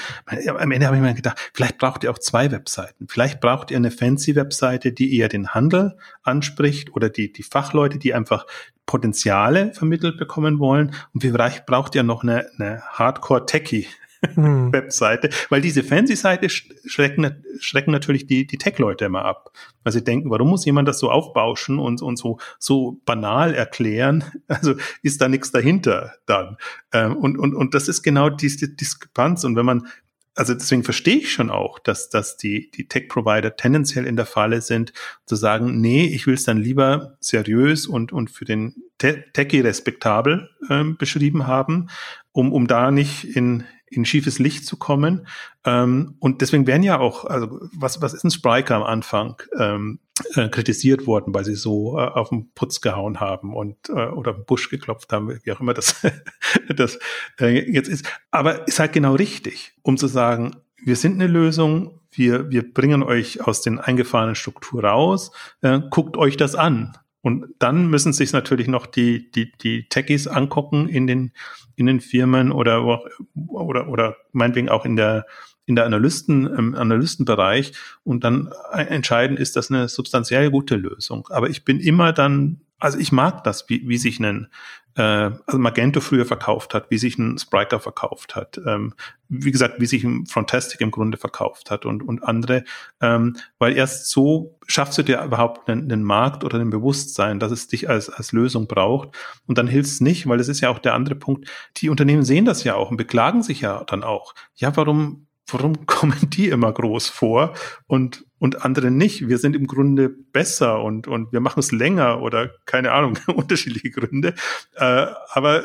Am 0.47 0.71
Ende 0.71 0.85
habe 0.85 0.95
ich 0.97 1.01
mir 1.01 1.15
gedacht, 1.15 1.51
vielleicht 1.51 1.79
braucht 1.79 2.03
ihr 2.03 2.11
auch 2.11 2.19
zwei 2.19 2.51
Webseiten. 2.51 3.07
Vielleicht 3.09 3.41
braucht 3.41 3.71
ihr 3.71 3.77
eine 3.77 3.89
fancy 3.89 4.35
Webseite, 4.35 4.91
die 4.91 5.17
eher 5.17 5.29
den 5.29 5.55
Handel 5.55 5.97
anspricht 6.21 6.95
oder 6.95 7.09
die, 7.09 7.33
die 7.33 7.43
Fachleute, 7.43 7.97
die 7.97 8.13
einfach 8.13 8.45
Potenziale 8.85 9.73
vermittelt 9.73 10.17
bekommen 10.17 10.59
wollen. 10.59 10.93
Und 11.11 11.21
vielleicht 11.21 11.65
braucht 11.65 11.95
ihr 11.95 12.03
noch 12.03 12.21
eine, 12.21 12.47
eine 12.59 12.83
Hardcore-Techie 12.83 13.87
hm. 14.34 14.73
Webseite, 14.73 15.30
weil 15.49 15.61
diese 15.61 15.84
Fancy-Seite 15.84 16.49
schrecken, 16.49 17.43
schrecken 17.59 17.91
natürlich 17.91 18.28
die, 18.28 18.47
die 18.47 18.57
Tech-Leute 18.57 19.05
immer 19.05 19.26
ab, 19.26 19.51
weil 19.84 19.93
sie 19.93 20.03
denken, 20.03 20.30
warum 20.30 20.49
muss 20.49 20.65
jemand 20.65 20.88
das 20.88 20.99
so 20.99 21.11
aufbauschen 21.11 21.80
und, 21.80 22.01
und 22.01 22.17
so, 22.17 22.39
so 22.59 23.01
banal 23.05 23.53
erklären? 23.53 24.23
Also 24.47 24.76
ist 25.01 25.21
da 25.21 25.28
nichts 25.28 25.51
dahinter 25.51 26.13
dann. 26.26 26.57
Ähm, 26.93 27.17
und, 27.17 27.38
und, 27.38 27.53
und 27.55 27.73
das 27.73 27.88
ist 27.88 28.03
genau 28.03 28.30
diese 28.30 28.69
Diskrepanz. 28.69 29.43
Und 29.43 29.55
wenn 29.55 29.65
man 29.65 29.88
also 30.36 30.53
deswegen 30.53 30.84
verstehe 30.84 31.17
ich 31.17 31.32
schon 31.32 31.49
auch, 31.49 31.80
dass, 31.80 32.09
dass 32.09 32.36
die, 32.36 32.69
die 32.71 32.88
Tech-Provider 32.88 33.55
tendenziell 33.55 34.05
in 34.05 34.17
der 34.17 34.26
Falle 34.26 34.61
sind, 34.61 34.91
zu 35.26 35.36
sagen, 35.36 35.80
nee, 35.80 36.05
ich 36.05 36.28
will 36.28 36.34
es 36.34 36.43
dann 36.43 36.57
lieber 36.57 37.17
seriös 37.21 37.88
und, 37.88 38.11
und 38.11 38.30
für 38.30 38.45
den 38.45 38.76
Te 38.97 39.23
Techie 39.34 39.61
respektabel 39.61 40.49
ähm, 40.69 40.97
beschrieben 40.97 41.47
haben, 41.47 41.88
um, 42.34 42.51
um 42.51 42.67
da 42.67 42.91
nicht 42.91 43.23
in, 43.23 43.63
in 43.95 44.05
schiefes 44.05 44.39
Licht 44.39 44.65
zu 44.65 44.77
kommen. 44.77 45.27
Ähm, 45.65 46.15
und 46.19 46.41
deswegen 46.41 46.67
werden 46.67 46.83
ja 46.83 46.99
auch, 46.99 47.25
also 47.25 47.59
was, 47.73 48.01
was 48.01 48.13
ist 48.13 48.23
ein 48.23 48.31
Spriker 48.31 48.75
am 48.75 48.83
Anfang 48.83 49.41
ähm, 49.57 49.99
äh, 50.35 50.49
kritisiert 50.49 51.07
worden, 51.07 51.33
weil 51.33 51.45
sie 51.45 51.55
so 51.55 51.97
äh, 51.97 52.03
auf 52.03 52.29
den 52.29 52.51
Putz 52.53 52.81
gehauen 52.81 53.19
haben 53.19 53.53
und 53.53 53.89
äh, 53.89 54.07
oder 54.07 54.33
Busch 54.33 54.69
geklopft 54.69 55.11
haben, 55.11 55.39
wie 55.43 55.51
auch 55.51 55.59
immer 55.59 55.73
das, 55.73 56.05
das 56.75 56.99
äh, 57.39 57.71
jetzt 57.71 57.89
ist. 57.89 58.05
Aber 58.31 58.67
ist 58.67 58.79
halt 58.79 58.93
genau 58.93 59.15
richtig, 59.15 59.73
um 59.81 59.97
zu 59.97 60.07
sagen, 60.07 60.55
wir 60.83 60.95
sind 60.95 61.15
eine 61.15 61.27
Lösung, 61.27 61.99
wir, 62.11 62.49
wir 62.49 62.73
bringen 62.73 63.03
euch 63.03 63.41
aus 63.45 63.61
den 63.61 63.79
eingefahrenen 63.79 64.35
Struktur 64.35 64.83
raus, 64.83 65.31
äh, 65.61 65.79
guckt 65.89 66.15
euch 66.15 66.37
das 66.37 66.55
an. 66.55 66.97
Und 67.26 67.55
dann 67.57 67.88
müssen 67.88 68.13
sich 68.13 68.34
natürlich 68.34 68.67
noch 68.67 68.86
die, 68.86 69.32
die, 69.32 69.51
die 69.51 69.89
Techies 69.89 70.28
angucken 70.28 70.88
in 70.88 71.07
den, 71.07 71.32
in 71.76 71.88
den 71.88 71.99
Firmen 71.99 72.51
oder, 72.51 73.01
oder, 73.34 73.88
oder 73.89 74.17
meinetwegen 74.32 74.69
auch 74.69 74.86
in 74.86 74.95
der, 74.95 75.26
in 75.65 75.76
der 75.76 75.88
Analysten, 75.88 76.45
im 76.45 76.76
Analystenbereich 76.76 77.71
und 78.03 78.23
dann 78.23 78.51
entscheiden, 78.73 79.38
ist 79.38 79.55
das 79.55 79.71
eine 79.71 79.88
substanziell 79.88 80.51
gute 80.51 80.76
Lösung. 80.76 81.28
Aber 81.32 81.49
ich 81.49 81.65
bin 81.65 81.80
immer 81.80 82.13
dann, 82.13 82.61
also 82.80 82.97
ich 82.97 83.11
mag 83.11 83.43
das, 83.43 83.69
wie, 83.69 83.88
wie 83.88 83.97
sich 83.97 84.19
ein, 84.19 84.47
äh, 84.95 85.01
also 85.01 85.57
Magento 85.57 86.01
früher 86.01 86.26
verkauft 86.26 86.73
hat, 86.73 86.89
wie 86.89 86.97
sich 86.97 87.17
ein 87.17 87.38
Spriker 87.38 87.80
verkauft 87.80 88.36
hat, 88.36 88.59
ähm, 88.65 88.93
wie 89.30 89.51
gesagt, 89.51 89.80
wie 89.80 89.86
sich 89.86 90.03
ein 90.03 90.26
Frontastic 90.26 90.82
im 90.82 90.91
Grunde 90.91 91.17
verkauft 91.17 91.71
hat 91.71 91.86
und, 91.86 92.03
und 92.03 92.23
andere, 92.23 92.63
ähm, 93.01 93.38
weil 93.59 93.76
erst 93.76 94.09
so 94.09 94.57
schaffst 94.67 94.97
du 94.97 95.03
dir 95.03 95.23
überhaupt 95.23 95.69
einen, 95.69 95.91
einen 95.91 96.03
Markt 96.03 96.43
oder 96.43 96.59
ein 96.59 96.69
Bewusstsein, 96.69 97.39
dass 97.39 97.51
es 97.51 97.67
dich 97.67 97.89
als, 97.89 98.09
als 98.09 98.32
Lösung 98.32 98.67
braucht 98.67 99.09
und 99.47 99.57
dann 99.57 99.67
hilft 99.67 99.89
es 99.89 100.01
nicht, 100.01 100.28
weil 100.28 100.38
das 100.38 100.47
ist 100.47 100.61
ja 100.61 100.69
auch 100.69 100.80
der 100.80 100.93
andere 100.93 101.15
Punkt, 101.15 101.49
die 101.78 101.89
Unternehmen 101.89 102.23
sehen 102.23 102.45
das 102.45 102.63
ja 102.63 102.76
auch 102.76 102.91
und 102.91 102.97
beklagen 102.97 103.41
sich 103.41 103.61
ja 103.61 103.84
dann 103.86 104.03
auch. 104.03 104.36
Ja, 104.55 104.76
warum 104.76 105.28
warum 105.47 105.85
kommen 105.85 106.29
die 106.29 106.49
immer 106.49 106.71
groß 106.71 107.09
vor 107.09 107.53
und, 107.87 108.25
und 108.39 108.63
andere 108.63 108.91
nicht? 108.91 109.27
Wir 109.27 109.37
sind 109.37 109.55
im 109.55 109.67
Grunde 109.67 110.09
besser 110.09 110.83
und, 110.83 111.07
und 111.07 111.31
wir 111.31 111.39
machen 111.39 111.59
es 111.59 111.71
länger 111.71 112.21
oder 112.21 112.51
keine 112.65 112.91
Ahnung, 112.91 113.17
unterschiedliche 113.27 113.91
Gründe. 113.91 114.35
Äh, 114.75 115.07
aber 115.31 115.63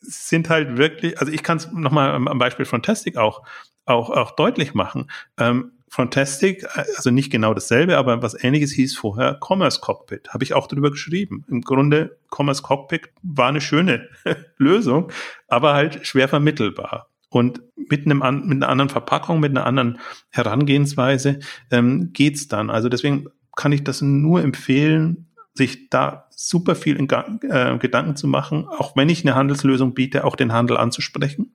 sind 0.00 0.48
halt 0.48 0.78
wirklich, 0.78 1.20
also 1.20 1.32
ich 1.32 1.42
kann 1.42 1.58
es 1.58 1.70
nochmal 1.70 2.10
am 2.10 2.38
Beispiel 2.38 2.64
Fantastic 2.66 3.16
auch, 3.16 3.42
auch, 3.84 4.10
auch 4.10 4.32
deutlich 4.32 4.74
machen. 4.74 5.10
Ähm, 5.38 5.72
Fantastic, 5.94 6.66
also 6.74 7.10
nicht 7.10 7.30
genau 7.30 7.52
dasselbe, 7.52 7.98
aber 7.98 8.22
was 8.22 8.32
ähnliches 8.42 8.72
hieß 8.72 8.96
vorher 8.96 9.38
Commerce 9.46 9.78
Cockpit. 9.78 10.30
Habe 10.30 10.42
ich 10.42 10.54
auch 10.54 10.66
darüber 10.66 10.90
geschrieben. 10.90 11.44
Im 11.48 11.60
Grunde, 11.60 12.16
Commerce 12.34 12.62
Cockpit 12.62 13.10
war 13.22 13.48
eine 13.48 13.60
schöne 13.60 14.08
Lösung, 14.56 15.12
aber 15.48 15.74
halt 15.74 16.06
schwer 16.06 16.28
vermittelbar. 16.28 17.11
Und 17.32 17.62
mit, 17.74 18.04
einem, 18.04 18.18
mit 18.46 18.62
einer 18.62 18.68
anderen 18.68 18.90
Verpackung, 18.90 19.40
mit 19.40 19.50
einer 19.50 19.66
anderen 19.66 19.98
Herangehensweise 20.28 21.40
ähm, 21.70 22.10
geht's 22.12 22.46
dann. 22.46 22.68
Also 22.68 22.90
deswegen 22.90 23.26
kann 23.56 23.72
ich 23.72 23.84
das 23.84 24.02
nur 24.02 24.42
empfehlen, 24.42 25.28
sich 25.54 25.88
da 25.88 26.28
super 26.30 26.74
viel 26.74 26.96
in, 26.96 27.08
äh, 27.08 27.78
Gedanken 27.78 28.16
zu 28.16 28.28
machen, 28.28 28.66
auch 28.68 28.96
wenn 28.96 29.08
ich 29.08 29.24
eine 29.24 29.34
Handelslösung 29.34 29.94
biete, 29.94 30.24
auch 30.24 30.36
den 30.36 30.52
Handel 30.52 30.76
anzusprechen 30.76 31.52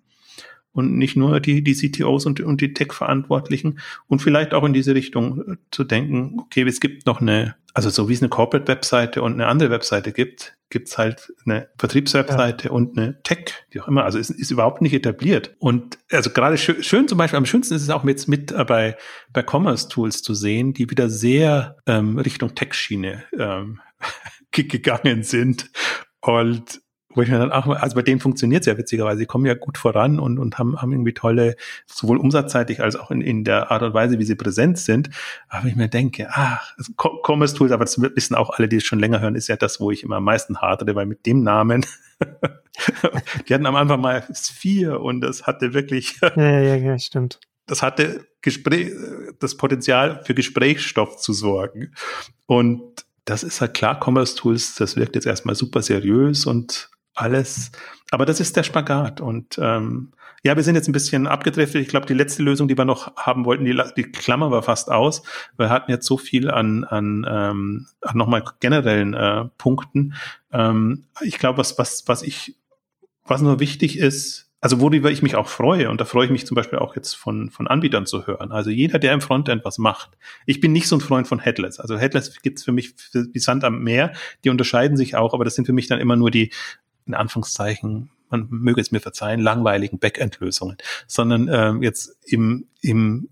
und 0.78 0.96
nicht 0.96 1.18
nur 1.18 1.40
die, 1.40 1.64
die 1.64 1.74
CTOs 1.74 2.26
und, 2.26 2.40
und 2.40 2.62
die 2.62 2.74
Tech-Verantwortlichen 2.74 3.80
und 4.08 4.22
vielleicht 4.22 4.54
auch 4.54 4.64
in 4.64 4.74
diese 4.74 4.94
Richtung 4.94 5.42
äh, 5.42 5.56
zu 5.72 5.84
denken, 5.84 6.38
okay, 6.40 6.62
es 6.62 6.80
gibt 6.80 7.08
noch 7.08 7.20
eine, 7.20 7.56
also 7.74 7.90
so 7.90 8.08
wie 8.08 8.14
es 8.14 8.22
eine 8.22 8.30
Corporate-Webseite 8.30 9.22
und 9.22 9.34
eine 9.34 9.48
andere 9.48 9.72
Webseite 9.72 10.12
gibt, 10.14 10.56
gibt 10.70 10.90
es 10.90 10.98
halt 10.98 11.34
eine 11.46 11.70
Vertriebswebseite 11.78 12.68
ja. 12.68 12.72
und 12.74 12.98
eine 12.98 13.22
Tech, 13.24 13.66
wie 13.72 13.82
auch 13.82 13.88
immer. 13.88 14.04
Also 14.04 14.20
es 14.20 14.30
ist 14.30 14.52
überhaupt 14.52 14.82
nicht 14.82 14.94
etabliert. 14.94 15.56
Und 15.60 15.98
also 16.12 16.30
gerade 16.30 16.58
schön, 16.58 16.84
schön 16.84 17.08
zum 17.08 17.18
Beispiel, 17.18 17.38
am 17.38 17.46
schönsten 17.46 17.74
ist 17.74 17.82
es 17.82 17.90
auch 17.90 18.06
jetzt 18.06 18.28
mit 18.28 18.52
äh, 18.52 18.64
bei, 18.64 18.98
bei 19.34 19.44
Commerce 19.44 19.90
Tools 19.90 20.22
zu 20.22 20.34
sehen, 20.34 20.74
die 20.74 20.90
wieder 20.90 21.10
sehr 21.10 21.78
ähm, 21.88 22.20
Richtung 22.20 22.54
Tech-Schiene 22.54 23.24
ähm, 23.38 23.80
gegangen 24.52 25.24
sind. 25.24 25.72
Und 26.22 26.82
wo 27.18 27.24
ich 27.24 27.30
mir 27.30 27.40
dann 27.40 27.52
auch, 27.52 27.66
also 27.66 27.96
bei 27.96 28.04
denen 28.04 28.20
funktioniert 28.20 28.62
es 28.62 28.68
ja 28.68 28.78
witzigerweise, 28.78 29.18
sie 29.18 29.26
kommen 29.26 29.48
ja 29.48 29.56
gut 29.56 29.80
voran 29.80 30.20
und, 30.20 30.38
und 30.38 30.60
haben, 30.60 30.80
haben 30.80 30.92
irgendwie 30.92 31.16
tolle, 31.16 31.56
sowohl 31.88 32.18
umsatzseitig 32.18 32.80
als 32.80 32.96
auch 32.96 33.10
in, 33.10 33.22
in 33.22 33.44
der 33.44 33.72
Art 33.72 33.82
und 33.82 33.96
Weise, 33.96 34.20
wie 34.20 34.24
sie 34.24 34.36
präsent 34.36 34.78
sind. 34.78 35.10
Aber 35.50 35.68
ich 35.68 35.76
mir 35.76 35.90
denke, 35.90 36.28
ach, 36.30 36.76
Commerce 37.26 37.56
Tools, 37.56 37.72
aber 37.72 37.86
das 37.86 38.00
wissen 38.00 38.36
auch 38.36 38.52
alle, 38.52 38.68
die 38.68 38.76
es 38.76 38.84
schon 38.84 39.00
länger 39.00 39.20
hören, 39.20 39.34
ist 39.34 39.48
ja 39.48 39.56
das, 39.56 39.80
wo 39.80 39.90
ich 39.90 40.04
immer 40.04 40.18
am 40.18 40.26
meisten 40.26 40.62
hadere, 40.62 40.94
weil 40.94 41.08
mit 41.08 41.26
dem 41.26 41.42
Namen, 41.42 41.88
die 43.50 43.54
hatten 43.54 43.66
am 43.66 43.76
Anfang 43.76 44.00
mal 44.00 44.24
vier 44.32 45.02
und 45.02 45.22
das 45.22 45.48
hatte 45.48 45.74
wirklich. 45.74 46.20
ja, 46.22 46.60
ja, 46.60 46.76
ja, 46.76 47.00
stimmt. 47.00 47.40
Das 47.66 47.82
hatte 47.82 48.28
Gespräch, 48.44 48.92
das 49.40 49.58
Potenzial 49.58 50.22
für 50.24 50.36
Gesprächsstoff 50.36 51.18
zu 51.18 51.34
sorgen. 51.34 51.94
Und 52.46 53.06
das 53.26 53.42
ist 53.44 53.60
halt 53.60 53.74
klar, 53.74 54.00
Commerce 54.02 54.36
Tools, 54.36 54.76
das 54.76 54.96
wirkt 54.96 55.16
jetzt 55.16 55.26
erstmal 55.26 55.56
super 55.56 55.82
seriös 55.82 56.46
und 56.46 56.92
alles. 57.18 57.72
Aber 58.12 58.26
das 58.26 58.40
ist 58.40 58.56
der 58.56 58.64
Spagat. 58.64 59.22
Und 59.22 59.58
ähm, 59.62 60.14
ja, 60.44 60.56
wir 60.56 60.64
sind 60.64 60.76
jetzt 60.76 60.88
ein 60.88 60.94
bisschen 60.94 61.28
abgedriftet. 61.28 61.82
Ich 61.82 61.88
glaube, 61.88 62.06
die 62.06 62.14
letzte 62.14 62.44
Lösung, 62.44 62.68
die 62.68 62.78
wir 62.78 62.86
noch 62.86 63.16
haben 63.18 63.46
wollten, 63.46 63.66
die, 63.66 63.78
die 63.96 64.04
Klammer 64.04 64.52
war 64.52 64.64
fast 64.64 64.90
aus. 64.92 65.24
Wir 65.58 65.70
hatten 65.70 65.92
jetzt 65.92 66.06
so 66.06 66.18
viel 66.18 66.50
an, 66.50 66.84
an, 66.84 67.26
ähm, 67.30 67.88
an 68.02 68.18
nochmal 68.18 68.44
generellen 68.60 69.14
äh, 69.14 69.46
Punkten. 69.58 70.14
Ähm, 70.52 71.06
ich 71.22 71.40
glaube, 71.40 71.58
was, 71.58 71.78
was, 71.78 72.04
was 72.08 72.24
ich, 72.24 72.56
was 73.26 73.42
nur 73.42 73.60
wichtig 73.60 73.98
ist, 73.98 74.48
also 74.60 74.82
worüber 74.82 75.12
ich 75.12 75.22
mich 75.22 75.36
auch 75.36 75.48
freue, 75.48 75.90
und 75.90 76.02
da 76.02 76.06
freue 76.06 76.26
ich 76.26 76.32
mich 76.32 76.48
zum 76.48 76.56
Beispiel 76.56 76.80
auch 76.80 76.96
jetzt 76.96 77.16
von, 77.16 77.52
von 77.52 77.68
Anbietern 77.68 78.08
zu 78.08 78.26
hören. 78.26 78.52
Also 78.52 78.72
jeder, 78.72 78.98
der 78.98 79.14
im 79.14 79.22
Frontend 79.22 79.64
was 79.64 79.78
macht. 79.78 80.18
Ich 80.48 80.62
bin 80.62 80.72
nicht 80.72 80.88
so 80.88 80.96
ein 80.96 81.02
Freund 81.02 81.28
von 81.28 81.40
Headless. 81.40 81.80
Also 81.80 81.98
Headless 81.98 82.42
gibt's 82.42 82.64
für 82.64 82.72
mich 82.72 82.96
wie 83.14 83.40
Sand 83.40 83.64
am 83.64 83.84
Meer. 83.84 84.14
Die 84.44 84.50
unterscheiden 84.50 84.98
sich 84.98 85.16
auch, 85.16 85.34
aber 85.34 85.44
das 85.44 85.54
sind 85.54 85.66
für 85.66 85.74
mich 85.74 85.88
dann 85.88 86.00
immer 86.00 86.16
nur 86.16 86.32
die, 86.32 86.52
in 87.08 87.14
Anführungszeichen, 87.14 88.10
man 88.30 88.48
möge 88.50 88.82
es 88.82 88.92
mir 88.92 89.00
verzeihen, 89.00 89.40
langweiligen 89.40 90.00
Backend-Lösungen, 90.00 90.78
sondern 91.08 91.50
ähm, 91.52 91.82
jetzt 91.82 92.18
im, 92.26 92.68
im 92.82 93.30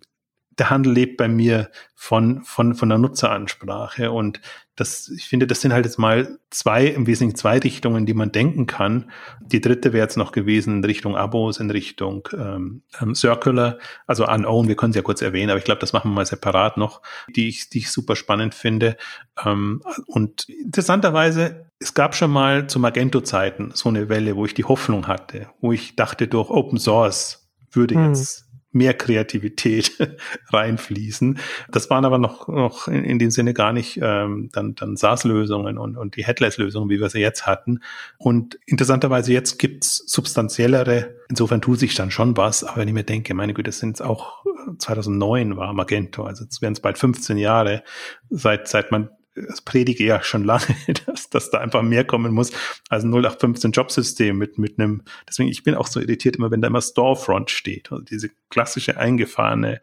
der 0.58 0.70
Handel 0.70 0.94
lebt 0.94 1.18
bei 1.18 1.28
mir 1.28 1.70
von, 1.96 2.44
von, 2.44 2.76
von 2.76 2.90
der 2.90 2.98
Nutzeransprache 2.98 4.12
und 4.12 4.40
das, 4.76 5.08
ich 5.10 5.28
finde, 5.28 5.48
das 5.48 5.62
sind 5.62 5.72
halt 5.72 5.86
jetzt 5.86 5.98
mal 5.98 6.38
zwei, 6.50 6.86
im 6.88 7.08
Wesentlichen 7.08 7.38
zwei 7.38 7.60
Richtungen, 7.60 8.06
die 8.06 8.14
man 8.14 8.34
denken 8.34 8.68
kann. 8.68 9.10
Die 9.42 9.62
dritte 9.62 9.94
wäre 9.94 10.04
jetzt 10.04 10.18
noch 10.18 10.34
gewesen 10.34 10.78
in 10.78 10.84
Richtung 10.84 11.16
Abos, 11.16 11.60
in 11.60 11.72
Richtung 11.72 12.28
ähm, 12.34 12.84
ähm, 13.02 13.16
Circular, 13.16 13.78
also 14.06 14.28
Unown, 14.28 14.68
wir 14.68 14.76
können 14.76 14.92
sie 14.92 15.00
ja 15.00 15.04
kurz 15.04 15.22
erwähnen, 15.22 15.50
aber 15.50 15.60
ich 15.60 15.66
glaube, 15.66 15.80
das 15.80 15.94
machen 15.94 16.12
wir 16.12 16.16
mal 16.16 16.26
separat 16.26 16.76
noch, 16.76 17.02
die 17.34 17.48
ich, 17.48 17.70
die 17.70 17.80
ich 17.80 17.92
super 17.92 18.18
spannend 18.18 18.54
finde. 18.54 18.98
Ähm, 19.46 19.82
und 20.08 20.50
interessanterweise, 20.50 21.72
es 21.80 21.94
gab 21.94 22.14
schon 22.14 22.32
mal 22.32 22.68
zu 22.68 22.80
Magento-Zeiten 22.80 23.72
so 23.74 23.88
eine 23.88 24.10
Welle, 24.10 24.36
wo 24.36 24.46
ich 24.46 24.54
die 24.54 24.66
Hoffnung 24.66 25.08
hatte, 25.08 25.48
wo 25.62 25.72
ich 25.72 25.96
dachte, 25.96 26.28
durch 26.28 26.50
Open 26.50 26.80
Source 26.80 27.50
würde 27.72 27.96
hm. 27.96 28.08
jetzt 28.08 28.45
mehr 28.76 28.94
Kreativität 28.94 29.94
reinfließen. 30.54 31.40
Das 31.72 31.90
waren 31.90 32.06
aber 32.06 32.18
noch, 32.18 32.48
noch 32.48 32.88
in, 32.88 33.04
in 33.04 33.20
dem 33.20 33.32
Sinne 33.32 33.54
gar 33.54 33.74
nicht 33.74 34.00
ähm, 34.02 34.50
dann, 34.52 34.76
dann 34.76 34.98
SaaS-Lösungen 34.98 35.78
und, 35.78 35.98
und 35.98 36.16
die 36.16 36.26
Headless-Lösungen, 36.26 36.90
wie 36.90 37.00
wir 37.00 37.10
sie 37.10 37.22
jetzt 37.22 37.48
hatten. 37.48 37.80
Und 38.18 38.60
interessanterweise 38.66 39.34
jetzt 39.34 39.58
gibt's 39.58 40.04
substanziellere, 40.06 41.16
insofern 41.30 41.62
tut 41.62 41.80
sich 41.80 41.96
dann 41.96 42.12
schon 42.12 42.38
was, 42.38 42.64
aber 42.64 42.82
wenn 42.82 42.88
ich 42.88 42.94
mir 42.94 43.04
denke, 43.04 43.34
meine 43.34 43.54
Güte, 43.54 43.70
das 43.70 43.80
sind 43.80 44.02
auch 44.02 44.44
2009 44.78 45.54
äh, 45.54 45.58
war 45.58 45.74
Magento, 45.74 46.24
also 46.24 46.44
jetzt 46.44 46.62
werden 46.62 46.74
es 46.74 46.82
bald 46.82 46.98
15 46.98 47.38
Jahre, 47.38 47.84
seit, 48.30 48.68
seit 48.68 48.92
man 48.92 49.10
das 49.36 49.62
predige 49.62 50.06
ja 50.06 50.24
schon 50.24 50.44
lange, 50.44 50.66
dass, 51.06 51.30
dass 51.30 51.52
da 51.52 51.60
einfach 51.60 51.82
mehr 51.82 52.06
kommen 52.06 52.34
muss 52.34 52.52
als 52.90 53.04
ein 53.04 53.12
0815 53.14 53.72
Jobsystem 53.72 54.38
mit, 54.38 54.58
mit 54.58 54.80
einem, 54.80 55.04
deswegen, 55.28 55.50
ich 55.50 55.64
bin 55.64 55.76
auch 55.76 55.88
so 55.88 56.00
irritiert 56.00 56.38
immer, 56.38 56.52
wenn 56.52 56.62
da 56.62 56.68
immer 56.68 56.82
Storefront 56.82 57.52
steht, 57.52 57.92
also 57.92 58.04
diese 58.04 58.30
klassische 58.50 58.98
eingefahrene 58.98 59.82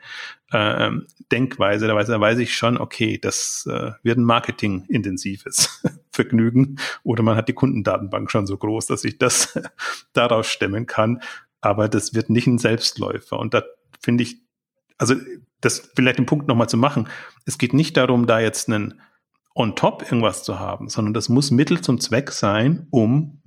äh, 0.50 0.90
Denkweise, 1.30 1.86
da 1.86 1.94
weiß, 1.94 2.09
da 2.09 2.20
weiß 2.20 2.38
ich 2.38 2.57
schon, 2.57 2.78
okay, 2.78 3.18
das 3.18 3.66
äh, 3.70 3.92
wird 4.03 4.18
ein 4.18 4.24
marketingintensives 4.24 5.82
Vergnügen 6.11 6.76
oder 7.03 7.22
man 7.22 7.36
hat 7.36 7.48
die 7.48 7.55
Kundendatenbank 7.55 8.30
schon 8.30 8.46
so 8.46 8.57
groß, 8.57 8.86
dass 8.86 9.05
ich 9.05 9.18
das 9.18 9.59
daraus 10.12 10.46
stemmen 10.46 10.86
kann, 10.86 11.22
aber 11.61 11.88
das 11.88 12.14
wird 12.14 12.30
nicht 12.30 12.46
ein 12.46 12.59
Selbstläufer 12.59 13.38
und 13.38 13.55
da 13.55 13.62
finde 14.00 14.22
ich, 14.22 14.38
also 14.98 15.14
das 15.61 15.90
vielleicht 15.94 16.18
den 16.18 16.26
Punkt 16.26 16.48
nochmal 16.48 16.68
zu 16.68 16.76
machen, 16.76 17.09
es 17.44 17.59
geht 17.59 17.74
nicht 17.74 17.96
darum, 17.96 18.26
da 18.26 18.40
jetzt 18.40 18.68
einen 18.68 19.00
on 19.55 19.76
top 19.76 20.03
irgendwas 20.03 20.44
zu 20.44 20.59
haben, 20.59 20.88
sondern 20.88 21.14
das 21.14 21.28
muss 21.28 21.50
Mittel 21.50 21.80
zum 21.80 22.00
Zweck 22.00 22.30
sein, 22.30 22.86
um 22.90 23.42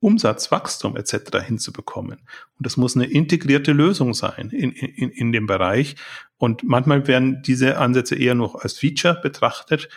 Umsatzwachstum 0.00 0.96
etc. 0.96 1.38
hinzubekommen. 1.44 2.18
Und 2.56 2.66
das 2.66 2.76
muss 2.76 2.96
eine 2.96 3.06
integrierte 3.06 3.72
Lösung 3.72 4.14
sein 4.14 4.50
in, 4.50 4.70
in, 4.70 5.10
in 5.10 5.32
dem 5.32 5.46
Bereich. 5.46 5.96
Und 6.36 6.62
manchmal 6.62 7.06
werden 7.08 7.42
diese 7.42 7.78
Ansätze 7.78 8.14
eher 8.14 8.34
noch 8.34 8.54
als 8.54 8.78
Feature 8.78 9.18
betrachtet. 9.20 9.88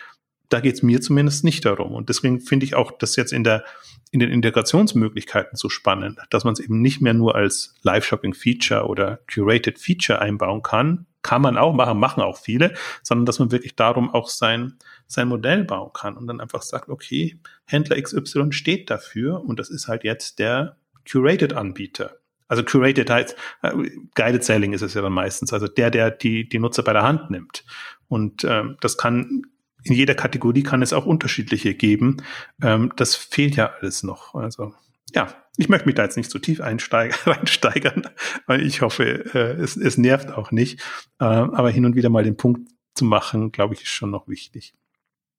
Da 0.48 0.60
geht 0.60 0.74
es 0.74 0.82
mir 0.82 1.00
zumindest 1.00 1.44
nicht 1.44 1.64
darum. 1.64 1.92
Und 1.92 2.08
deswegen 2.08 2.40
finde 2.40 2.66
ich 2.66 2.74
auch 2.74 2.90
das 2.90 3.14
jetzt 3.14 3.32
in 3.32 3.44
der 3.44 3.64
in 4.12 4.20
den 4.20 4.30
Integrationsmöglichkeiten 4.30 5.56
so 5.56 5.70
spannend, 5.70 6.18
dass 6.30 6.44
man 6.44 6.52
es 6.52 6.60
eben 6.60 6.80
nicht 6.82 7.00
mehr 7.00 7.14
nur 7.14 7.34
als 7.34 7.74
Live-Shopping-Feature 7.82 8.86
oder 8.86 9.20
Curated 9.32 9.78
Feature 9.78 10.20
einbauen 10.20 10.62
kann, 10.62 11.06
kann 11.22 11.40
man 11.40 11.56
auch 11.56 11.72
machen, 11.72 11.98
machen 11.98 12.22
auch 12.22 12.36
viele, 12.36 12.74
sondern 13.02 13.24
dass 13.24 13.38
man 13.38 13.50
wirklich 13.50 13.74
darum 13.74 14.12
auch 14.12 14.28
sein, 14.28 14.74
sein 15.06 15.28
Modell 15.28 15.64
bauen 15.64 15.92
kann 15.94 16.16
und 16.16 16.26
dann 16.26 16.40
einfach 16.40 16.60
sagt, 16.60 16.90
okay, 16.90 17.38
Händler 17.64 18.00
XY 18.00 18.52
steht 18.52 18.90
dafür 18.90 19.42
und 19.42 19.58
das 19.58 19.70
ist 19.70 19.88
halt 19.88 20.04
jetzt 20.04 20.38
der 20.38 20.76
Curated-Anbieter. 21.10 22.16
Also 22.48 22.64
Curated 22.64 23.08
heißt, 23.08 23.34
äh, 23.62 23.72
Guided 24.14 24.44
Selling 24.44 24.74
ist 24.74 24.82
es 24.82 24.92
ja 24.92 25.00
dann 25.00 25.14
meistens, 25.14 25.54
also 25.54 25.68
der, 25.68 25.90
der 25.90 26.10
die, 26.10 26.46
die 26.46 26.58
Nutzer 26.58 26.82
bei 26.82 26.92
der 26.92 27.02
Hand 27.02 27.30
nimmt. 27.30 27.64
Und 28.08 28.44
ähm, 28.44 28.76
das 28.82 28.98
kann 28.98 29.44
in 29.84 29.94
jeder 29.94 30.14
Kategorie 30.14 30.62
kann 30.62 30.82
es 30.82 30.92
auch 30.92 31.06
unterschiedliche 31.06 31.74
geben. 31.74 32.18
Ähm, 32.62 32.92
das 32.96 33.14
fehlt 33.14 33.56
ja 33.56 33.72
alles 33.80 34.02
noch. 34.02 34.34
Also 34.34 34.74
ja, 35.14 35.28
ich 35.56 35.68
möchte 35.68 35.86
mich 35.86 35.94
da 35.94 36.04
jetzt 36.04 36.16
nicht 36.16 36.30
zu 36.30 36.38
tief 36.38 36.60
einsteigern, 37.26 38.08
weil 38.46 38.62
ich 38.62 38.80
hoffe, 38.80 39.04
äh, 39.34 39.60
es, 39.62 39.76
es 39.76 39.98
nervt 39.98 40.30
auch 40.30 40.50
nicht. 40.50 40.80
Äh, 41.20 41.24
aber 41.24 41.70
hin 41.70 41.84
und 41.84 41.96
wieder 41.96 42.08
mal 42.08 42.24
den 42.24 42.36
Punkt 42.36 42.70
zu 42.94 43.04
machen, 43.04 43.52
glaube 43.52 43.74
ich, 43.74 43.82
ist 43.82 43.90
schon 43.90 44.10
noch 44.10 44.28
wichtig. 44.28 44.74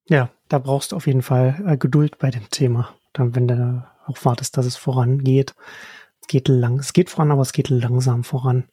Ja, 0.08 0.30
da 0.50 0.60
brauchst 0.60 0.92
du 0.92 0.96
auf 0.96 1.08
jeden 1.08 1.22
Fall 1.22 1.64
äh, 1.66 1.78
Geduld 1.78 2.18
bei 2.18 2.30
dem 2.30 2.50
Thema. 2.50 2.96
Dann, 3.14 3.36
wenn 3.36 3.48
du 3.48 3.88
auch 4.06 4.26
wartest, 4.26 4.58
dass 4.58 4.66
es 4.66 4.76
vorangeht. 4.76 5.56
Geht 6.28 6.48
lang, 6.48 6.80
es 6.80 6.94
geht 6.94 7.10
voran, 7.10 7.32
aber 7.32 7.42
es 7.42 7.52
geht 7.52 7.70
langsam 7.70 8.24
voran. 8.24 8.70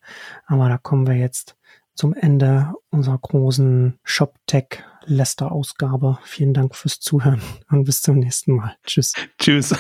Aber 0.47 0.69
da 0.69 0.79
kommen 0.79 1.07
wir 1.07 1.17
jetzt 1.17 1.57
zum 2.01 2.15
Ende 2.15 2.73
unserer 2.89 3.19
großen 3.19 3.99
ShopTech 4.05 4.83
Lester 5.05 5.53
Ausgabe. 5.53 6.19
Vielen 6.25 6.55
Dank 6.55 6.75
fürs 6.75 6.99
Zuhören 6.99 7.43
und 7.69 7.85
bis 7.85 8.01
zum 8.01 8.19
nächsten 8.19 8.57
Mal. 8.57 8.75
Tschüss. 8.87 9.13
Tschüss. 9.39 9.75